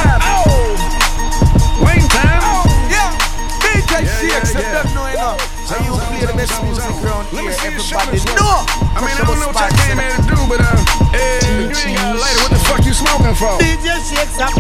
Wayne 1.88 2.08
Town. 2.12 2.68
Yeah! 2.92 3.16
DJ 3.64 4.04
Yeah, 4.04 4.20
Shakes 4.20 4.52
yeah, 4.54 4.60
and 4.60 4.68
yeah. 4.68 4.84
them 4.84 4.94
know 4.94 5.08
enough. 5.08 5.72
Are 5.72 5.80
you 5.88 6.13
hear 6.24 6.32
the 6.32 6.40
best 6.40 6.56
music 6.64 6.88
around 7.04 7.28
here. 7.28 7.44
I 7.44 9.04
mean, 9.04 9.12
I 9.12 9.24
don't 9.28 9.40
know 9.44 9.52
what 9.52 9.60
y'all 9.60 9.76
came 9.84 10.00
here 10.00 10.16
to 10.16 10.24
do, 10.24 10.40
but 10.48 10.64
uh, 10.64 10.72
hey, 11.12 11.44
you 11.44 11.68
ain't 11.68 12.00
got 12.00 12.16
a 12.16 12.20
lighter. 12.20 12.40
What 12.48 12.52
the 12.56 12.62
fuck 12.64 12.82
you 12.88 12.96
smoking 12.96 13.36
for? 13.36 13.60
DJ 13.60 14.00
Shakes, 14.00 14.40
I'm 14.40 14.56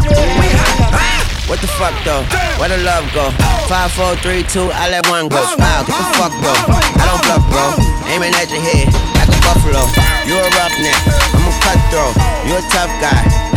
what 1.47 1.59
the 1.59 1.67
fuck 1.67 1.93
though? 2.03 2.23
Where 2.59 2.71
the 2.71 2.79
love 2.83 3.03
go? 3.13 3.31
Five, 3.67 3.91
four, 3.91 4.15
three, 4.23 4.43
two. 4.43 4.71
I 4.73 4.89
let 4.89 5.07
one 5.07 5.27
go. 5.27 5.43
Smile, 5.55 5.83
get 5.87 5.95
the 5.95 6.07
fuck 6.19 6.33
bro. 6.39 6.51
I 6.51 7.03
don't 7.07 7.23
bluff, 7.23 7.43
bro. 7.51 7.65
Aiming 8.11 8.33
at 8.35 8.51
your 8.51 8.63
head 8.63 8.91
like 9.15 9.31
a 9.31 9.39
buffalo. 9.43 9.83
You 10.27 10.39
a 10.39 10.47
roughneck, 10.59 10.99
I'm 11.35 11.47
a 11.47 11.53
cutthroat. 11.63 12.15
You 12.47 12.59
a 12.59 12.61
tough 12.71 12.91
guy 12.99 13.42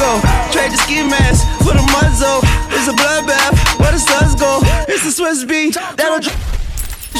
go? 0.00 0.16
Trade 0.48 0.72
the 0.72 0.80
ski 0.80 1.04
mask 1.04 1.44
for 1.60 1.76
the 1.76 1.84
muzzle. 1.92 2.40
It's 2.72 2.88
a 2.88 2.96
bloodbath. 2.96 3.52
Where 3.78 3.92
the 3.92 4.00
suns 4.00 4.34
go? 4.34 4.64
It's 4.88 5.04
the 5.04 5.12
Swiss 5.12 5.44
be. 5.44 5.70
That'll 6.00 6.24
dr- 6.24 6.32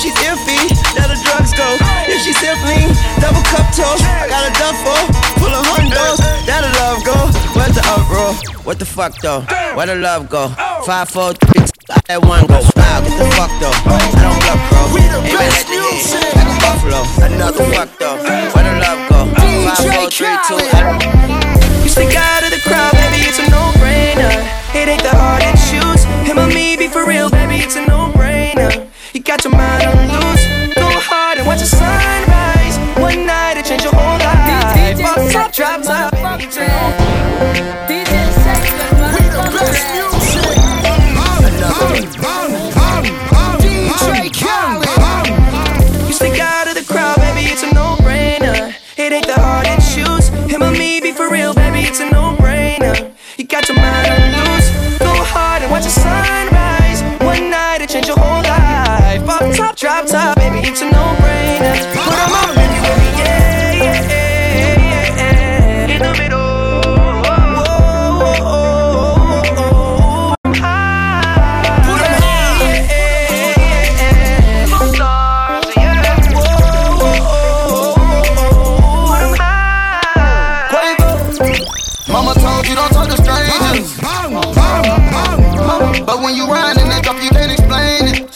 She's 0.01 0.16
iffy, 0.24 0.72
that'll 0.97 1.18
drugs 1.20 1.53
go. 1.53 1.76
If 2.09 2.24
she's 2.24 2.39
simply 2.41 2.89
double 3.20 3.45
cup 3.53 3.68
toast, 3.76 4.01
I 4.01 4.24
got 4.33 4.49
a 4.49 4.53
duffel 4.57 4.97
full 5.37 5.53
of 5.53 5.61
hundos. 5.68 6.16
That'll 6.49 6.72
love 6.81 7.05
go. 7.05 7.18
Where's 7.53 7.76
the 7.76 7.85
uproar? 7.85 8.33
What 8.64 8.78
the 8.78 8.87
fuck 8.87 9.20
though? 9.20 9.43
Where 9.76 9.87
the 9.87 9.97
love 9.97 10.31
go? 10.31 10.49
Five, 10.87 11.11
four, 11.11 11.35
three, 11.35 11.66
I 11.91 12.01
let 12.09 12.24
one 12.24 12.47
go. 12.47 12.61
Smile, 12.64 13.03
get 13.05 13.18
the 13.18 13.28
fuck 13.37 13.53
though. 13.61 13.76
I 13.76 14.09
don't 14.24 14.41
bluff, 14.41 14.61
bro. 14.70 14.81
At 15.20 15.66
the 15.68 15.76
head 15.76 16.33
like 16.39 16.49
a 16.49 16.57
buffalo. 16.64 17.01
Another 17.26 17.64
fuck 17.74 17.91
though. 17.99 18.16
Where 18.57 18.64
the 18.64 18.72
love 18.81 19.01
go? 19.11 19.18
Five, 19.37 19.85
four, 19.85 20.09
three, 20.09 20.37
two, 20.49 20.57
I 20.72 20.81
don't. 20.81 21.83
You 21.85 21.89
stick 21.91 22.16
out 22.16 22.45
of 22.45 22.50
for 27.01 27.09
real, 27.09 27.31
baby, 27.31 27.57
it's 27.57 27.77
a 27.77 27.87
no-brainer. 27.87 28.89
You 29.15 29.21
got 29.23 29.45
your 29.45 29.53
mind 29.53 29.85
on 29.85 29.97
loose. 30.21 30.45
Go 30.75 30.89
hard 31.09 31.39
and 31.39 31.47
watch 31.47 31.61
the 31.61 31.67
sunrise. 31.67 32.77
One 33.01 33.27
night 33.27 33.57
it 33.57 33.65
change 33.65 33.85
your 33.85 33.95
whole 33.95 34.19
life. 34.19 35.01
Fuck 35.01 35.33
top, 35.33 35.53
drop 35.53 35.83
top, 35.83 36.13
baby, 36.13 36.45
it's 36.45 36.57
a 36.57 36.67
no-brainer. 36.67 37.89
DJ 37.89 38.13
Shakes, 38.43 38.73
we 39.15 39.23
the 39.33 39.43
best 39.57 39.85
music. 39.95 40.57
DJ 43.65 44.29
Khaled. 44.41 44.89
You 46.07 46.13
stick 46.13 46.39
out 46.41 46.69
of 46.69 46.75
the 46.75 46.85
crowd, 46.85 47.17
baby, 47.17 47.49
it's 47.49 47.63
a 47.63 47.73
no-brainer. 47.73 48.75
It 48.99 49.13
ain't 49.13 49.27
the 49.27 49.41
hard 49.41 49.67
to 49.67 49.77
choose. 49.95 50.29
Him 50.51 50.63
or 50.63 50.71
me, 50.71 51.01
be 51.01 51.13
for 51.13 51.31
real, 51.31 51.55
baby, 51.55 51.81
it's 51.81 52.01
a 52.01 52.11
no-brainer. 52.11 53.13
You 53.39 53.45
got 53.47 53.69
your 53.69 53.79
mind 53.79 54.00
Mama 82.13 82.35
told 82.35 82.67
you 82.67 82.75
don't 82.75 82.91
talk 82.91 83.09
to 83.09 83.17
strangers. 83.23 83.97
But 86.05 86.19
when 86.23 86.35
you 86.35 86.47
ride 86.47 86.77
in 86.79 86.89
that 86.91 87.03
drop, 87.05 87.23
you 87.23 87.31
can't 87.31 87.53
explain 87.53 88.11
it. 88.11 88.27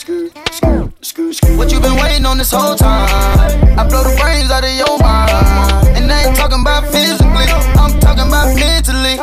What 1.58 1.72
you 1.72 1.80
been 1.80 1.96
waiting 1.96 2.24
on 2.24 2.38
this 2.38 2.52
whole 2.52 2.76
time? 2.76 3.10
I 3.78 3.86
blow 3.88 4.04
the 4.04 4.14
brains 4.14 4.50
out 4.50 4.62
of 4.62 4.70
your 4.78 4.98
mind. 5.02 5.30
And 5.98 6.10
I 6.10 6.26
ain't 6.26 6.36
talking 6.36 6.60
about 6.62 6.86
physically, 6.86 7.50
I'm 7.74 7.98
talking 7.98 8.30
about 8.30 8.54
mentally. 8.54 9.18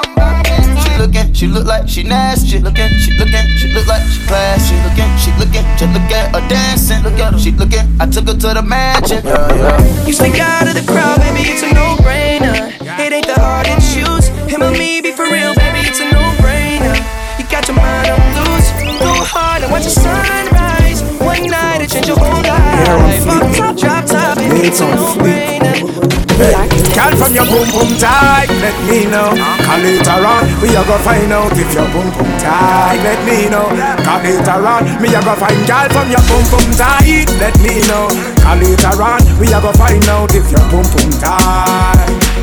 She 0.84 0.92
looking, 1.00 1.34
she 1.34 1.48
look 1.48 1.66
like 1.66 1.88
she 1.88 2.04
nasty. 2.04 2.50
She 2.50 2.60
looking, 2.60 2.92
she 3.00 3.16
looking, 3.16 3.48
she 3.56 3.72
look 3.72 3.88
like 3.88 4.04
she 4.04 4.20
classy. 4.28 4.76
She 4.76 4.76
looking, 4.84 5.12
she 5.16 5.32
looking, 5.40 5.64
just 5.80 5.94
look 5.96 6.12
at 6.12 6.36
her 6.36 6.44
dancing. 6.48 7.04
Look 7.04 7.20
at 7.20 7.34
her, 7.34 7.40
she 7.40 7.52
looking. 7.52 7.88
I 8.00 8.06
took 8.06 8.28
her 8.28 8.36
to 8.36 8.50
the 8.60 8.62
mansion. 8.62 9.24
Yeah, 9.24 9.48
yeah. 9.56 10.06
You 10.06 10.14
stick 10.14 10.40
out 10.40 10.68
of 10.68 10.76
the 10.76 10.84
crowd, 10.84 11.20
baby, 11.24 11.48
it's 11.48 11.64
a 11.64 11.72
no-brainer. 11.74 12.76
It 13.00 13.14
ain't 13.14 13.28
the 13.28 13.40
hard 13.40 13.66
to 13.66 13.74
Him 14.62 14.74
me, 14.78 15.02
be 15.02 15.12
for 15.12 15.26
real, 15.26 15.56
baby, 15.56 15.90
it's 15.90 16.00
a 16.00 16.06
no-brainer. 16.06 16.94
You 17.40 17.46
got 17.50 17.68
your 17.68 17.78
mind 17.78 18.14
on 18.14 18.22
loose. 18.38 18.70
Go 19.02 19.10
hard 19.26 19.64
and 19.64 19.72
watch 19.72 19.86
the 19.86 19.90
sunrise. 19.90 21.02
One 21.18 21.50
night 21.50 21.82
it 21.82 21.90
change 21.90 22.06
your 22.06 22.18
whole 22.22 22.46
life. 22.46 23.26
Fuck 23.26 23.50
top, 23.58 23.76
drop 23.76 24.06
top, 24.06 24.38
baby, 24.38 24.70
it's 24.70 24.80
a 24.82 24.86
no-brainer. 24.86 25.82
Girl 26.94 27.14
from 27.18 27.34
your 27.34 27.46
boom 27.50 27.66
boom 27.74 27.90
tight, 27.98 28.50
let 28.62 28.78
me 28.86 29.10
know. 29.10 29.34
Call 29.66 29.82
later 29.82 30.22
on, 30.30 30.46
we 30.62 30.70
are 30.78 30.86
gonna 30.86 31.02
find 31.10 31.32
out 31.34 31.54
if 31.58 31.74
your 31.74 31.90
boom 31.90 32.10
boom 32.14 32.30
tight. 32.38 33.02
Let 33.02 33.18
me 33.26 33.50
know. 33.50 33.66
Call 34.06 34.22
later 34.22 34.62
on, 34.62 34.86
me 35.02 35.10
a 35.10 35.22
go 35.26 35.34
find 35.42 35.62
girl 35.66 35.90
from 35.90 36.10
your 36.14 36.22
boom 36.30 36.46
boom 36.54 36.70
tight. 36.78 37.30
Let 37.42 37.58
me 37.66 37.82
know. 37.90 38.10
Call 38.46 38.58
later 38.62 38.94
on, 39.02 39.22
we 39.42 39.54
are 39.54 39.62
gonna 39.62 39.78
find 39.78 40.06
out 40.10 40.34
if 40.38 40.46
your 40.54 40.66
boom 40.70 40.86
boom 40.94 41.10
tight. 41.18 42.41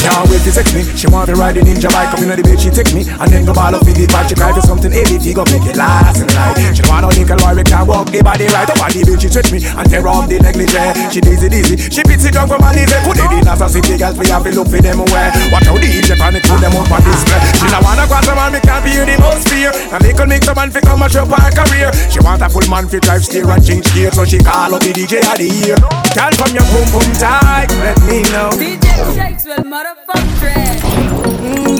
Can't 0.00 0.28
wait 0.32 0.40
to 0.48 0.50
text 0.52 0.72
me. 0.72 0.82
She 0.96 1.06
want 1.08 1.28
to 1.28 1.36
ride 1.36 1.56
the 1.56 1.62
ninja 1.62 1.92
bike 1.92 2.12
up 2.16 2.20
in 2.24 2.32
the 2.32 2.40
bed. 2.40 2.56
She 2.56 2.72
take 2.72 2.92
me 2.96 3.04
and 3.04 3.28
then 3.28 3.44
go 3.44 3.52
ball 3.52 3.74
up 3.74 3.84
with 3.84 3.96
the 3.96 4.08
But 4.08 4.28
She 4.28 4.34
cry 4.34 4.52
for 4.56 4.64
something 4.64 4.90
heavy. 4.90 5.20
She 5.20 5.36
go 5.36 5.44
make 5.52 5.64
it 5.68 5.76
last 5.76 6.24
and 6.24 6.32
night. 6.32 6.72
She 6.72 6.82
want 6.88 7.04
to 7.04 7.12
nickel 7.12 7.40
or 7.44 7.52
we 7.52 7.64
can 7.64 7.84
walk 7.84 8.08
the 8.08 8.24
body 8.24 8.48
right 8.48 8.68
up 8.68 8.80
on 8.80 8.90
the 8.92 9.04
bed. 9.04 9.20
She 9.20 9.28
touch 9.28 9.52
me 9.52 9.60
and 9.60 9.86
tear 9.88 10.06
off 10.08 10.24
the 10.28 10.40
negligee. 10.40 10.92
She 11.12 11.20
dizzy 11.20 11.48
dizzy. 11.52 11.76
She 11.92 12.00
beats 12.08 12.24
it 12.24 12.32
down 12.32 12.48
from 12.48 12.64
my 12.64 12.72
knees. 12.72 12.88
Put 13.04 13.20
it 13.20 13.32
in 13.32 13.44
as 13.44 13.60
a 13.60 13.68
city 13.68 14.00
girls. 14.00 14.16
We 14.16 14.26
have 14.32 14.44
to 14.44 14.50
look 14.56 14.72
for 14.72 14.80
them 14.80 15.04
away. 15.04 15.28
Watch 15.52 15.68
how 15.68 15.76
the 15.76 15.88
DJ 15.88 16.16
panic 16.16 16.48
put 16.48 16.60
them 16.64 16.72
up 16.80 16.88
on 16.88 17.00
display. 17.04 17.40
She 17.60 17.66
not 17.68 17.84
go 17.84 18.18
to 18.24 18.34
man. 18.34 18.52
We 18.56 18.60
can't 18.64 18.82
be 18.84 18.96
the 18.96 19.16
most 19.20 19.48
fear. 19.52 19.70
And 19.92 20.00
they 20.00 20.16
could 20.16 20.28
make 20.28 20.44
the 20.48 20.54
man 20.56 20.72
fi 20.72 20.80
come 20.80 21.04
and 21.04 21.12
show 21.12 21.28
her 21.28 21.50
career. 21.52 21.92
She 22.08 22.20
want 22.24 22.40
a 22.40 22.48
full 22.48 22.64
man 22.72 22.88
fi 22.88 22.98
drive 23.04 23.24
steer 23.24 23.48
and 23.48 23.60
change 23.60 23.86
gear. 23.92 24.10
So 24.12 24.24
she 24.24 24.40
call 24.40 24.74
up 24.74 24.80
the 24.80 24.92
DJ 24.96 25.20
of 25.20 25.36
the 25.36 25.48
year. 25.48 26.09
Girl 26.14 26.32
from 26.32 26.54
your 26.54 26.64
boom 26.72 26.90
boom 26.90 27.12
tight. 27.14 27.68
Let 27.70 27.98
me 28.02 28.22
know. 28.32 28.50
DJ 28.50 29.14
Shakes 29.14 29.44
will 29.44 29.64
motherfuck 29.64 30.40
dread. 30.40 30.80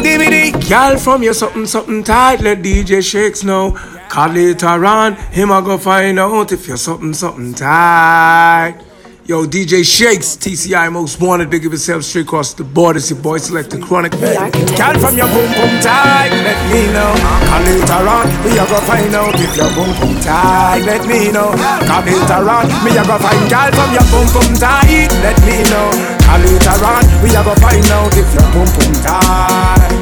DVD. 0.05 0.69
Girl 0.69 0.99
from 0.99 1.23
you 1.23 1.35
something 1.35 1.67
something 1.67 2.05
tight. 2.05 2.41
Let 2.41 2.63
DJ 2.63 3.03
Shakes 3.03 3.43
know. 3.43 3.73
Call 4.09 4.29
later 4.29 4.85
on. 4.85 5.17
Him 5.33 5.51
I 5.51 5.61
go 5.61 5.79
find 5.79 6.19
out 6.19 6.53
if 6.53 6.69
you're 6.69 6.77
something 6.77 7.13
something 7.13 7.55
tight. 7.55 8.90
Yo, 9.31 9.47
DJ 9.47 9.87
Shakes, 9.87 10.35
TCI 10.35 10.91
most 10.91 11.21
wanted, 11.21 11.49
big 11.49 11.65
of 11.65 11.71
yourself 11.71 12.03
straight 12.03 12.27
across 12.27 12.53
the 12.53 12.65
border. 12.65 12.99
It's 12.99 13.11
your 13.11 13.21
boy 13.23 13.39
Select 13.39 13.71
the 13.71 13.79
Chronic. 13.79 14.11
Girl 14.11 14.99
from 14.99 15.15
your 15.15 15.31
boom 15.31 15.47
boom 15.55 15.71
tight, 15.79 16.35
let 16.35 16.59
me 16.67 16.91
know. 16.91 17.15
Call 17.47 17.63
later 17.63 18.11
on, 18.11 18.27
we 18.43 18.59
are 18.59 18.67
gonna 18.67 18.91
find 18.91 19.15
out 19.15 19.39
if 19.39 19.55
your 19.55 19.71
boom 19.79 19.95
boom 20.03 20.19
tight. 20.19 20.83
Let 20.83 21.07
me 21.07 21.31
know. 21.31 21.55
Call 21.87 22.03
later 22.03 22.43
on, 22.43 22.67
me 22.83 22.91
a 22.99 23.07
go 23.07 23.19
find 23.23 23.47
girl 23.47 23.71
from 23.71 23.95
your 23.95 24.07
boom 24.11 24.27
boom 24.35 24.51
tight. 24.59 25.15
Let 25.23 25.39
me 25.47 25.63
know. 25.71 25.95
Call 26.27 26.41
later 26.43 26.83
on, 26.91 27.07
we 27.23 27.31
a 27.31 27.45
go 27.47 27.55
find 27.63 27.87
out 27.87 28.11
if 28.19 28.27
your 28.35 28.51
boom 28.51 28.67
boom 28.67 28.95
tight. 28.99 30.00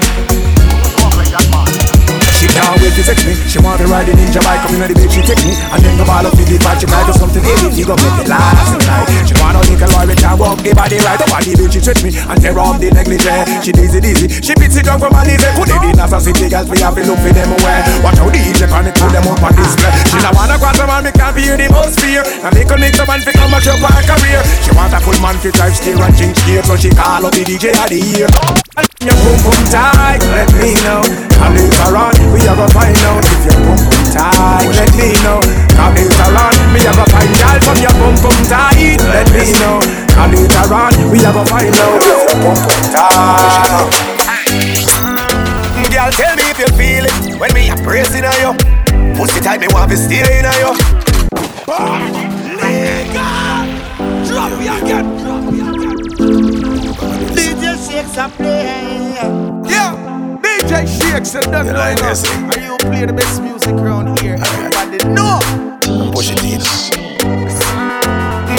She 2.59 2.67
can't 2.67 2.83
wait 2.83 2.91
to 2.99 3.03
text 3.07 3.23
me. 3.23 3.39
She 3.47 3.63
want 3.63 3.79
to 3.79 3.87
ride 3.87 4.11
the 4.11 4.19
ninja 4.19 4.43
bike 4.43 4.67
up 4.67 4.75
in 4.75 4.83
the 4.83 4.91
bed. 4.91 5.07
She 5.15 5.23
take 5.23 5.39
me 5.47 5.55
and 5.55 5.79
then 5.79 5.95
go 5.95 6.03
ball 6.03 6.27
up 6.27 6.35
with 6.35 6.51
the 6.51 6.59
bike. 6.59 6.83
She 6.83 6.91
cry 6.91 7.07
to 7.07 7.15
something 7.15 7.39
heavy. 7.39 7.71
She 7.71 7.87
go 7.87 7.95
make 7.95 8.19
it 8.19 8.27
last 8.27 8.75
night. 8.83 9.07
She 9.23 9.35
want 9.39 9.55
to 9.55 9.63
nickel 9.71 9.87
or 9.95 10.03
we 10.03 10.19
can 10.19 10.35
walk 10.35 10.59
the 10.67 10.75
body 10.75 10.99
right 11.07 11.23
the 11.23 11.27
bed. 11.31 11.71
She 11.71 11.79
touch 11.79 12.03
me 12.03 12.11
and 12.19 12.39
tear 12.43 12.59
off 12.59 12.83
the 12.83 12.91
negligee. 12.91 13.47
She 13.63 13.71
dizzy 13.71 14.03
dizzy. 14.03 14.27
She 14.43 14.59
beats 14.59 14.75
it 14.75 14.91
down 14.91 14.99
from 14.99 15.15
my 15.15 15.23
knees. 15.23 15.39
Put 15.55 15.71
it 15.71 15.87
in 15.87 16.03
as 16.03 16.11
a 16.11 16.19
city 16.19 16.51
girls. 16.51 16.67
We 16.67 16.83
have 16.83 16.99
to 16.99 17.03
look 17.07 17.23
for 17.23 17.31
them 17.31 17.47
away. 17.63 17.79
Watch 18.03 18.19
how 18.19 18.27
the 18.27 18.43
DJ 18.43 18.67
panic 18.67 18.99
put 18.99 19.15
them 19.15 19.31
up 19.31 19.39
on 19.39 19.55
display. 19.55 19.95
She 20.11 20.19
not 20.19 20.35
wanna 20.35 20.59
go 20.59 20.67
to 20.67 20.83
man. 20.91 21.07
Me 21.07 21.15
can't 21.15 21.31
be 21.39 21.47
the 21.47 21.71
most 21.71 22.03
fear. 22.03 22.27
And 22.27 22.51
me 22.59 22.67
connect 22.67 22.99
the 22.99 23.07
man 23.07 23.23
fi 23.23 23.39
come 23.39 23.55
and 23.55 23.63
show 23.63 23.79
her 23.79 24.03
career. 24.03 24.43
She 24.67 24.75
want 24.75 24.91
a 24.91 24.99
full 24.99 25.15
man 25.23 25.39
to 25.47 25.55
drive 25.55 25.79
steer 25.79 25.95
and 25.95 26.15
change 26.19 26.43
gear. 26.43 26.67
So 26.67 26.75
she 26.75 26.91
call 26.91 27.23
up 27.23 27.31
the 27.31 27.47
DJ 27.47 27.71
of 27.79 27.87
the 27.87 28.03
year. 28.03 28.27
Your 29.07 29.15
boom 29.23 29.39
boom 29.47 29.63
tight, 29.71 30.19
let 30.35 30.51
me 30.59 30.75
know. 30.83 31.07
Come 31.39 31.55
later 31.55 31.95
on, 31.95 32.19
we 32.35 32.48
are 32.49 32.57
gonna 32.57 32.73
find 32.73 32.97
out 33.05 33.25
if 33.25 33.45
your 33.45 33.61
boom 33.61 33.77
boom 33.77 34.05
tight. 34.09 34.65
Let 34.73 34.91
me 34.97 35.13
know. 35.21 35.41
Come 35.77 35.95
later 35.95 36.33
on, 36.33 36.57
me 36.73 36.81
a 36.81 36.93
go 36.97 37.05
find 37.13 37.29
y'all 37.37 37.61
from 37.61 37.79
your 37.79 37.95
boom 38.01 38.17
boom 38.25 38.41
tight. 38.49 38.99
Let 39.13 39.29
me 39.37 39.45
know. 39.61 39.79
Come 40.17 40.33
later 40.33 40.73
on, 40.73 40.93
we 41.13 41.21
have 41.23 41.37
a 41.37 41.45
go 41.45 41.51
find 41.51 41.77
out 41.77 42.01
if 42.01 42.09
your 42.09 42.41
boom 42.41 42.57
boom 42.57 42.83
tight. 42.89 44.09
Girl, 45.93 46.13
tell 46.13 46.37
me 46.37 46.45
if 46.51 46.59
you 46.59 46.69
feel 46.77 47.05
it 47.05 47.41
when 47.41 47.53
me 47.55 47.71
a 47.71 47.77
praising 47.83 48.25
on 48.25 48.37
you. 48.41 48.53
Pussy 49.17 49.41
tight, 49.41 49.61
me 49.61 49.67
want 49.73 49.91
to 49.91 49.97
stay 49.97 50.21
in 50.39 50.47
on 50.47 50.55
you. 50.63 50.73
Drop 54.27 54.53
me 54.59 54.69
again. 54.69 55.05
DJ 57.35 57.77
Shakes 57.91 58.17
a 58.17 58.29
play. 58.29 59.48
Yeah. 60.69 60.85
DJ 60.85 61.01
Shakes 61.01 61.35
and 61.35 61.53
them 61.53 61.67
know 61.67 61.89
enough. 61.89 62.25
And 62.29 62.63
you 62.63 62.77
play 62.79 63.07
the 63.07 63.13
best 63.13 63.41
music 63.43 63.73
around 63.73 64.19
here. 64.21 64.37
Everybody 64.37 65.01
know. 65.09 65.41
Push 66.13 66.33
it 66.33 66.45
in. 66.45 66.61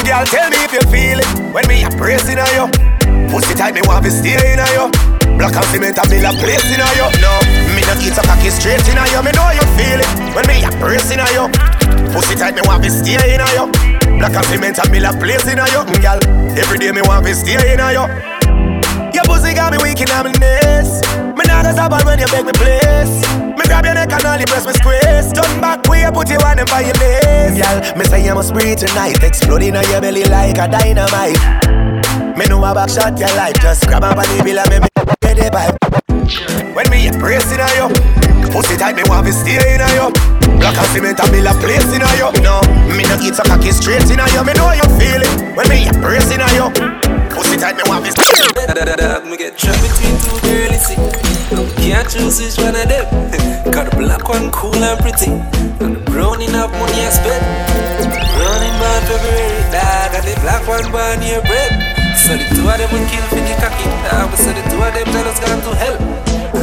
Girl, 0.10 0.26
tell 0.26 0.50
me 0.50 0.58
if 0.66 0.74
you 0.74 0.82
feel 0.90 1.22
it 1.22 1.54
when 1.54 1.68
me 1.70 1.86
a 1.86 1.90
praising 1.94 2.42
on 2.42 2.50
you. 2.58 2.66
Pussy 3.30 3.54
tight, 3.54 3.76
me 3.76 3.82
want 3.86 4.04
to 4.06 4.12
stay 4.12 4.42
in 4.42 4.58
on 4.58 4.70
you. 4.74 4.90
Black 5.38 5.54
and 5.54 5.66
cement, 5.70 6.00
I 6.02 6.04
feel 6.10 6.26
a 6.26 6.34
place 6.34 6.66
in 6.74 6.82
on 6.82 6.90
you. 6.98 7.06
No, 7.22 7.30
me 7.78 7.86
not 7.86 8.02
eat 8.02 8.18
a 8.18 8.24
cocky 8.26 8.50
straight 8.50 8.82
in 8.90 8.98
on 8.98 9.06
you. 9.14 9.22
Me 9.22 9.30
know 9.38 9.54
you 9.54 9.62
feel 9.78 10.02
it 10.02 10.10
when 10.34 10.50
me 10.50 10.66
a 10.66 10.70
praising 10.82 11.22
on 11.22 11.30
you. 11.30 11.46
Pussy 12.10 12.34
tight, 12.34 12.58
me 12.58 12.66
want 12.66 12.84
to 12.84 12.90
stay 12.90 13.22
in 13.22 13.38
on 13.38 13.54
you. 13.54 13.66
Black 14.18 14.34
and 14.34 14.46
cement, 14.50 14.82
I 14.82 14.90
feel 14.90 15.06
a 15.06 15.14
place 15.14 15.46
in 15.46 15.62
on 15.62 15.70
you. 15.70 15.86
Mm, 15.86 16.02
girl, 16.02 16.20
every 16.58 16.80
day 16.82 16.92
me 16.92 17.06
want 17.06 17.26
to 17.30 17.36
stay 17.38 17.62
in 17.70 17.80
on 17.80 17.94
you. 17.94 18.06
Your 19.14 19.24
pussy 19.30 19.54
got 19.54 19.72
me 19.72 19.78
weak 19.78 20.02
in 20.02 20.10
my 20.10 20.26
knees. 20.26 21.29
Not 21.50 21.66
gonna 21.66 22.06
when 22.06 22.20
you 22.20 22.28
beg 22.28 22.46
me 22.46 22.54
please. 22.54 23.14
Me 23.58 23.64
grab 23.66 23.86
your 23.86 23.94
neck 23.94 24.14
and 24.14 24.26
all 24.26 24.38
you 24.38 24.46
press 24.46 24.66
me 24.66 24.74
squeeze. 24.74 25.34
Turn 25.34 25.60
back 25.60 25.84
way 25.90 26.06
you 26.06 26.12
put 26.12 26.30
you 26.30 26.38
on 26.46 26.58
them 26.58 26.68
by 26.70 26.86
your 26.86 26.96
knees. 27.02 27.58
Y'all, 27.58 27.82
me 27.98 28.06
say 28.06 28.24
you 28.24 28.34
must 28.34 28.54
breathe 28.54 28.78
tonight. 28.78 29.22
Exploding 29.24 29.76
on 29.76 29.84
your 29.90 30.02
belly 30.02 30.24
like 30.26 30.58
a 30.58 30.68
dynamite. 30.70 31.40
Me 32.38 32.46
know 32.46 32.64
a 32.64 32.74
back 32.74 32.90
shot 32.90 33.18
your 33.18 33.30
life. 33.36 33.58
Just 33.60 33.88
grab 33.88 34.04
on 34.04 34.16
the 34.16 34.42
bill 34.46 34.60
and 34.60 34.70
me 34.70 34.78
me 34.80 34.88
get 35.22 35.36
the 35.36 35.50
vibe. 35.50 35.76
When 36.76 36.90
me 36.90 37.08
a 37.08 37.12
bracing 37.18 37.60
on 37.60 37.74
you, 37.76 37.88
pussy 38.54 38.78
tight 38.78 38.96
me 38.96 39.04
want 39.10 39.26
to 39.26 39.34
stay 39.34 39.58
in 39.76 39.82
on 39.82 39.92
you. 39.98 40.08
Black 40.62 40.78
and 40.78 40.88
cement 40.94 41.20
and 41.20 41.32
me 41.34 41.40
a 41.42 41.54
place 41.58 41.90
in 41.92 42.04
on 42.06 42.14
you. 42.16 42.30
No, 42.46 42.62
me 42.96 43.04
no 43.10 43.18
eat 43.20 43.38
a 43.40 43.44
cocky 43.44 43.72
straight 43.72 44.06
in 44.12 44.20
on 44.20 44.30
you. 44.32 44.44
Me 44.46 44.54
know 44.54 44.72
you 44.72 44.88
feel 45.02 45.22
it 45.26 45.34
when 45.58 45.68
me 45.68 45.90
a 45.90 45.94
bracing 45.98 46.40
on 46.40 46.54
you. 46.54 46.68
Pussy 47.34 47.58
tight 47.58 47.76
me 47.76 47.84
want 47.88 48.06
to 48.06 48.12
stay. 48.14 48.40
Me 49.28 49.36
get 49.38 49.58
trapped 49.58 49.82
between 49.82 50.16
two 50.22 50.38
girlies. 50.46 51.29
Can't 51.90 52.06
choose 52.06 52.38
which 52.38 52.54
one 52.62 52.78
of 52.78 52.86
them. 52.86 53.02
Got 53.74 53.90
the 53.90 53.98
black 53.98 54.30
one 54.30 54.54
cool 54.54 54.78
and 54.78 54.94
pretty. 55.02 55.34
And 55.82 55.98
the 55.98 56.02
brown 56.06 56.38
enough 56.38 56.70
money 56.78 57.02
I 57.02 57.10
spend. 57.10 57.42
Brown 58.38 58.62
in 58.62 58.76
born 58.78 59.02
February, 59.10 59.58
dog. 59.74 60.14
And 60.14 60.26
the 60.30 60.38
black 60.46 60.62
one 60.70 60.86
born 60.94 61.18
year 61.26 61.42
bread. 61.42 61.74
So 62.14 62.38
the 62.38 62.46
two 62.54 62.70
of 62.70 62.78
them 62.78 62.94
would 62.94 63.10
kill 63.10 63.26
for 63.34 63.42
the 63.42 63.56
cocky, 63.58 63.90
dog. 64.06 64.30
So 64.38 64.54
the 64.54 64.62
two 64.70 64.78
of 64.78 64.94
them 64.94 65.10
jealous 65.10 65.42
gone 65.42 65.66
to 65.66 65.72
hell. 65.82 65.98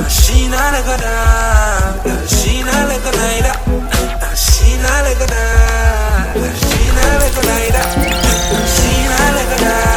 She 0.07 0.47
not 0.47 0.79
a 0.79 0.95
dog. 0.95 2.07
She 2.31 2.63
not 2.63 2.87
a 2.87 2.99
night. 3.03 3.51
She 4.39 4.79
not 4.79 5.11
a 5.11 5.15
dog. 5.27 6.39
She 6.55 6.87
not 6.95 7.19
a 7.19 7.31
night. 7.35 7.75
She 8.79 8.95
not 9.11 9.35
a 9.43 9.59
dog. 9.59 9.96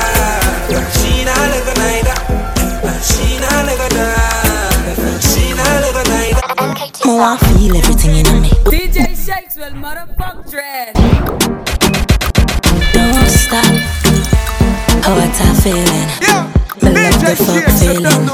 Night. 7.19 7.27
More 7.27 7.27
I 7.27 7.37
feel 7.37 7.75
everything 7.75 8.15
in 8.15 8.41
me. 8.41 8.49
DJ 8.65 9.15
Shakes 9.15 9.55
will 9.57 9.71
motherfuck 9.71 10.49
dread. 10.49 10.93
Don't 12.93 13.27
stop. 13.27 13.65
Oh, 15.05 15.15
what 15.15 15.41
I'm 15.41 15.55
feeling. 15.59 16.09
Me 16.81 16.89
love 16.95 17.19
the 17.19 17.35
fuck 17.35 17.67
feeling. 17.79 18.25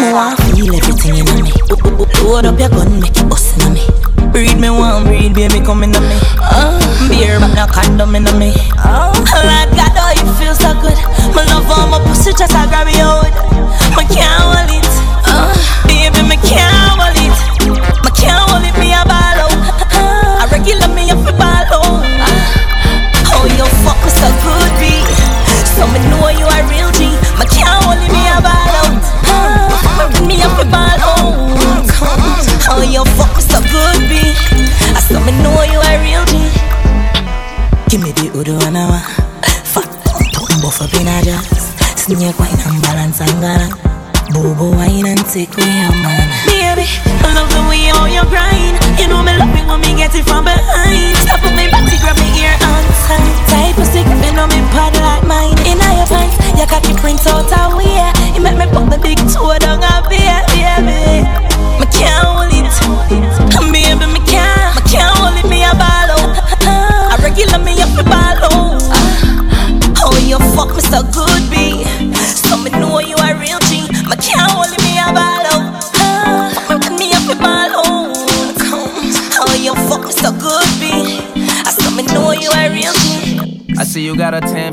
More 0.00 0.20
I 0.20 0.36
feel 0.54 0.74
everything 0.74 1.16
in 1.18 1.28
me. 1.44 1.52
Load 2.24 2.46
up 2.46 2.58
your 2.58 2.68
gun, 2.68 3.00
make 3.00 3.16
it 3.16 3.28
bust 3.28 3.58
in 3.60 3.74
me. 3.74 3.86
Breed 4.32 4.58
me 4.60 4.70
one, 4.70 5.04
breed 5.04 5.34
baby 5.34 5.60
come 5.60 5.82
in 5.82 5.90
me. 5.90 6.18
Oh, 6.40 6.78
beer, 7.08 7.38
but 7.40 7.54
no 7.54 7.66
condom 7.66 8.14
in 8.14 8.24
me. 8.38 8.54
Oh, 8.78 9.12
Lord 9.34 9.70
God, 9.76 9.92
oh, 9.96 10.12
it 10.16 10.38
feels 10.38 10.58
so 10.58 10.69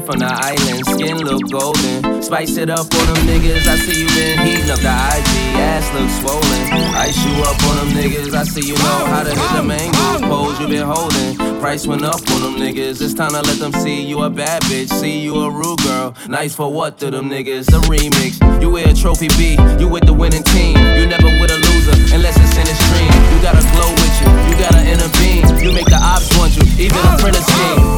from 0.08 0.20
the 0.24 0.32
island, 0.32 0.88
skin 0.88 1.20
look 1.20 1.44
golden. 1.52 2.24
Spice 2.24 2.56
it 2.56 2.70
up 2.70 2.88
on 2.88 3.06
them 3.12 3.28
niggas. 3.28 3.68
I 3.68 3.76
see 3.76 4.08
you 4.08 4.08
been 4.16 4.40
heating 4.48 4.72
up 4.72 4.80
the 4.80 4.88
IG, 4.88 5.32
ass 5.60 5.84
look 5.92 6.08
swollen. 6.24 6.64
Ice 6.96 7.20
you 7.28 7.36
up 7.44 7.60
on 7.68 7.76
them 7.76 7.92
niggas. 7.92 8.34
I 8.34 8.44
see 8.48 8.66
you 8.72 8.76
know 8.80 9.00
how 9.12 9.24
to 9.28 9.36
hit 9.36 9.52
them 9.52 9.70
angles. 9.70 10.22
Pose 10.24 10.60
you 10.62 10.68
been 10.68 10.88
holding. 10.88 11.60
Price 11.60 11.86
went 11.86 12.04
up 12.04 12.24
on 12.32 12.40
them 12.40 12.56
niggas. 12.56 13.02
It's 13.04 13.14
time 13.14 13.32
to 13.32 13.42
let 13.42 13.60
them 13.60 13.74
see 13.74 14.02
you 14.02 14.24
a 14.24 14.30
bad 14.30 14.62
bitch. 14.64 14.88
See 14.88 15.20
you 15.20 15.36
a 15.44 15.52
rude 15.52 15.80
girl. 15.84 16.16
Nice 16.30 16.56
for 16.56 16.72
what 16.72 16.98
to 17.00 17.12
them 17.12 17.30
niggas? 17.30 17.66
The 17.66 17.84
remix. 17.92 18.40
You 18.62 18.72
wear 18.72 18.88
a 18.88 18.94
trophy 18.94 19.28
B. 19.36 19.60
You 19.78 19.90
with 19.90 20.06
the 20.06 20.14
winning 20.14 20.44
team. 20.56 20.78
You 20.96 21.06
never 21.06 21.28
with 21.36 21.52
a 21.52 21.60
loser 21.60 22.16
unless 22.16 22.40
it's 22.40 22.56
in 22.56 22.64
a 22.64 22.76
stream. 22.88 23.12
You 23.36 23.44
got 23.44 23.60
a 23.60 23.64
glow 23.76 23.92
with 23.92 24.16
you. 24.24 24.28
You 24.48 24.56
got 24.56 24.74
an 24.80 24.88
inner 24.88 25.12
beam. 25.20 25.44
You 25.60 25.76
make 25.76 25.92
the 25.92 26.00
ops 26.00 26.32
want 26.40 26.56
you. 26.56 26.64
Even 26.80 27.04
a 27.04 27.18
printer 27.20 27.44
scheme. 27.44 27.97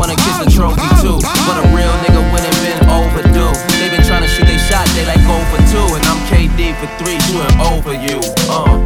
Wanna 0.00 0.16
kiss 0.16 0.38
the 0.38 0.50
trophy 0.50 0.80
too. 1.04 1.20
But 1.20 1.60
a 1.60 1.76
real 1.76 1.92
nigga 2.00 2.24
when 2.32 2.40
it 2.40 2.56
been 2.64 2.88
overdue. 2.88 3.52
They 3.76 3.90
been 3.92 4.00
trying 4.08 4.22
to 4.22 4.28
shoot 4.28 4.46
they 4.46 4.56
shot, 4.56 4.88
they 4.96 5.04
like 5.04 5.20
for 5.52 5.60
two. 5.68 5.94
And 5.94 6.02
I'm 6.08 6.16
KD 6.24 6.72
for 6.80 6.88
three, 7.04 7.20
shooting 7.28 7.60
over 7.60 7.92
you. 7.92 8.16
Uh. 8.48 8.80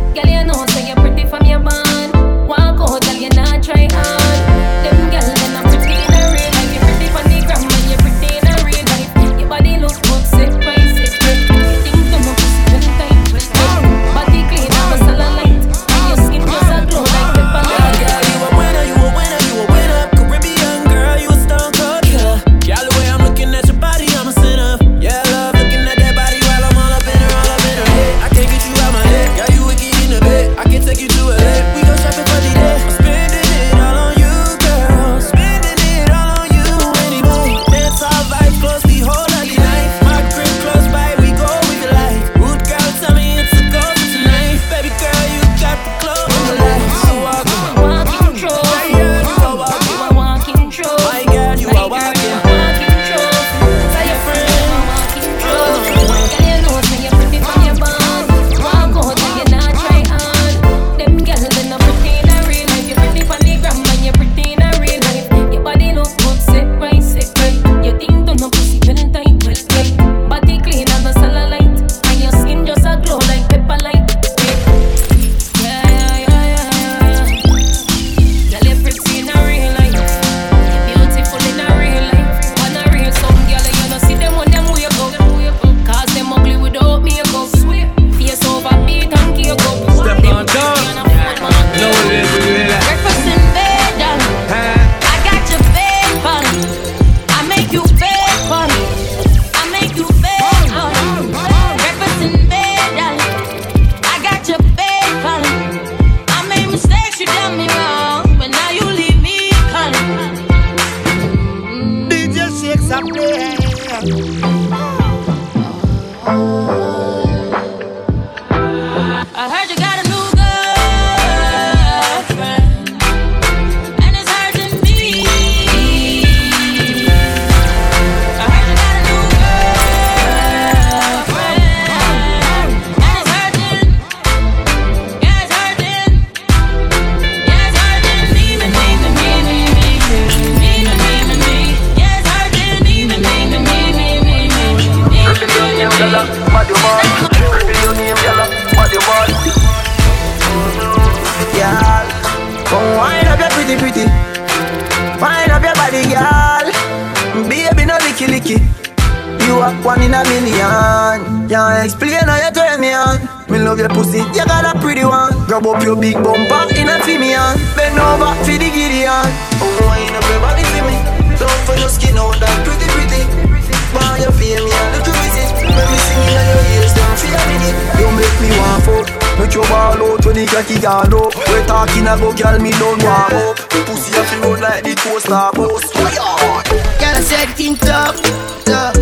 Think 187.65 187.79
tough, 187.79 188.21
tough. 188.67 188.95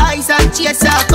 Ice 0.00 0.28
and 0.28 0.52
chase. 0.52 1.13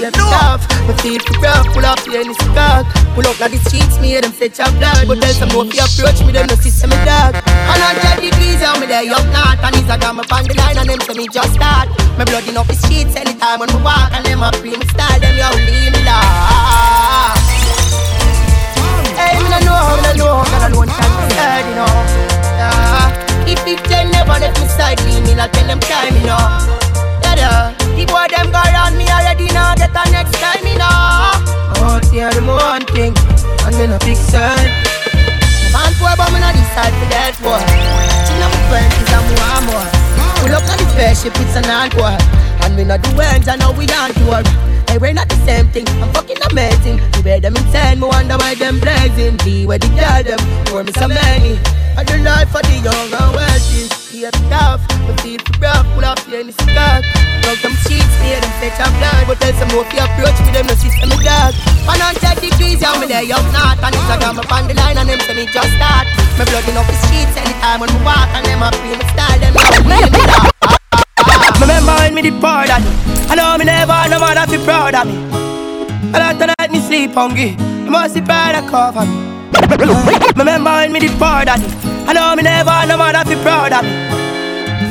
Like 0.00 0.16
I'm 0.16 0.56
a 0.56 0.58
play. 0.62 0.88
Me 0.88 0.94
feel 1.04 1.20
for 1.20 1.36
rough, 1.44 1.66
pull 1.74 1.84
up 1.84 2.00
here 2.00 2.20
in 2.22 2.28
the 2.28 2.36
stock. 2.48 2.86
Pull 3.12 3.26
up 3.28 3.36
like 3.40 3.52
the 3.52 3.60
streets, 3.68 4.00
me 4.00 4.16
hear 4.16 4.22
them 4.22 4.32
say 4.32 4.48
chop 4.48 4.72
blood. 4.80 5.06
But 5.06 5.20
there's 5.20 5.36
some 5.36 5.52
more 5.52 5.68
approach 5.68 6.24
me, 6.24 6.32
them 6.32 6.46
no 6.48 6.56
see 6.56 6.72
me 6.88 6.96
dog. 7.04 7.36
The 7.36 8.30
keys 8.38 8.62
out 8.62 8.80
me 8.80 8.86
there 8.86 9.04
up 9.12 9.26
north. 9.34 9.60
And 9.60 9.76
he's 9.76 9.90
a 9.90 9.98
got 9.98 10.16
me 10.16 10.24
on 10.24 10.44
the 10.48 10.54
line 10.56 10.78
and 10.78 10.88
them 10.88 11.00
say 11.04 11.14
me 11.14 11.28
just 11.28 11.52
start. 11.54 11.88
My 12.16 12.24
blood 12.24 12.48
in 12.48 12.56
up 12.56 12.66
the 12.66 12.74
streets 12.74 13.16
anytime 13.16 13.60
when 13.60 13.68
we 13.68 13.82
walk. 13.84 14.12
And 14.16 14.24
them 14.24 14.40
a 14.40 14.48
free 14.56 14.76
me 14.76 14.86
style, 14.88 15.20
them 15.20 15.36
you 15.36 15.50
leave 15.68 15.92
me 15.92 16.00
love. 16.08 17.36
Hey, 19.18 19.36
me 19.42 19.48
no 19.52 19.58
know, 19.60 19.76
me 19.92 20.02
no 20.08 20.12
know, 20.16 20.40
me 20.48 20.56
no 20.56 20.68
know, 20.72 20.82
can't 20.88 21.14
decide, 21.28 21.68
you 21.68 21.76
know. 21.76 21.92
Yeah. 22.56 23.44
If 23.44 23.60
it 23.66 23.82
never 24.08 24.40
let 24.40 24.56
me 24.58 24.66
side, 24.66 25.02
leave 25.04 25.22
me, 25.24 25.34
like 25.34 25.52
tell 25.52 25.66
them 25.66 25.80
time, 25.80 26.14
you 26.16 26.26
know. 26.26 26.81
Yeah. 27.36 27.74
The 27.96 28.04
boy 28.06 28.26
them 28.30 28.52
go 28.52 28.60
around 28.60 28.96
me 28.96 29.08
already 29.10 29.48
now, 29.50 29.74
get 29.74 29.92
the 29.92 30.04
next 30.10 30.36
time, 30.38 30.62
you 30.62 30.78
know. 30.78 30.88
Oh, 31.82 31.98
yeah, 32.12 32.30
them 32.30 32.46
one 32.46 32.86
thing, 32.94 33.14
and 33.66 33.74
then 33.74 33.90
a 33.92 33.98
big 34.04 34.16
side. 34.16 34.70
Man 35.72 35.90
poor, 35.98 36.12
but 36.14 36.30
me 36.30 36.38
not 36.38 36.54
decide 36.54 36.92
for 37.00 37.08
that 37.10 37.34
boy. 37.40 37.58
Watching 37.58 38.40
up 38.44 38.52
my 38.52 38.60
friends 38.70 38.94
is 39.00 39.10
a 39.10 39.18
more 39.26 39.48
and 39.56 39.64
more. 39.72 39.88
Pull 40.44 40.54
up 40.54 40.66
on 40.68 40.76
the 40.78 40.86
spaceship, 40.92 41.34
it's 41.40 41.56
an 41.56 41.66
encore. 41.66 42.14
And 42.62 42.76
we 42.76 42.84
not 42.84 43.02
do 43.02 43.10
ends, 43.18 43.48
I 43.48 43.56
know 43.56 43.72
we 43.72 43.88
on 43.90 44.14
tour. 44.22 44.44
Hey, 44.86 44.98
we're 44.98 45.16
not 45.16 45.28
the 45.28 45.40
same 45.48 45.66
thing. 45.72 45.88
I'm 46.04 46.12
fucking 46.12 46.38
amazing. 46.50 47.00
You 47.16 47.22
wear 47.24 47.40
them 47.40 47.56
insane, 47.56 47.98
me 47.98 48.06
wonder 48.06 48.36
why 48.36 48.54
them 48.54 48.78
blazing. 48.78 49.40
Be 49.42 49.66
where 49.66 49.78
the 49.78 49.88
girl 49.96 50.22
them, 50.22 50.38
for 50.70 50.84
me 50.84 50.92
so 50.92 51.08
many. 51.08 51.56
And 51.96 52.06
the 52.06 52.18
life 52.22 52.52
for 52.52 52.62
the 52.62 52.76
young 52.84 53.10
and 53.10 53.32
wealthy. 53.34 53.88
Keep 54.12 54.30
tough, 54.52 54.84
me 55.08 55.16
feel 55.24 55.40
for 55.42 55.58
rough, 55.58 55.86
pull 55.94 56.04
up 56.04 56.20
here 56.28 56.40
in 56.40 56.52
the 57.52 57.60
skirt. 57.60 57.60
Love 57.60 57.60
some 57.60 57.76
sheets, 57.84 58.14
fear 58.20 58.40
them 58.40 58.52
fetch 58.60 58.80
a 58.80 58.86
blood. 58.96 59.26
But 59.28 59.40
tell 59.40 59.52
some 59.60 59.68
more 59.76 59.84
if 59.84 59.92
you 59.92 60.00
approach 60.00 60.38
me, 60.40 60.50
them 60.52 60.66
no 60.66 60.74
system 60.74 61.08
me 61.08 61.18
dog. 61.20 61.52
And 61.84 62.00
on 62.00 62.14
check 62.20 62.40
keys, 62.40 62.80
yeah, 62.80 62.96
me 62.96 63.06
there 63.06 63.28
up 63.28 63.44
north. 63.52 63.80
And 63.82 63.94
Instagram 63.94 64.38
up 64.40 64.52
on 64.52 64.68
the 64.68 64.74
line, 64.74 64.96
and 64.96 65.08
them 65.08 65.20
say 65.20 65.34
me 65.36 65.44
just 65.50 65.72
start. 65.76 66.06
Me 66.38 66.44
blood 66.48 66.68
in 66.68 66.76
off 66.76 66.86
the 66.86 66.96
streets 67.08 67.36
anytime 67.36 67.80
when 67.80 67.90
we 67.92 68.00
walk, 68.04 68.28
and 68.32 68.44
them 68.46 68.62
a 68.62 68.72
free 68.72 68.96
me 68.96 69.06
style, 69.12 69.38
them 69.40 69.52
we 69.52 69.90
me. 69.90 70.52
Remember 71.60 71.94
when 71.94 72.14
me 72.14 72.30
poor 72.30 72.66
daddy 72.66 72.86
I 73.30 73.34
know 73.36 73.56
me 73.56 73.64
never 73.64 74.08
no 74.10 74.18
mother 74.18 74.50
fi 74.50 74.58
proud 74.64 74.94
of 74.94 75.06
me 75.06 75.14
A 76.12 76.18
lot 76.18 76.34
of 76.34 76.50
night 76.58 76.72
me 76.72 76.80
sleep 76.80 77.12
hungry 77.12 77.50
You 77.84 77.90
must 77.90 78.14
be 78.14 78.20
proud 78.20 78.56
of 78.56 78.68
cover 78.68 79.06
me 79.06 79.14
Remember 80.36 80.70
when 80.70 80.92
me 80.92 81.00
poor 81.08 81.44
daddy 81.44 81.66
I 82.08 82.12
know 82.14 82.34
me 82.34 82.42
never 82.42 82.86
no 82.88 82.96
mother 82.96 83.22
fi 83.24 83.40
proud 83.42 83.72
of 83.72 83.84
me 83.84 84.21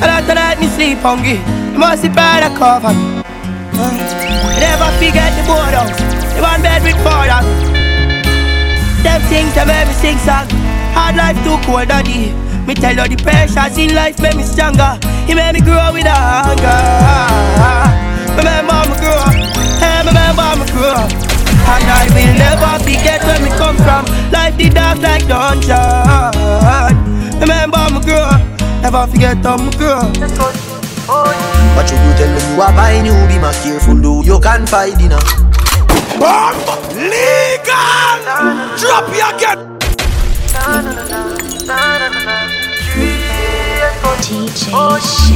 A 0.00 0.06
lot 0.06 0.22
of 0.22 0.34
night 0.34 0.60
me 0.60 0.68
sleep 0.68 0.98
hungry 0.98 1.36
be 1.36 2.08
proud 2.14 2.42
of 2.46 2.56
cover 2.56 2.94
me 2.94 3.20
uh, 3.76 3.90
Never 4.62 4.88
forget 4.96 5.34
the 5.36 5.42
house 5.44 5.92
The 6.36 6.40
one 6.40 6.62
bed 6.62 6.82
with 6.86 6.96
four 7.04 7.26
of 7.28 7.44
Them 9.02 9.20
things 9.28 9.52
that 9.58 9.66
make 9.66 9.88
me 9.88 9.94
sing 10.00 10.18
song 10.22 10.48
Hard 10.94 11.16
life 11.16 11.36
too 11.44 11.58
cold 11.66 11.88
daddy 11.88 12.32
me 12.66 12.74
tell 12.74 12.94
you 12.94 13.16
the 13.16 13.22
pressures 13.22 13.76
in 13.76 13.94
life 13.94 14.20
make 14.22 14.36
me 14.36 14.44
stronger. 14.44 14.98
He 15.26 15.34
made 15.34 15.54
me 15.54 15.60
grow 15.60 15.90
with 15.92 16.06
hunger. 16.06 16.78
Remember 18.38 18.78
me 18.86 18.94
grow 19.02 19.18
up, 19.18 19.34
hey, 19.82 19.98
remember 20.06 20.46
me 20.62 20.66
grow 20.70 20.94
up. 20.94 21.10
And 21.10 21.84
I 21.90 22.06
will 22.14 22.34
never 22.38 22.78
forget 22.86 23.20
where 23.26 23.42
me 23.42 23.50
come 23.58 23.76
from. 23.76 24.06
Life 24.30 24.56
the 24.56 24.70
dark 24.70 24.98
like 25.02 25.26
dungeon. 25.26 26.94
Remember 27.40 27.82
me 27.90 28.00
grow 28.06 28.22
up, 28.22 28.42
never 28.82 29.06
forget 29.06 29.36
me 29.36 29.70
grow 29.78 29.94
up. 29.94 30.16
What 31.76 31.90
you 31.90 31.96
do 31.96 32.10
tell 32.18 32.34
me 32.34 32.54
you 32.54 32.60
are 32.60 32.72
buying 32.74 33.06
you 33.06 33.14
be 33.28 33.38
more 33.38 33.52
careful 33.62 33.94
do 33.94 34.22
you 34.24 34.38
can 34.40 34.66
find 34.66 34.98
dinner 34.98 35.18
Bomb 36.18 36.54
legal. 36.94 38.22
Drop 38.76 39.08
you 39.08 39.24
again. 39.32 39.78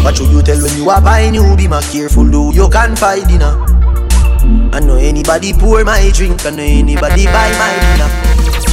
What 0.04 0.20
you 0.20 0.42
tell 0.42 0.62
when 0.62 0.76
you 0.76 0.90
are 0.90 1.00
buying 1.00 1.34
you 1.34 1.56
be 1.56 1.66
more 1.66 1.80
careful 1.80 2.28
do 2.28 2.52
you 2.54 2.68
can 2.68 2.94
find 2.94 3.26
dinner 3.26 3.64
I 4.72 4.80
know 4.80 4.96
anybody 4.96 5.52
pour 5.52 5.82
my 5.84 6.10
drink 6.14 6.44
I 6.46 6.50
know 6.50 6.62
anybody 6.62 7.24
buy 7.24 7.50
my 7.58 7.72
dinner 7.80 8.25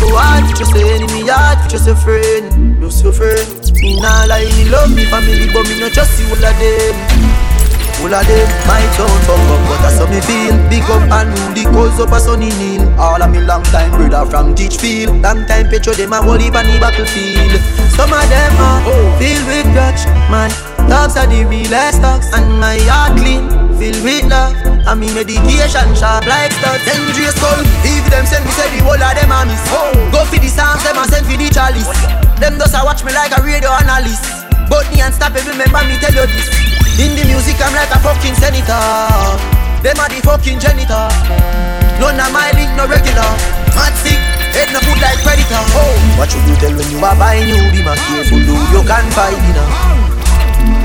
So 0.03 0.11
hard 0.19 0.43
just 0.59 0.75
enemy 0.75 1.31
hard 1.31 1.63
just 1.71 1.87
a 1.87 1.95
friend. 1.95 2.75
Just 2.81 3.05
a 3.07 3.11
friend. 3.15 3.71
Me 3.79 3.95
nah 4.03 4.27
lie 4.27 4.51
me 4.59 4.67
love 4.67 4.91
me 4.91 5.07
family 5.07 5.47
but 5.47 5.63
me 5.63 5.79
not 5.79 5.95
just 5.95 6.11
see 6.19 6.27
all 6.27 6.43
of 6.43 6.55
them 6.59 6.95
all 8.03 8.11
of 8.11 8.27
them 8.27 8.47
my 8.67 8.83
town 8.99 9.07
fuck 9.23 9.39
up 9.47 9.63
But 9.63 9.79
that's 9.79 9.95
how 9.95 10.07
me 10.11 10.19
feel. 10.27 10.59
Big 10.67 10.83
up 10.91 11.07
and 11.07 11.31
rule 11.31 11.55
the 11.55 11.63
cause 11.71 11.99
up 12.03 12.11
a 12.11 12.19
sunny 12.19 12.51
kneel 12.59 12.83
All 12.99 13.21
of 13.21 13.31
me 13.31 13.39
long 13.39 13.63
time 13.71 13.91
brother 13.91 14.29
from 14.29 14.53
Teachfield 14.55 15.23
Long 15.23 15.47
time 15.47 15.69
petro 15.69 15.93
them 15.93 16.11
a 16.11 16.19
up 16.19 16.27
on 16.27 16.67
the 16.67 16.75
battlefield. 16.83 17.55
Some 17.95 18.11
of 18.11 18.27
them 18.27 18.59
are 18.59 18.83
filled 19.15 19.47
with 19.47 19.71
grudge 19.71 20.03
Man, 20.27 20.51
dogs 20.91 21.15
are 21.15 21.27
the 21.27 21.47
realest 21.47 22.01
dogs 22.01 22.27
And 22.33 22.59
my 22.59 22.75
heart 22.91 23.15
clean, 23.15 23.47
filled 23.77 24.01
with 24.03 24.27
love 24.29 24.53
And 24.85 24.99
me 24.99 25.07
medication 25.13 25.89
sharp 25.95 26.25
like 26.25 26.53
studs 26.53 26.83
Dangerous 26.85 27.35
skull, 27.37 27.61
if 27.87 28.05
them 28.09 28.25
send 28.25 28.45
me 28.45 28.51
say 28.53 28.69
the 28.73 28.83
whole 28.85 28.99
of 28.99 29.13
them 29.13 29.31
a 29.31 29.39
miss 29.45 29.63
Go 30.13 30.21
for 30.25 30.39
the 30.39 30.49
songs, 30.49 30.81
them 30.83 30.97
a 30.97 31.03
send 31.07 31.25
for 31.25 31.37
the 31.37 31.47
chalice 31.49 31.89
Them 32.39 32.57
just 32.61 32.75
a 32.75 32.81
watch 32.85 33.03
me 33.03 33.13
like 33.13 33.33
a 33.33 33.39
radio 33.41 33.71
analyst 33.77 34.43
But 34.69 34.89
me 34.91 35.01
and 35.01 35.13
stop 35.13 35.35
remember 35.35 35.81
me 35.85 36.01
tell 36.01 36.13
you 36.13 36.25
this. 36.25 36.49
In 36.97 37.13
the 37.17 37.25
music, 37.25 37.57
I'm 37.61 37.73
like 37.73 37.89
a 37.89 37.99
fucking 37.99 38.35
senator. 38.37 38.81
Them 39.81 39.97
are 39.99 40.09
the 40.09 40.21
fucking 40.23 40.59
janitor. 40.59 41.09
None 41.99 42.19
of 42.21 42.29
my 42.31 42.49
link, 42.53 42.71
no 42.77 42.85
regular. 42.87 43.29
Mad 43.77 43.93
sick, 44.01 44.17
head 44.53 44.69
no 44.73 44.79
food 44.81 45.01
like 45.01 45.19
predator. 45.25 45.61
Oh, 45.77 45.93
what 46.17 46.29
should 46.31 46.45
you 46.47 46.55
tell 46.57 46.73
when 46.73 46.89
you 46.89 47.03
are 47.03 47.15
buying 47.17 47.49
you? 47.49 47.61
Be 47.69 47.83
my 47.83 47.97
careful, 47.97 48.39
do 48.39 48.53
you 48.53 48.81
can 48.85 49.05
find 49.11 49.37
dinner. 49.41 50.02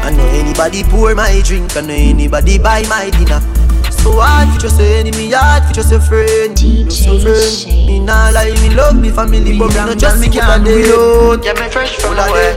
I 0.08 0.10
know 0.10 0.24
anybody 0.28 0.84
pour 0.84 1.14
my 1.14 1.42
drink, 1.44 1.76
I 1.76 1.82
know 1.82 1.92
anybody 1.92 2.58
buy 2.58 2.80
my 2.88 3.10
dinner. 3.10 3.44
So 3.92 4.16
hard 4.16 4.48
for 4.54 4.58
just 4.58 4.80
a 4.80 5.04
enemy, 5.04 5.28
hard 5.36 5.68
for 5.68 5.74
just 5.74 5.92
a 5.92 6.00
friend. 6.00 6.56
Just 6.56 7.04
a 7.04 7.20
friend. 7.20 7.86
Me 7.86 8.00
nah 8.00 8.30
lie, 8.30 8.56
me 8.64 8.72
love 8.74 8.96
me 8.96 9.10
family, 9.10 9.58
but 9.58 9.68
me 9.68 9.74
not 9.74 9.98
just 9.98 10.18
me 10.22 10.30
can't 10.30 10.66
reload. 10.66 11.44
Yeah, 11.44 11.52
me 11.60 11.68
fresh 11.68 11.96
from 12.00 12.16
the 12.16 12.24
way. 12.32 12.56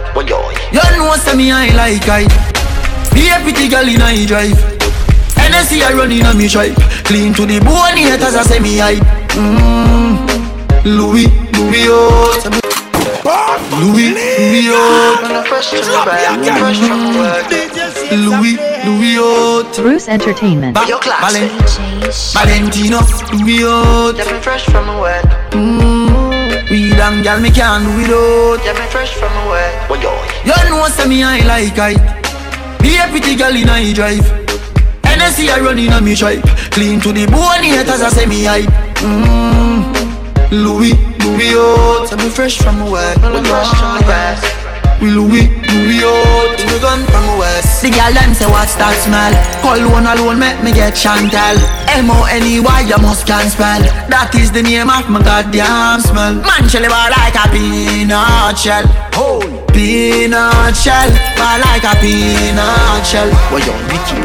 You 0.71 0.79
don't 0.79 0.95
know 0.95 1.13
say 1.17 1.35
me 1.35 1.51
I 1.51 1.75
like 1.75 2.07
I 2.07 2.23
Be 3.11 3.27
a 3.27 3.43
pretty 3.43 3.67
girl 3.67 3.83
in 3.83 4.01
I 4.01 4.25
drive 4.25 4.55
NSC 5.35 5.83
I 5.83 5.91
run 5.91 6.13
in 6.13 6.25
a 6.25 6.33
me 6.33 6.47
tribe 6.47 6.79
Clean 7.03 7.33
to 7.33 7.45
the 7.45 7.59
bone 7.59 7.99
haters 7.99 8.33
I 8.33 8.43
say 8.43 8.59
me 8.61 8.77
hype 8.77 9.03
mm. 9.35 10.23
Louis, 10.85 11.27
Louis 11.51 11.87
oh 11.89 12.61
Louis, 13.81 14.30
Louis 14.51 14.67
oh 14.73 15.15
Louis, 18.11 18.57
Louis 18.85 19.15
oh 19.17 19.63
Bruce 19.77 20.09
Entertainment. 20.09 20.73
Ba- 20.75 20.83
Valen- 20.83 21.55
Valentino, 22.33 22.99
Louis 23.31 23.63
oh 23.63 24.11
Yeah, 24.15 24.23
fresh 24.41 24.65
from 24.65 24.87
the 24.87 24.97
way. 24.99 25.21
mm. 25.51 26.69
Weed 26.69 26.99
and 26.99 27.23
gal 27.23 27.39
me 27.39 27.49
can't 27.51 27.83
do 27.85 27.95
without 27.95 28.59
Yeah, 28.65 28.73
fresh 28.87 29.13
from 29.13 29.31
the 29.31 29.51
way. 29.51 29.71
You 30.43 30.53
know 30.69 30.85
say 30.89 31.07
me 31.07 31.23
I 31.23 31.39
like 31.47 31.79
I. 31.79 31.93
Be 32.81 32.97
a 32.97 33.07
pretty 33.07 33.35
girl 33.37 33.55
in 33.55 33.69
I 33.69 33.93
drive. 33.93 34.25
NSC 35.03 35.47
I 35.49 35.61
run 35.61 35.79
in 35.79 35.93
a 35.93 36.01
me 36.01 36.13
tribe. 36.15 36.43
Clean 36.71 36.99
to 36.99 37.13
the 37.13 37.25
bone 37.27 37.63
haters 37.63 38.01
I 38.01 38.09
say 38.09 38.25
me 38.25 38.43
hype. 38.43 38.69
Mm. 38.99 40.51
Louis, 40.51 40.91
Louis 41.23 41.53
oh 41.53 42.05
Say 42.09 42.15
me 42.17 42.29
fresh 42.29 42.57
from 42.57 42.79
the 42.79 42.89
west. 42.89 43.21
We 43.21 43.41
fresh 43.45 43.71
from 43.77 43.99
the 43.99 44.05
west. 44.07 44.45
We 45.01 45.09
Louis, 45.09 45.49
Louis 45.49 46.01
oh 46.05 46.55
We 46.57 46.77
gun 46.81 47.01
from 47.09 47.23
the 47.29 47.35
west? 47.37 47.81
The 47.81 47.89
girl 47.89 48.13
them 48.13 48.33
say 48.33 48.45
what's 48.45 48.75
that 48.77 48.93
smell. 49.01 49.33
Call 49.61 49.81
one 49.89 50.05
alone 50.05 50.39
make 50.39 50.61
me 50.61 50.71
get 50.73 50.93
Chantel. 50.93 51.57
M-O-N-E-Y 51.93 52.79
you 52.85 52.99
must 53.01 53.25
can 53.25 53.49
spell. 53.49 53.81
That 54.09 54.33
is 54.37 54.51
the 54.51 54.61
name 54.61 54.89
of 54.89 55.09
my 55.09 55.21
goddamn 55.21 56.01
smell. 56.01 56.37
Man 56.41 56.65
shell 56.69 56.85
bar 56.89 57.09
like 57.13 57.37
a 57.37 57.45
peanut 57.49 58.57
shell. 58.57 58.85
Oh 59.17 59.41
Peanut 59.73 60.73
shell. 60.77 61.09
Bar 61.37 61.57
like 61.65 61.85
a 61.85 61.93
peanut 62.01 63.05
shell. 63.05 63.29
What 63.49 63.65
you 63.65 63.73
wicked 63.89 64.21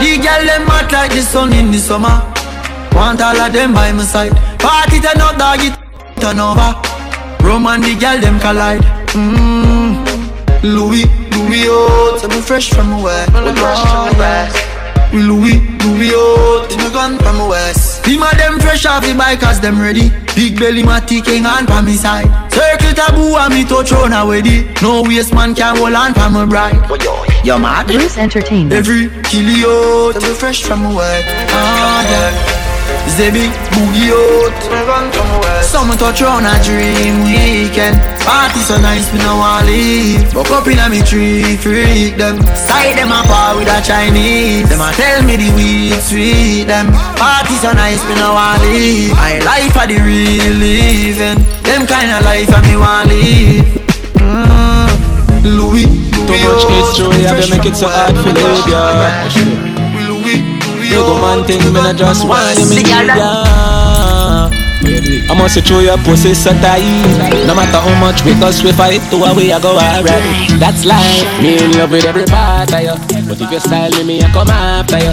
The 0.00 0.10
girl 0.20 0.42
them 0.44 0.64
hot 0.68 0.92
like 0.92 1.12
the 1.12 1.22
sun 1.22 1.52
in 1.52 1.70
the 1.70 1.78
summer 1.78 2.37
Want 2.98 3.22
all 3.22 3.40
of 3.40 3.52
them 3.52 3.72
by 3.72 3.92
my 3.92 4.02
side. 4.02 4.34
Party 4.58 4.98
turn 4.98 5.20
up 5.22 5.38
dog 5.38 5.60
it 5.62 5.74
turn 6.18 6.40
over. 6.40 6.74
Rum 7.46 7.66
and 7.70 7.84
the 7.84 7.94
girl 7.94 8.18
them 8.18 8.40
collide. 8.40 8.82
Mm. 9.14 10.02
Louis, 10.64 11.06
Louis 11.30 11.66
oh 11.68 12.18
Say 12.20 12.26
me 12.26 12.40
fresh 12.42 12.70
from 12.74 12.90
the 12.90 12.96
west. 12.98 13.32
Me 13.32 13.54
fresh 13.54 13.82
from 13.86 14.10
the 14.10 14.18
west. 14.18 15.12
We 15.12 15.22
Louis, 15.22 15.62
Louis 15.86 16.10
oh 16.12 16.66
Till 16.68 16.78
me 16.78 16.90
gone 16.92 17.16
from 17.18 17.38
the 17.38 17.46
west. 17.46 18.04
Him 18.04 18.20
a 18.20 18.34
them 18.36 18.58
fresh 18.58 18.84
off 18.84 19.06
the 19.06 19.14
bike 19.14 19.44
as 19.44 19.60
them 19.60 19.80
ready. 19.80 20.10
Big 20.34 20.58
belly 20.58 20.82
matty 20.82 21.22
king 21.22 21.46
on 21.46 21.66
pa 21.66 21.80
me 21.80 21.94
side. 21.94 22.26
Circle 22.52 22.94
taboo 22.94 23.36
and 23.36 23.54
me 23.54 23.64
touch 23.64 23.92
on 23.92 24.12
a 24.12 24.26
weddy 24.26 24.66
No 24.82 25.02
waste 25.02 25.32
man 25.32 25.54
can 25.54 25.76
hold 25.76 25.94
on 25.94 26.14
pa 26.14 26.28
my 26.28 26.44
bride. 26.44 26.74
You 27.44 27.58
mad? 27.60 27.86
Bruce 27.86 28.18
Entertainment. 28.18 28.72
Every 28.72 29.06
kilio 29.30 30.12
Till 30.12 30.22
me 30.22 30.34
fresh 30.34 30.64
from 30.64 30.82
the 30.82 30.96
west. 30.96 31.28
Ah 31.52 32.02
yeah 32.10 32.67
Zebi, 33.08 33.48
boogie 33.72 34.12
out 34.12 34.52
Summer 35.64 35.96
touch 35.96 36.22
on 36.22 36.44
a 36.44 36.62
dream 36.62 37.24
weekend. 37.24 37.96
Party 38.24 38.60
so 38.60 38.76
nice, 38.80 39.10
me 39.12 39.18
no 39.20 39.36
want 39.36 39.66
leave. 39.66 40.34
Woke 40.34 40.50
up 40.50 40.66
in 40.66 40.78
a 40.78 40.88
me 40.88 41.02
tree, 41.02 41.56
freak 41.56 42.16
them. 42.16 42.40
Side 42.56 42.96
them 42.96 43.08
apart 43.08 43.56
with 43.56 43.68
a 43.68 43.80
Chinese. 43.80 44.68
Them 44.68 44.80
a 44.80 44.92
tell 44.92 45.22
me 45.24 45.36
the 45.36 45.50
weed 45.56 46.00
sweet 46.00 46.64
them. 46.64 46.92
Party 47.16 47.54
so 47.56 47.72
nice, 47.72 48.02
me 48.08 48.14
no 48.16 48.32
want 48.34 48.62
leave. 48.62 49.12
My 49.12 49.38
life 49.40 49.76
are 49.76 49.86
the 49.86 49.98
real 50.00 50.54
living 50.54 51.38
Them 51.64 51.86
kind 51.86 52.10
of 52.12 52.22
life 52.24 52.50
I 52.52 52.60
me 52.64 52.76
want 52.76 53.08
live. 53.08 53.64
Mm. 54.20 54.88
Louis, 55.44 55.86
Too 56.26 56.38
much 56.44 56.64
history, 56.68 57.26
I 57.26 57.28
be 57.40 57.46
make 57.50 57.64
it 57.66 57.76
so 57.76 57.88
hard 57.88 58.14
for 58.16 58.32
live, 58.32 58.66
yeah. 58.68 59.28
You 60.88 61.04
go 61.04 61.20
man 61.20 61.44
thing, 61.46 61.60
me 61.72 61.80
not 61.80 61.96
just 61.96 62.26
want 62.26 62.58
you, 62.58 62.68
me 62.68 62.82
need 62.82 62.88
ya. 62.88 64.48
I 65.28 65.34
must 65.36 65.60
show 65.66 65.80
your 65.80 65.98
pussy 65.98 66.32
so 66.32 66.52
tight 66.64 66.80
No 67.46 67.54
matter 67.54 67.76
how 67.76 67.92
much 68.00 68.24
we 68.24 68.32
cause 68.40 68.62
we 68.64 68.72
fight 68.72 69.02
To 69.10 69.16
a 69.20 69.34
way 69.36 69.52
I 69.52 69.60
go 69.60 69.76
alright 69.76 70.48
That's 70.56 70.86
life 70.86 71.28
Me 71.42 71.58
in 71.60 71.76
love 71.76 71.90
with 71.90 72.06
every 72.06 72.24
part 72.24 72.72
of 72.72 72.80
you 72.80 72.96
But 73.28 73.36
if 73.36 73.50
you 73.52 73.60
style 73.60 73.90
me, 73.90 74.04
me 74.04 74.22
I 74.22 74.30
come 74.32 74.48
after 74.48 74.96
you 74.96 75.12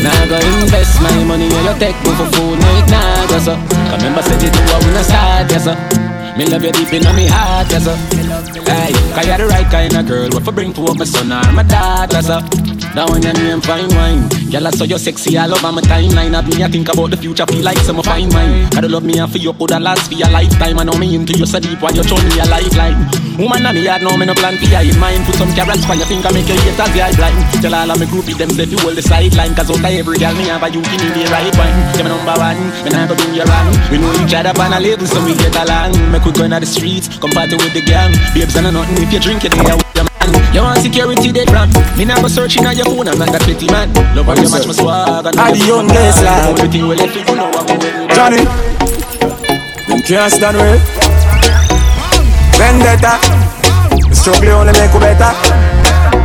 Now 0.00 0.14
I 0.14 0.24
go 0.30 0.36
invest 0.62 1.02
my 1.02 1.12
money 1.24 1.52
in 1.52 1.64
your 1.64 1.76
tech 1.76 1.96
but 2.00 2.16
for 2.16 2.28
food 2.32 2.56
No 2.56 2.68
it 2.80 2.88
nah 2.88 3.26
go 3.28 3.38
so 3.42 3.54
Remember 3.92 4.22
said 4.22 4.40
you 4.40 4.48
do 4.48 4.60
what 4.72 4.80
we 4.80 4.90
not 4.94 5.04
start 5.04 5.50
yes 5.50 5.64
sir 5.64 5.76
me 6.38 6.46
love 6.46 6.62
you 6.62 6.70
deep 6.70 6.92
in 6.92 7.02
my 7.02 7.26
heart, 7.26 7.66
yes 7.68 7.82
sir. 7.82 7.96
Hey, 8.62 8.92
cause 9.12 9.26
you're 9.26 9.38
the 9.38 9.46
right 9.48 9.66
kind 9.66 9.92
of 9.92 10.06
girl. 10.06 10.28
What 10.30 10.44
for 10.44 10.52
bring 10.52 10.72
to 10.74 10.84
up 10.84 10.96
my 10.96 11.04
son 11.04 11.32
or 11.32 11.52
my 11.52 11.64
daughter, 11.64 12.22
sir. 12.22 12.77
That 12.94 13.06
one 13.10 13.22
your 13.22 13.32
name 13.34 13.60
fine 13.60 13.88
wine. 13.94 14.28
Girl, 14.50 14.66
I 14.66 14.70
saw 14.70 14.84
you 14.84 14.98
sexy 14.98 15.36
all 15.38 15.52
over 15.52 15.72
my 15.72 15.82
timeline. 15.82 16.34
Have 16.34 16.48
me, 16.48 16.64
I 16.64 16.68
think 16.68 16.88
about 16.88 17.10
the 17.10 17.16
future, 17.16 17.46
feel 17.46 17.64
like 17.64 17.78
some 17.78 18.02
fine 18.02 18.28
wine. 18.30 18.66
I 18.74 18.80
don't 18.80 18.90
love 18.90 19.04
me 19.04 19.18
and 19.18 19.30
for 19.30 19.38
you 19.38 19.52
could 19.52 19.70
last 19.70 20.10
for 20.10 20.14
your 20.14 20.30
lifetime. 20.30 20.78
I 20.78 20.84
know 20.84 20.96
me 20.98 21.14
into 21.14 21.36
you 21.38 21.46
so 21.46 21.60
deep 21.60 21.80
while 21.80 21.94
you 21.94 22.02
show 22.02 22.16
me 22.16 22.40
a 22.40 22.46
lifeline. 22.46 23.27
Woman, 23.38 23.62
I 23.62 23.70
me 23.70 23.86
had 23.86 24.02
no 24.02 24.18
me 24.18 24.26
no 24.26 24.34
plan 24.34 24.58
for 24.58 24.66
you 24.66 24.90
in 24.90 24.98
mind. 24.98 25.22
Put 25.22 25.38
some 25.38 25.54
carrots 25.54 25.86
for 25.86 25.94
your 25.94 26.10
finger, 26.10 26.26
make 26.34 26.50
your 26.50 26.58
haters 26.58 26.90
eye 26.90 27.14
blind. 27.14 27.38
Tell 27.62 27.70
all 27.70 27.86
of 27.86 28.02
me 28.02 28.10
groupie 28.10 28.34
them 28.34 28.50
say 28.50 28.66
you 28.66 28.74
hold 28.82 28.98
the 28.98 29.02
sideline. 29.02 29.54
Cause 29.54 29.70
out 29.70 29.78
of 29.78 29.86
every 29.86 30.18
girl 30.18 30.34
me 30.34 30.50
have 30.50 30.58
a 30.58 30.66
you 30.66 30.82
give 30.82 30.98
me 30.98 31.22
the 31.22 31.22
right 31.30 31.54
one. 31.54 31.70
Give 31.94 32.02
me 32.02 32.10
number 32.10 32.34
one, 32.34 32.58
me 32.82 32.90
go 32.90 33.14
do 33.14 33.30
you 33.30 33.46
wrong. 33.46 33.70
We 33.94 34.02
know 34.02 34.10
each 34.18 34.34
other 34.34 34.50
on 34.58 34.74
a 34.74 34.82
label 34.82 35.06
so 35.06 35.22
we 35.22 35.38
get 35.38 35.54
along. 35.54 35.94
Make 36.10 36.26
we 36.26 36.34
go 36.34 36.50
in 36.50 36.58
the 36.58 36.66
streets, 36.66 37.06
come 37.22 37.30
party 37.30 37.54
with 37.54 37.70
the 37.78 37.82
gang. 37.86 38.10
Babes 38.34 38.58
and 38.58 38.74
nothing 38.74 39.06
if 39.06 39.14
you 39.14 39.22
drink 39.22 39.46
it, 39.46 39.54
there 39.54 39.78
with 39.78 39.86
your 39.94 40.10
man. 40.18 40.28
You 40.50 40.66
want 40.66 40.82
security 40.82 41.30
dead 41.30 41.54
ram. 41.54 41.70
Me 41.94 42.10
go 42.10 42.26
searching 42.26 42.66
on 42.66 42.74
your 42.74 42.90
phone, 42.90 43.06
I'm 43.06 43.22
not 43.22 43.30
that 43.30 43.46
pretty 43.46 43.70
man. 43.70 43.94
Love 44.18 44.26
how 44.26 44.34
you 44.34 44.50
match 44.50 44.66
my 44.66 44.74
swag. 44.74 45.30
I'm 45.30 45.54
the 45.54 45.62
youngest 45.62 46.26
lad. 46.26 46.58
Everything 46.58 46.90
we 46.90 46.98
left 46.98 47.14
you 47.14 47.22
know 47.38 47.54
do. 47.54 47.78
Johnny, 48.18 48.42
them 49.86 50.02
can't 50.02 50.26
stand 50.26 50.58
with 50.58 51.07
Vendetta, 52.58 53.22
the 54.10 54.16
struggle 54.18 54.66
only 54.66 54.74
make 54.74 54.90
you 54.90 54.98
better. 54.98 55.30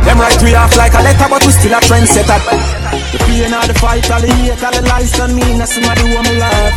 Them 0.02 0.18
right 0.18 0.42
we 0.42 0.54
off 0.58 0.76
like 0.76 0.92
a 0.92 1.00
letter, 1.00 1.30
but 1.30 1.46
we 1.46 1.52
still 1.54 1.72
a 1.72 1.80
trendsetter. 1.80 2.42
The 3.14 3.18
pain 3.22 3.54
of 3.54 3.70
the 3.70 3.74
fight, 3.78 4.10
all 4.10 4.20
the 4.20 4.26
hate, 4.26 4.58
all 4.58 4.74
the 4.74 4.82
lies 4.82 5.14
on 5.20 5.30
me, 5.30 5.46
that's 5.56 5.74
somebody 5.74 6.02
who 6.02 6.18
me 6.26 6.34
love. 6.42 6.74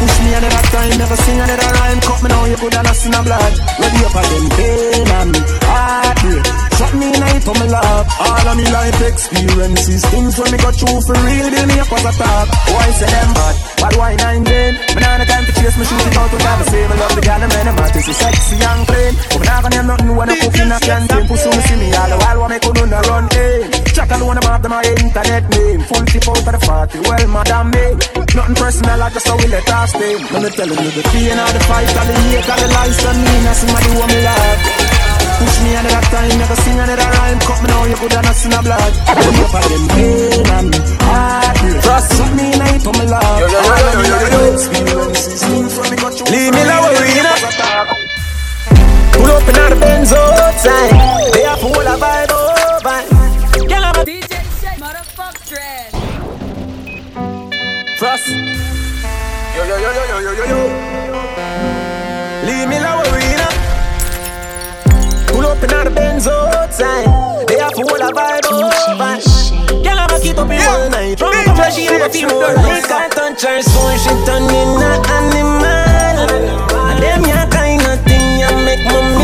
Push 0.00 0.16
me 0.24 0.32
another 0.32 0.64
time, 0.72 0.96
never 0.96 1.16
sing 1.16 1.38
another 1.38 1.70
rhyme. 1.76 2.00
Cut 2.00 2.22
me 2.22 2.28
now, 2.30 2.44
you 2.46 2.56
could 2.56 2.72
have 2.72 2.86
lost 2.86 3.04
in 3.04 3.12
a 3.12 3.22
blood. 3.22 3.52
Ready 3.78 4.00
up 4.00 4.12
for 4.16 4.24
them 4.24 4.48
pain 4.56 5.08
and 5.12 5.36
heartbreak. 5.68 6.59
Shot 6.80 6.96
me 6.96 7.12
night 7.12 7.44
for 7.44 7.52
my 7.60 7.68
love. 7.68 8.08
All 8.24 8.48
of 8.48 8.56
me 8.56 8.64
life 8.72 9.04
experiences, 9.04 10.00
things 10.08 10.32
when 10.40 10.48
me 10.48 10.56
got 10.56 10.72
through 10.72 11.04
for 11.04 11.12
real, 11.12 11.52
build 11.52 11.68
me 11.68 11.76
up 11.76 11.92
as 11.92 12.08
a 12.08 12.12
top. 12.16 12.48
Why 12.72 12.88
say 12.96 13.04
them 13.04 13.30
bad? 13.36 13.54
But 13.84 13.94
why 14.00 14.16
nine 14.16 14.44
then? 14.48 14.80
Me 14.96 15.00
nah 15.04 15.20
no 15.20 15.28
time 15.28 15.44
to 15.44 15.52
chase 15.60 15.76
me 15.76 15.84
shoot 15.84 16.00
it 16.08 16.16
out 16.16 16.32
have 16.32 16.56
a 16.56 16.64
say 16.72 16.80
me 16.88 16.96
love 16.96 17.12
the 17.12 17.20
gal 17.20 17.36
and 17.36 17.52
them 17.52 17.76
artists 17.76 18.08
is 18.08 18.16
sexy 18.16 18.56
and 18.64 18.88
clean. 18.88 19.12
But 19.12 19.38
me 19.40 19.44
nah 19.44 19.60
gonna 19.60 19.76
name 19.76 19.88
nothing 19.92 20.16
when 20.16 20.32
I 20.32 20.36
cook 20.40 20.56
in 20.56 20.72
a 20.72 20.78
canteen. 20.80 21.24
Pursue 21.28 21.52
me 21.52 21.62
see 21.68 21.76
me 21.84 21.88
all 22.00 22.08
the 22.08 22.16
while, 22.16 22.38
what 22.40 22.48
me 22.48 22.58
could 22.64 22.72
do 22.72 22.84
no 22.88 23.00
run 23.12 23.28
eh. 23.28 23.60
in. 23.60 23.84
Chat 23.92 24.10
alone 24.16 24.40
about 24.40 24.60
them 24.64 24.72
my 24.72 24.80
internet 24.80 25.44
name. 25.52 25.80
Full 25.84 26.04
tip 26.08 26.24
out 26.32 26.48
of 26.48 26.48
the 26.48 26.60
party, 26.64 26.96
well 27.04 27.28
madam 27.28 27.76
me. 27.76 27.84
Nothing 28.32 28.56
personal, 28.56 29.04
I 29.04 29.12
just 29.12 29.28
how 29.28 29.36
we 29.36 29.52
let 29.52 29.68
us 29.68 29.92
stay. 29.92 30.16
Let 30.32 30.40
me 30.40 30.50
tell 30.56 30.72
you 30.72 30.90
the 30.96 31.04
pain 31.12 31.36
of 31.44 31.50
the 31.52 31.60
fight, 31.68 31.92
all 31.92 32.08
the 32.08 32.14
hate, 32.24 32.48
all 32.48 32.56
the 32.56 32.68
lies 32.72 33.04
on 33.04 33.16
me. 33.20 33.34
Now 33.44 33.52
somebody 33.52 33.88
who 33.92 34.00
me 34.00 34.18
love. 34.24 34.99
Push 35.40 35.56
me 35.64 35.72
another 35.74 36.04
time, 36.12 36.36
never 36.36 36.56
sing 36.60 36.78
another 36.78 37.08
rhyme. 37.16 37.40
Cut 37.40 37.58
me 37.62 37.68
now, 37.72 37.84
you 37.88 37.96
could 37.96 38.12
have 38.12 38.24
not 38.24 38.36
seen 38.36 38.52
a 38.52 38.60
blood. 38.60 38.92
Pull 39.08 39.40
up 39.40 39.48
for 39.50 39.64
them 39.64 39.84
pain 39.96 40.44
and 40.52 40.74
heartbreak. 41.00 41.80
Trust 41.80 42.20
me, 42.36 42.46
night 42.60 42.82
for 42.84 42.92
me 42.92 43.04
love. 43.08 43.40
Yo, 43.40 43.46
yo, 43.48 43.60
yo, 43.64 44.04
yo, 44.04 44.16
yo, 44.20 44.28
yo. 44.28 45.00
Leave 46.28 46.52
me 46.52 46.62
low, 46.68 46.92
we 46.92 47.24
not. 47.24 47.40
Pull 49.16 49.30
up 49.32 49.48
in 49.48 49.54
the 49.56 49.76
Benz 49.80 50.12
outside. 50.12 51.32
They 51.32 51.44
are 51.44 51.56
full 51.56 51.72
of 51.72 51.98
vibe, 52.00 52.30
oh 52.30 52.78
vibe. 52.84 53.08
Girl, 53.68 53.84
I'm 53.84 53.96
a 53.96 54.04
DJ 54.04 54.44
Shake, 54.60 54.78
motherfuck 54.78 55.34
dread. 55.48 55.90
Frost. 57.98 58.28
Yo, 59.56 59.62
yo, 59.64 59.76
yo, 59.78 59.90
yo, 59.92 60.04
yo, 60.20 60.32
yo, 60.32 60.44
yo. 60.52 60.60
Leave 62.46 62.68
me 62.68 62.78
low, 62.80 63.09
we 65.60 65.68
not. 65.68 65.70
Pull 65.70 65.76
up 65.76 65.86
up 65.86 65.86
in 65.86 65.94
the 65.94 66.00
Benz 66.00 66.26
outside. 66.26 67.48
They 67.48 67.58
have 67.58 67.72
full 67.72 67.84
of 67.84 68.12
vibe 68.12 68.40
oh, 68.46 68.64
over. 68.92 69.82
Girl, 69.82 69.98
I'ma 69.98 70.18
keep 70.20 70.38
up 70.38 70.50
in 70.50 70.60
all 70.62 70.90
night. 70.90 71.18
From 71.18 71.32
the 71.32 71.52
flash, 71.54 71.76
she 71.76 71.84
have 71.84 72.02
a 72.02 72.10
few 72.10 72.28
more 72.28 72.54
lights. 72.54 72.90
I 72.90 73.08
touch 73.08 73.42
her 73.42 73.62
soul, 73.62 73.96
she 73.96 74.12
turn 74.24 74.44
in 74.44 74.80
a 74.80 74.92
animal. 75.10 75.64
And 76.90 77.02
them 77.02 77.24
ya 77.24 77.46
kind 77.50 77.82
of 77.82 78.00
thing 78.04 78.40
ya 78.40 78.50
make 78.64 78.84
me 78.84 79.19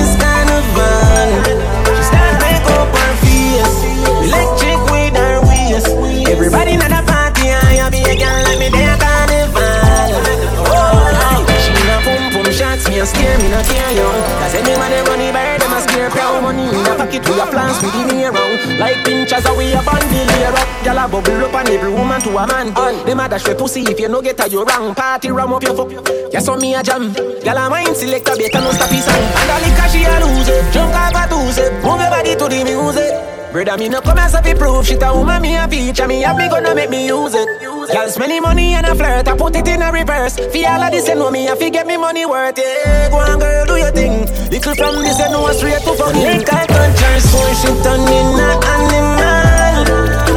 a 12.94 13.06
scare 13.06 13.38
me 13.42 13.48
no 13.50 13.60
care 13.66 13.92
yo. 13.98 14.06
Cause 14.38 14.54
any 14.54 14.74
man 14.78 14.90
they 14.90 15.02
run 15.02 15.18
the 15.18 15.32
bird, 15.34 15.60
them 15.60 15.72
a 15.74 15.80
scare 15.82 16.10
proud 16.10 16.42
money 16.42 16.70
in 16.70 16.86
a 16.86 16.94
pocket 16.94 17.26
we 17.26 17.34
a 17.40 17.46
plans 17.46 17.82
we 17.82 17.90
give 17.90 18.08
me 18.12 18.24
around. 18.24 18.78
Like 18.78 19.02
pinchers 19.04 19.46
we 19.58 19.74
a 19.74 19.82
bundle 19.82 20.30
here 20.38 20.54
up. 20.54 20.68
Gyal 20.86 21.00
a 21.02 21.08
bubble 21.08 21.44
up 21.44 21.54
and 21.54 21.68
every 21.68 21.90
woman 21.90 22.20
to 22.22 22.30
a 22.38 22.46
man. 22.46 22.72
Them 23.04 23.20
a 23.20 23.28
dash 23.28 23.46
we 23.46 23.54
pussy 23.54 23.82
if 23.82 23.98
you 23.98 24.08
no 24.08 24.22
get 24.22 24.40
a 24.40 24.48
you 24.48 24.64
wrong. 24.64 24.94
Party 24.94 25.30
ram 25.30 25.52
up 25.52 25.62
your 25.62 25.74
foot. 25.74 25.92
Yeah, 26.32 26.40
so 26.40 26.56
me 26.56 26.74
a 26.74 26.82
jam. 26.82 27.12
Gyal 27.12 27.58
a 27.58 27.70
mind 27.70 27.96
select 27.96 28.28
a 28.28 28.36
better 28.36 28.60
no 28.60 28.70
stop 28.72 28.90
his 28.90 29.04
song. 29.04 29.14
And 29.14 29.64
the 29.64 29.70
cash 29.76 29.92
she 29.92 30.04
a 30.04 30.16
lose 30.22 30.48
it. 30.48 30.72
Jump 30.72 30.94
off 30.94 31.14
a 31.14 31.26
it. 31.60 31.72
Move 31.84 32.00
your 32.00 32.10
body 32.10 32.34
to 32.36 32.46
the 32.48 32.64
music. 32.64 33.12
Brother, 33.56 33.78
me 33.78 33.88
no 33.88 34.02
come 34.02 34.18
as 34.18 34.34
a 34.34 34.42
fi 34.42 34.52
proof. 34.52 34.84
Shit 34.84 35.02
a 35.02 35.14
woman 35.14 35.40
me 35.40 35.56
a 35.56 35.66
feature. 35.66 36.06
Me 36.06 36.20
have 36.20 36.36
me 36.36 36.46
gonna 36.46 36.74
make 36.74 36.90
me 36.90 37.06
use 37.06 37.34
it. 37.34 37.48
Girl 37.62 38.08
smelly 38.10 38.38
money 38.38 38.74
and 38.74 38.84
a 38.84 38.94
flirt. 38.94 39.26
I 39.26 39.34
put 39.34 39.56
it 39.56 39.66
in 39.66 39.80
a 39.80 39.90
reverse. 39.90 40.36
Fi 40.36 40.66
all 40.66 40.82
of 40.82 40.92
this 40.92 41.08
and 41.08 41.18
know 41.18 41.30
me 41.30 41.48
a 41.48 41.56
fi 41.56 41.70
get 41.70 41.86
me 41.86 41.96
money 41.96 42.26
worth 42.26 42.58
Yeah, 42.58 43.08
go 43.08 43.16
on 43.16 43.38
girl 43.38 43.64
do 43.64 43.76
your 43.78 43.90
thing. 43.92 44.26
Little 44.50 44.74
from 44.74 44.96
this 44.96 45.18
and 45.20 45.32
know 45.32 45.50
straight 45.52 45.80
to 45.88 45.94
fucking 45.96 46.44
I 46.44 46.66
touch 46.68 47.00
her 47.00 47.18
so 47.18 47.40
she 47.56 47.68
turn 47.80 48.04
in 48.04 48.36
a 48.44 48.50
animal. 48.76 49.88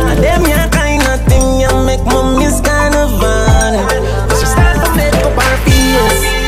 And 0.07 0.23
them 0.23 0.43
ya 0.47 0.69
kind 0.69 1.03
of 1.03 1.19
thing 1.27 1.59
ya 1.59 1.75
make 1.83 1.99
me 1.99 2.39
miss 2.39 2.61
carnival 2.61 3.75
She 4.39 4.45
start 4.47 4.79
to 4.79 4.95
make 4.95 5.13
up 5.27 5.35
her 5.35 5.57
face 5.67 6.38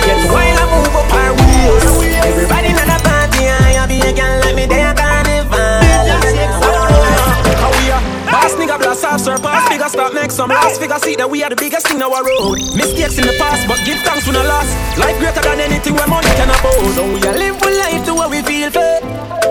make 10.22 10.32
some 10.32 10.49
last 10.49 10.80
Figure 10.80 10.99
see 10.99 11.15
that 11.15 11.30
we 11.30 11.43
are 11.43 11.49
the 11.49 11.55
biggest 11.55 11.88
thing 11.88 12.01
our 12.01 12.22
road. 12.24 12.61
Mistakes 12.78 13.17
in 13.17 13.26
the 13.26 13.34
past 13.41 13.67
but 13.67 13.82
give 13.86 13.97
thanks 14.05 14.26
for 14.26 14.34
the 14.34 14.43
loss 14.43 14.69
Life 14.97 15.17
greater 15.17 15.41
than 15.41 15.59
anything 15.59 15.95
where 15.97 16.07
money 16.07 16.30
can 16.38 16.49
afford. 16.49 16.93
So 16.93 17.03
we 17.09 17.19
are 17.26 17.38
live 17.38 17.57
with 17.57 17.76
life 17.82 18.05
to 18.05 18.13
what 18.13 18.30
we 18.30 18.41
feel 18.45 18.69
for 18.69 18.93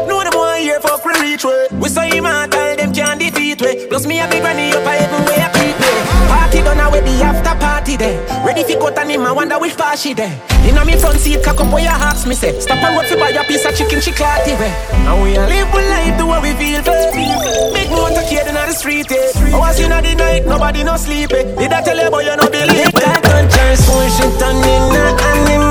No 0.06 0.19
them 0.60 0.68
here 0.68 0.80
fuck 0.80 1.04
we 1.04 1.12
reach 1.20 1.44
way. 1.44 1.66
We 1.72 1.88
so 1.88 2.02
immortal 2.02 2.76
them 2.76 2.92
can't 2.92 3.18
defeat 3.18 3.60
we 3.60 3.86
Plus 3.86 4.06
me 4.06 4.20
a 4.20 4.28
big 4.28 4.42
granny 4.42 4.72
up 4.72 4.84
a 4.84 4.92
heaven 4.92 5.24
way 5.26 5.40
a 5.40 5.48
creep 5.52 5.76
me 5.80 5.90
Party 6.28 6.62
done 6.62 6.80
away 6.80 7.00
the 7.00 7.24
after 7.24 7.58
party 7.58 7.96
there. 7.96 8.20
Ready 8.44 8.62
fi 8.64 8.74
cut 8.74 8.98
and 8.98 9.10
him 9.10 9.26
I 9.26 9.32
wonder 9.32 9.58
which 9.58 9.76
part 9.76 9.98
she 9.98 10.14
there. 10.14 10.30
Inna 10.64 10.84
me 10.84 10.96
front 10.96 11.18
seat 11.18 11.42
cock 11.42 11.60
up 11.60 11.72
where 11.72 11.82
your 11.82 11.92
hearts 11.92 12.26
me 12.26 12.34
say 12.34 12.58
Stop 12.60 12.78
and 12.78 12.96
road 12.96 13.06
fi 13.06 13.16
buy 13.16 13.30
a 13.30 13.44
piece 13.44 13.64
of 13.64 13.74
chicken 13.74 14.00
she 14.00 14.12
clatty 14.12 14.58
way 14.60 14.72
And 14.92 15.22
we 15.22 15.36
a 15.36 15.46
live 15.46 15.72
with 15.72 15.88
life 15.88 16.18
to 16.18 16.26
what 16.26 16.42
we 16.42 16.52
feel 16.54 16.82
for 16.82 16.94
Big 17.72 17.90
motor 17.90 18.22
kid 18.28 18.46
inna 18.46 18.66
the 18.66 18.72
street 18.72 19.10
eh 19.10 19.54
Hours 19.54 19.80
inna 19.80 20.02
the 20.02 20.14
night 20.14 20.46
nobody 20.46 20.84
no 20.84 20.96
sleep 20.96 21.32
eh 21.32 21.44
Did 21.56 21.72
I 21.72 21.82
tell 21.82 21.96
you 21.96 22.10
but 22.10 22.24
you 22.24 22.36
no 22.36 22.46
believe 22.48 22.92
That 22.92 23.22
country 23.24 23.76
so 23.76 23.96
she 24.14 24.26
turn 24.38 24.56
in 24.56 24.96
a 24.96 25.04
animal 25.32 25.69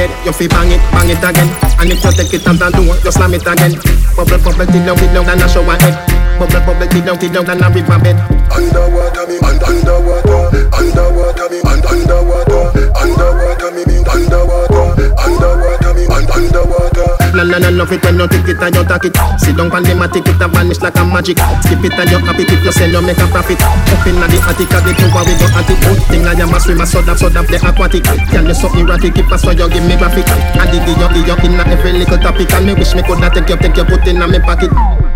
Bed, 0.00 0.08
you 0.24 0.32
fi 0.32 0.48
bang 0.48 0.72
it, 0.72 0.80
bang 0.96 1.10
it 1.12 1.20
again. 1.20 1.44
And 1.76 1.92
if 1.92 2.00
you 2.00 2.12
take 2.16 2.32
it 2.32 2.48
out 2.48 2.56
the 2.56 2.72
door, 2.72 2.96
you 3.04 3.12
slam 3.12 3.36
it 3.36 3.44
again. 3.44 3.76
Bubble, 4.16 4.40
bubble, 4.40 4.64
till 4.64 4.80
down, 4.80 4.96
till 4.96 5.12
down, 5.12 5.28
and 5.28 5.44
a 5.44 5.46
shower 5.46 5.76
head. 5.76 5.92
Bubble, 6.40 6.56
bubble, 6.64 6.88
till 6.88 7.04
down, 7.04 7.18
till 7.20 7.28
down, 7.28 7.44
and 7.52 7.60
a 7.60 7.68
river 7.68 8.00
bed. 8.00 8.16
Underwater 8.48 9.28
me, 9.28 9.36
un- 9.44 9.60
underwater, 9.60 10.40
underwater 10.72 11.46
me, 11.52 11.58
un- 11.68 11.84
underwater, 11.84 12.64
underwater 12.96 13.70
me, 13.76 13.82
underwater, 14.08 14.88
underwater 15.20 15.79
un- 16.20 16.28
underwater. 16.32 17.08
La 17.34 17.44
la 17.44 17.58
la 17.58 17.70
love 17.70 17.92
it 17.92 18.02
when 18.04 18.18
you 18.18 18.26
take 18.28 18.48
it 18.48 18.60
and 18.60 18.74
you 18.74 18.84
take 18.84 19.06
it. 19.06 19.14
Sit 19.38 19.56
down 19.56 19.70
on 19.72 19.82
the 19.82 19.94
matic, 19.94 20.26
it 20.26 20.40
a 20.42 20.46
vanish 20.50 20.80
like 20.82 20.98
a 20.98 21.04
magic. 21.06 21.38
Skip 21.62 21.84
it 21.84 21.94
and 21.94 22.10
you 22.10 22.18
happy 22.18 22.42
if 22.44 22.60
you 22.64 22.72
sell, 22.72 22.90
you 22.90 23.00
make 23.00 23.18
a 23.22 23.26
profit. 23.30 23.60
Up 23.62 24.04
inna 24.06 24.26
the 24.26 24.38
attic, 24.44 24.72
a 24.74 24.78
the 24.82 24.92
tower 24.98 25.22
we 25.24 25.34
go 25.38 25.46
at 25.54 25.70
it. 25.70 25.78
Good 25.80 26.00
thing 26.10 26.26
I 26.26 26.34
am 26.34 26.52
a 26.52 26.58
swimmer, 26.60 26.86
so 26.86 27.00
that 27.02 27.18
so 27.18 27.28
that 27.30 27.46
the 27.46 27.56
aquatic. 27.62 28.04
Can 28.34 28.46
you 28.50 28.54
so 28.54 28.68
erratic, 28.74 29.16
if 29.16 29.30
I 29.30 29.36
saw 29.38 29.54
you 29.54 29.68
give 29.70 29.86
me 29.86 29.96
graphic. 29.96 30.26
I 30.28 30.66
dig 30.68 30.84
you, 30.84 31.08
dig 31.14 31.28
you 31.30 31.36
inna 31.46 31.62
every 31.70 31.92
little 31.94 32.18
topic, 32.18 32.50
and 32.52 32.66
me 32.66 32.74
wish 32.74 32.94
me 32.94 33.02
coulda 33.06 33.30
take 33.30 33.48
you, 33.48 33.56
take 33.56 33.76
you, 33.78 33.86
put 33.86 34.06
inna 34.06 34.26
me 34.26 34.40
pocket. 34.42 34.70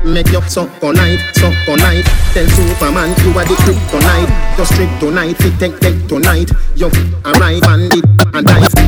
Make 0.06 0.30
you 0.30 0.42
suck 0.46 0.70
all 0.82 0.92
night, 0.92 1.18
suck 1.34 1.52
all 1.66 1.76
night. 1.76 2.04
Tell 2.32 2.46
Superman 2.46 3.10
you 3.26 3.34
are 3.34 3.44
the 3.44 3.56
kryptonite. 3.66 4.30
Just 4.56 4.72
strip 4.74 4.90
tonight, 5.00 5.34
fit 5.42 5.58
take 5.58 5.76
take 5.80 6.06
tonight. 6.06 6.50
You 6.76 6.88
arrive 7.24 7.64
and 7.66 7.90
it 7.90 8.04
and 8.34 8.46
dive. 8.46 8.83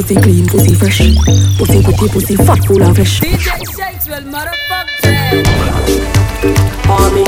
Pussy 0.00 0.14
clean, 0.14 0.46
pussy 0.48 0.74
fresh. 0.74 0.98
Pussy 1.58 1.82
pretty, 1.82 2.08
pussy 2.08 2.34
fat, 2.34 2.64
full 2.64 2.82
of 2.82 2.94
flesh. 2.96 3.20
DJ 3.20 3.60
Shakes 3.76 4.08
will 4.08 4.24
motherfucker. 4.32 5.12
Army. 6.88 7.24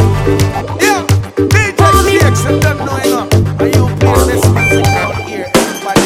Yeah, 0.81 1.05
DJ 1.37 2.21
Shakes 2.23 2.45
and 2.47 2.63
them 2.63 2.79
know 2.79 2.97
enough. 2.97 3.61
And 3.61 3.75
you 3.75 3.85
play 4.01 4.25
this 4.25 4.45
music 4.49 4.85
down 4.85 5.15
here. 5.29 5.53
Everybody. 5.55 6.01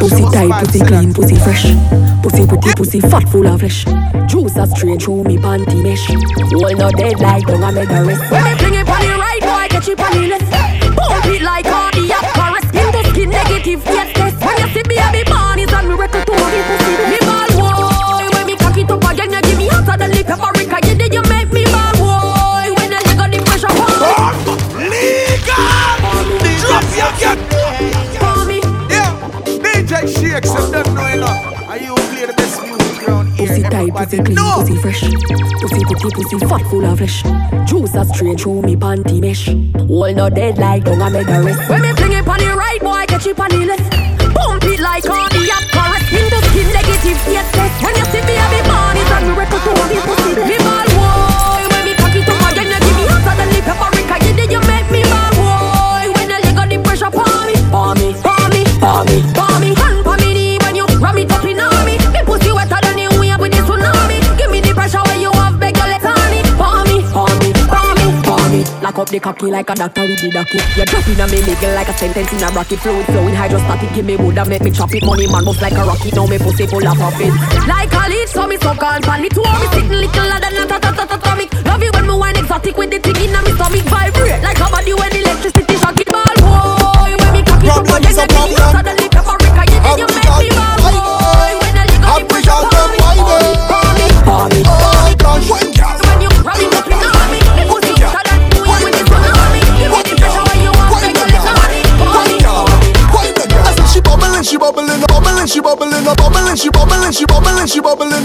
Pussy 0.00 0.24
tight, 0.32 0.64
pussy 0.64 0.80
clean, 0.80 1.12
pussy 1.12 1.36
fresh. 1.36 1.64
Pussy 2.22 2.46
pretty, 2.46 2.72
pussy 2.74 3.00
fat, 3.00 3.28
full 3.28 3.46
of 3.46 3.60
flesh. 3.60 3.84
Juice 4.28 4.56
a 4.56 4.66
straight 4.66 5.02
through 5.02 5.24
me 5.24 5.36
panty 5.36 5.82
mesh. 5.82 6.06
Hold 6.56 6.78
no 6.78 6.90
dead 6.90 7.20
like 7.20 7.44
don't 7.44 7.62
I 7.62 7.70
make 7.70 7.90
a 7.90 8.02
rest. 8.02 8.32
When 8.32 8.44
me 8.44 8.54
fling 8.56 8.74
it 8.80 8.88
on 8.88 9.00
the 9.02 9.08
right, 9.20 9.40
boy, 9.42 9.68
catch 9.68 9.88
it 9.88 10.00
on 10.00 10.10
the 10.10 10.26
left. 10.26 10.50
Pump 10.96 11.26
it 11.26 11.42
like 11.42 11.66
cardiac 11.66 12.24
arrest. 12.34 12.68
Skin 12.68 12.92
to 12.92 13.10
skin 13.10 13.28
negative, 13.28 13.82
yes, 13.84 14.15
Pussy 34.06 34.22
clean, 34.22 34.36
no. 34.36 34.60
pussy 34.60 34.76
fresh. 34.76 35.00
Pussy 35.00 35.80
tucky, 35.82 36.10
pussy 36.14 36.38
fat 36.46 36.62
full 36.70 36.84
of 36.84 36.98
flesh 36.98 37.24
Juice 37.66 37.94
a 37.96 38.04
straight 38.04 38.40
through 38.40 38.62
me 38.62 38.76
panty 38.76 39.20
mesh. 39.20 39.48
All 39.90 40.14
no 40.14 40.30
dead 40.30 40.58
like 40.58 40.84
dung 40.84 41.02
a 41.02 41.10
made 41.10 41.28
a 41.28 41.42
rest. 41.42 41.68
When 41.68 41.82
me 41.82 41.92
fling 41.94 42.12
it 42.12 42.28
on 42.28 42.38
the 42.38 42.54
right, 42.56 42.80
boy, 42.80 43.04
catch 43.08 43.26
it 43.26 43.40
on 43.40 43.48
the 43.48 43.66
left. 43.66 43.90
Pump 44.32 44.62
it 44.62 44.78
like 44.78 45.04
all 45.10 45.28
the 45.28 45.50
up, 45.50 45.64
caress 45.74 46.08
Him 46.08 46.30
the 46.30 46.40
skin 46.46 46.72
negative, 46.72 47.32
yes. 47.32 47.55
up 69.06 69.12
the 69.12 69.20
cocky 69.20 69.46
like 69.46 69.70
a 69.70 69.74
doctor 69.74 70.02
with 70.02 70.20
the 70.20 70.30
ducky. 70.30 70.58
You 70.74 70.84
drop 70.84 71.06
in 71.06 71.20
a 71.20 71.26
me 71.30 71.38
nigga 71.46 71.74
like 71.74 71.88
a 71.88 71.94
sentence 71.94 72.32
in 72.32 72.42
a 72.42 72.48
rocket. 72.50 72.78
Flowing, 72.80 73.04
flowing, 73.06 73.34
hydrostatic. 73.34 73.92
Give 73.94 74.04
me 74.04 74.16
wood 74.16 74.38
and 74.38 74.48
make 74.48 74.62
me 74.62 74.70
chop 74.70 74.94
it. 74.94 75.04
Money 75.04 75.26
man 75.26 75.44
moves 75.44 75.62
like 75.62 75.78
a 75.78 75.84
rocket. 75.86 76.14
Now 76.14 76.26
me 76.26 76.38
pussy 76.38 76.66
full 76.66 76.86
of 76.86 76.96
profit. 76.98 77.30
Like 77.66 77.92
a 77.92 78.02
leech, 78.10 78.30
so 78.30 78.46
me 78.46 78.56
suck 78.58 78.82
on 78.82 79.02
pan. 79.02 79.22
Me 79.22 79.28
two 79.28 79.42
me 79.42 79.66
sitting 79.70 79.98
little 80.02 80.32
and 80.32 80.44
a 80.44 80.62
tatatatomic. 80.66 81.50
Love 81.64 81.82
you 81.82 81.90
when 81.94 82.06
me 82.06 82.14
wine 82.18 82.36
exotic 82.36 82.76
with 82.76 82.90
the 82.90 82.98
thing 82.98 83.30
in 83.30 83.34
a 83.34 83.40
me 83.42 83.52
stomach 83.54 83.86
vibrate 83.86 84.42
like 84.42 84.58
a 84.58 84.66
body 84.70 84.94
when 84.94 85.12
electric. 85.14 85.55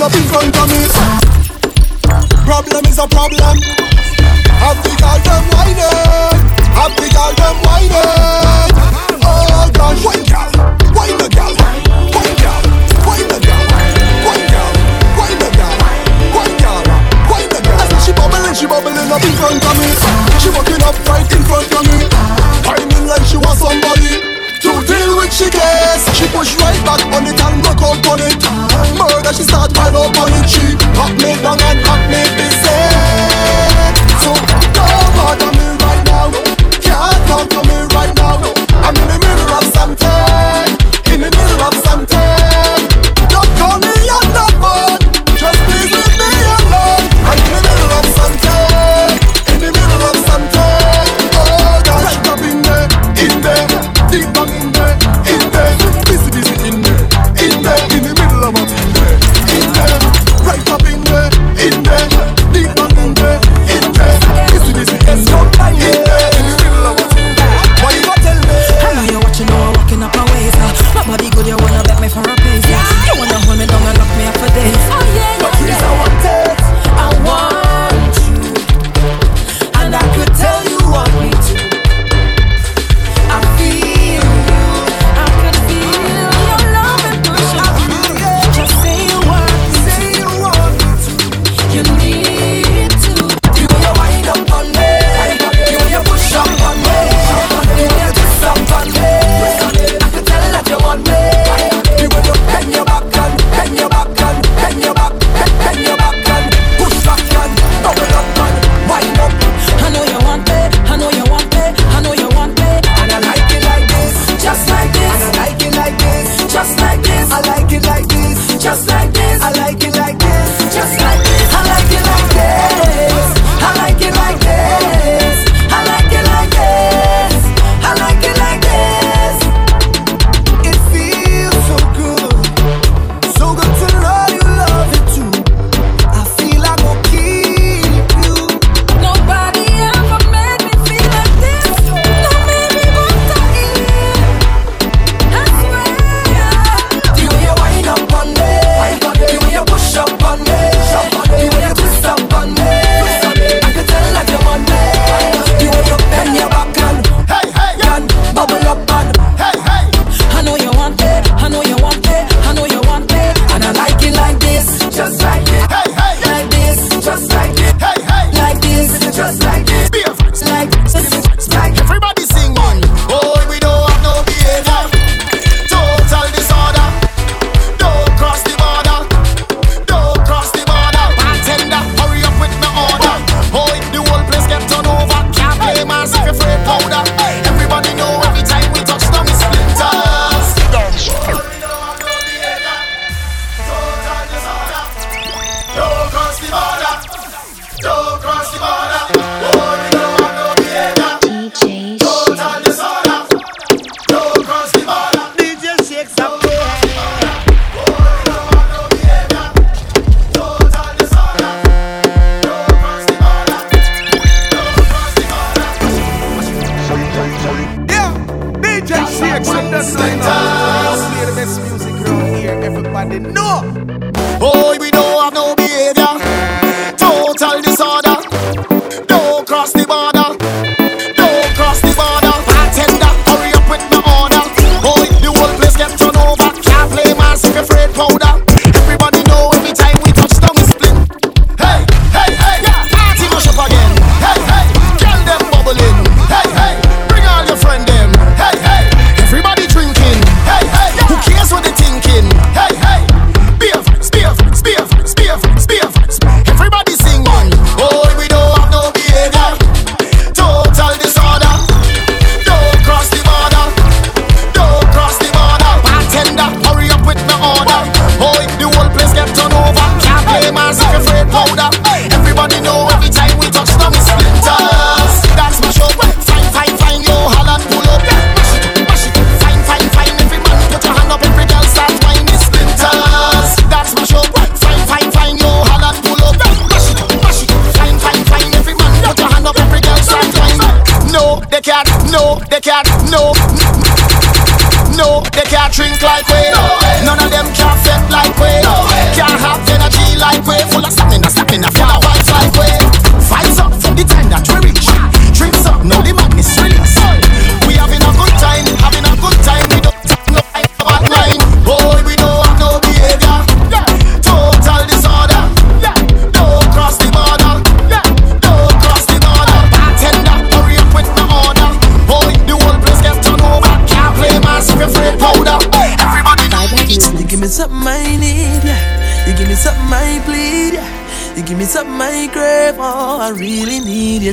up 0.02 0.14
in 0.16 0.24
front 0.24 0.58
of 0.58 0.68
me. 0.68 0.88
Problem 2.44 2.86
is 2.86 2.98
a 2.98 3.08
problem. 3.08 3.58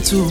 too. 0.01 0.27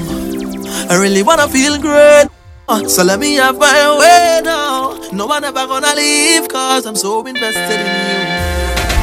I 0.89 0.98
really 0.99 1.23
wanna 1.23 1.48
feel 1.48 1.77
great. 1.80 2.27
Uh, 2.68 2.88
so 2.88 3.03
let 3.03 3.19
me 3.19 3.35
have 3.35 3.57
my 3.57 3.98
way 3.99 4.41
now. 4.44 4.99
No 5.11 5.26
one 5.26 5.44
ever 5.44 5.65
gonna 5.68 5.95
leave, 5.95 6.48
cause 6.48 6.85
I'm 6.85 6.95
so 6.95 7.26
invested 7.26 7.80
in 7.80 7.88
you. 7.88 8.19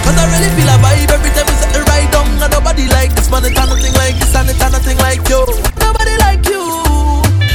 Cause 0.05 0.17
I 0.17 0.25
really 0.33 0.51
feel 0.57 0.69
a 0.69 0.77
vibe 0.81 1.11
every 1.11 1.31
time 1.33 1.47
we 1.49 1.55
set 1.57 1.73
the 1.73 1.81
right 1.89 2.09
down. 2.13 2.29
And 2.43 2.53
nobody 2.53 2.89
like 2.89 3.15
this 3.15 3.31
man, 3.31 3.45
it's 3.45 3.57
nothing 3.57 3.95
like 3.95 4.17
this, 4.21 4.35
and 4.37 4.49
it's 4.49 4.61
nothing 4.61 4.99
like 4.99 5.25
you. 5.29 5.45
Nobody 5.81 6.17
like 6.21 6.45
you. 6.49 6.63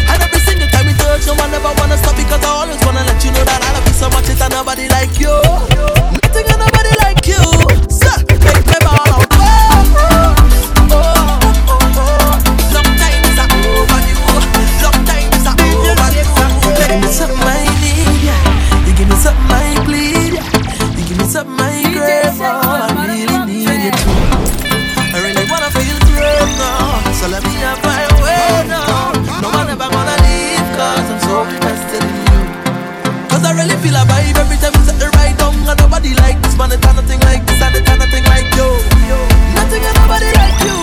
And 0.10 0.20
every 0.22 0.42
single 0.42 0.68
time 0.70 0.86
we 0.88 0.94
touch, 0.98 1.26
no 1.26 1.34
one 1.36 1.54
ever 1.54 1.74
wanna 1.78 1.98
stop 1.98 2.18
because 2.18 2.44
I 2.44 2.50
always 2.50 2.82
wanna 2.86 3.06
let 3.06 3.24
you 3.24 3.32
know 3.32 3.44
that 3.46 3.62
I 3.62 3.70
love 3.74 3.88
you 3.88 3.94
so 3.94 4.10
much, 4.10 4.30
it's 4.30 4.42
nobody 4.50 4.90
like 4.90 5.20
you. 5.20 5.99
I 33.50 33.52
really 33.58 33.74
feel 33.82 33.98
a 33.98 34.06
vibe 34.06 34.38
every 34.38 34.62
time 34.62 34.78
we 34.78 34.86
set 34.86 35.02
the 35.02 35.10
right 35.18 35.34
down. 35.34 35.58
And 35.66 35.80
nobody 35.82 36.14
like 36.22 36.38
this 36.38 36.54
man, 36.54 36.70
it's 36.70 36.86
nothing 36.86 37.18
like 37.26 37.42
this, 37.50 37.58
and 37.58 37.74
it's 37.74 37.90
nothing 37.90 38.22
like 38.30 38.46
you. 38.54 38.70
Nothing 39.58 39.82
and 39.90 39.96
nobody 39.98 40.30
like 40.38 40.60
you. 40.62 40.78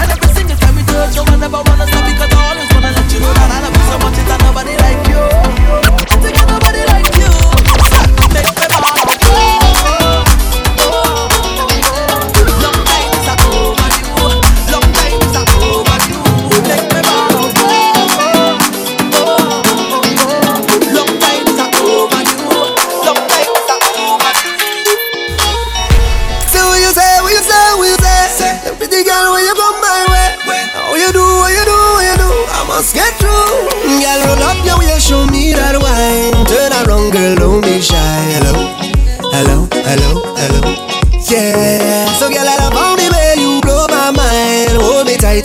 And 0.00 0.08
every 0.08 0.32
single 0.32 0.56
time 0.56 0.80
we 0.80 0.82
touch, 0.88 1.12
so 1.12 1.28
I 1.28 1.36
never 1.36 1.60
wanna 1.60 1.84
stop 1.84 2.08
because 2.08 2.32
I 2.32 2.40
always 2.56 2.72
wanna 2.72 2.96
let 2.96 3.12
you 3.12 3.20
know 3.20 3.32
that 3.36 3.52
I 3.52 3.58
love 3.68 3.76
you 3.76 3.84
so 3.84 3.96
much, 4.00 4.16
it's 4.16 4.32
nobody 4.48 4.74
like 4.80 5.02
you. 5.12 5.24
Nothing 6.08 6.36
and 6.40 6.48
nobody 6.48 6.87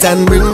and 0.04 0.26
bring 0.26 0.53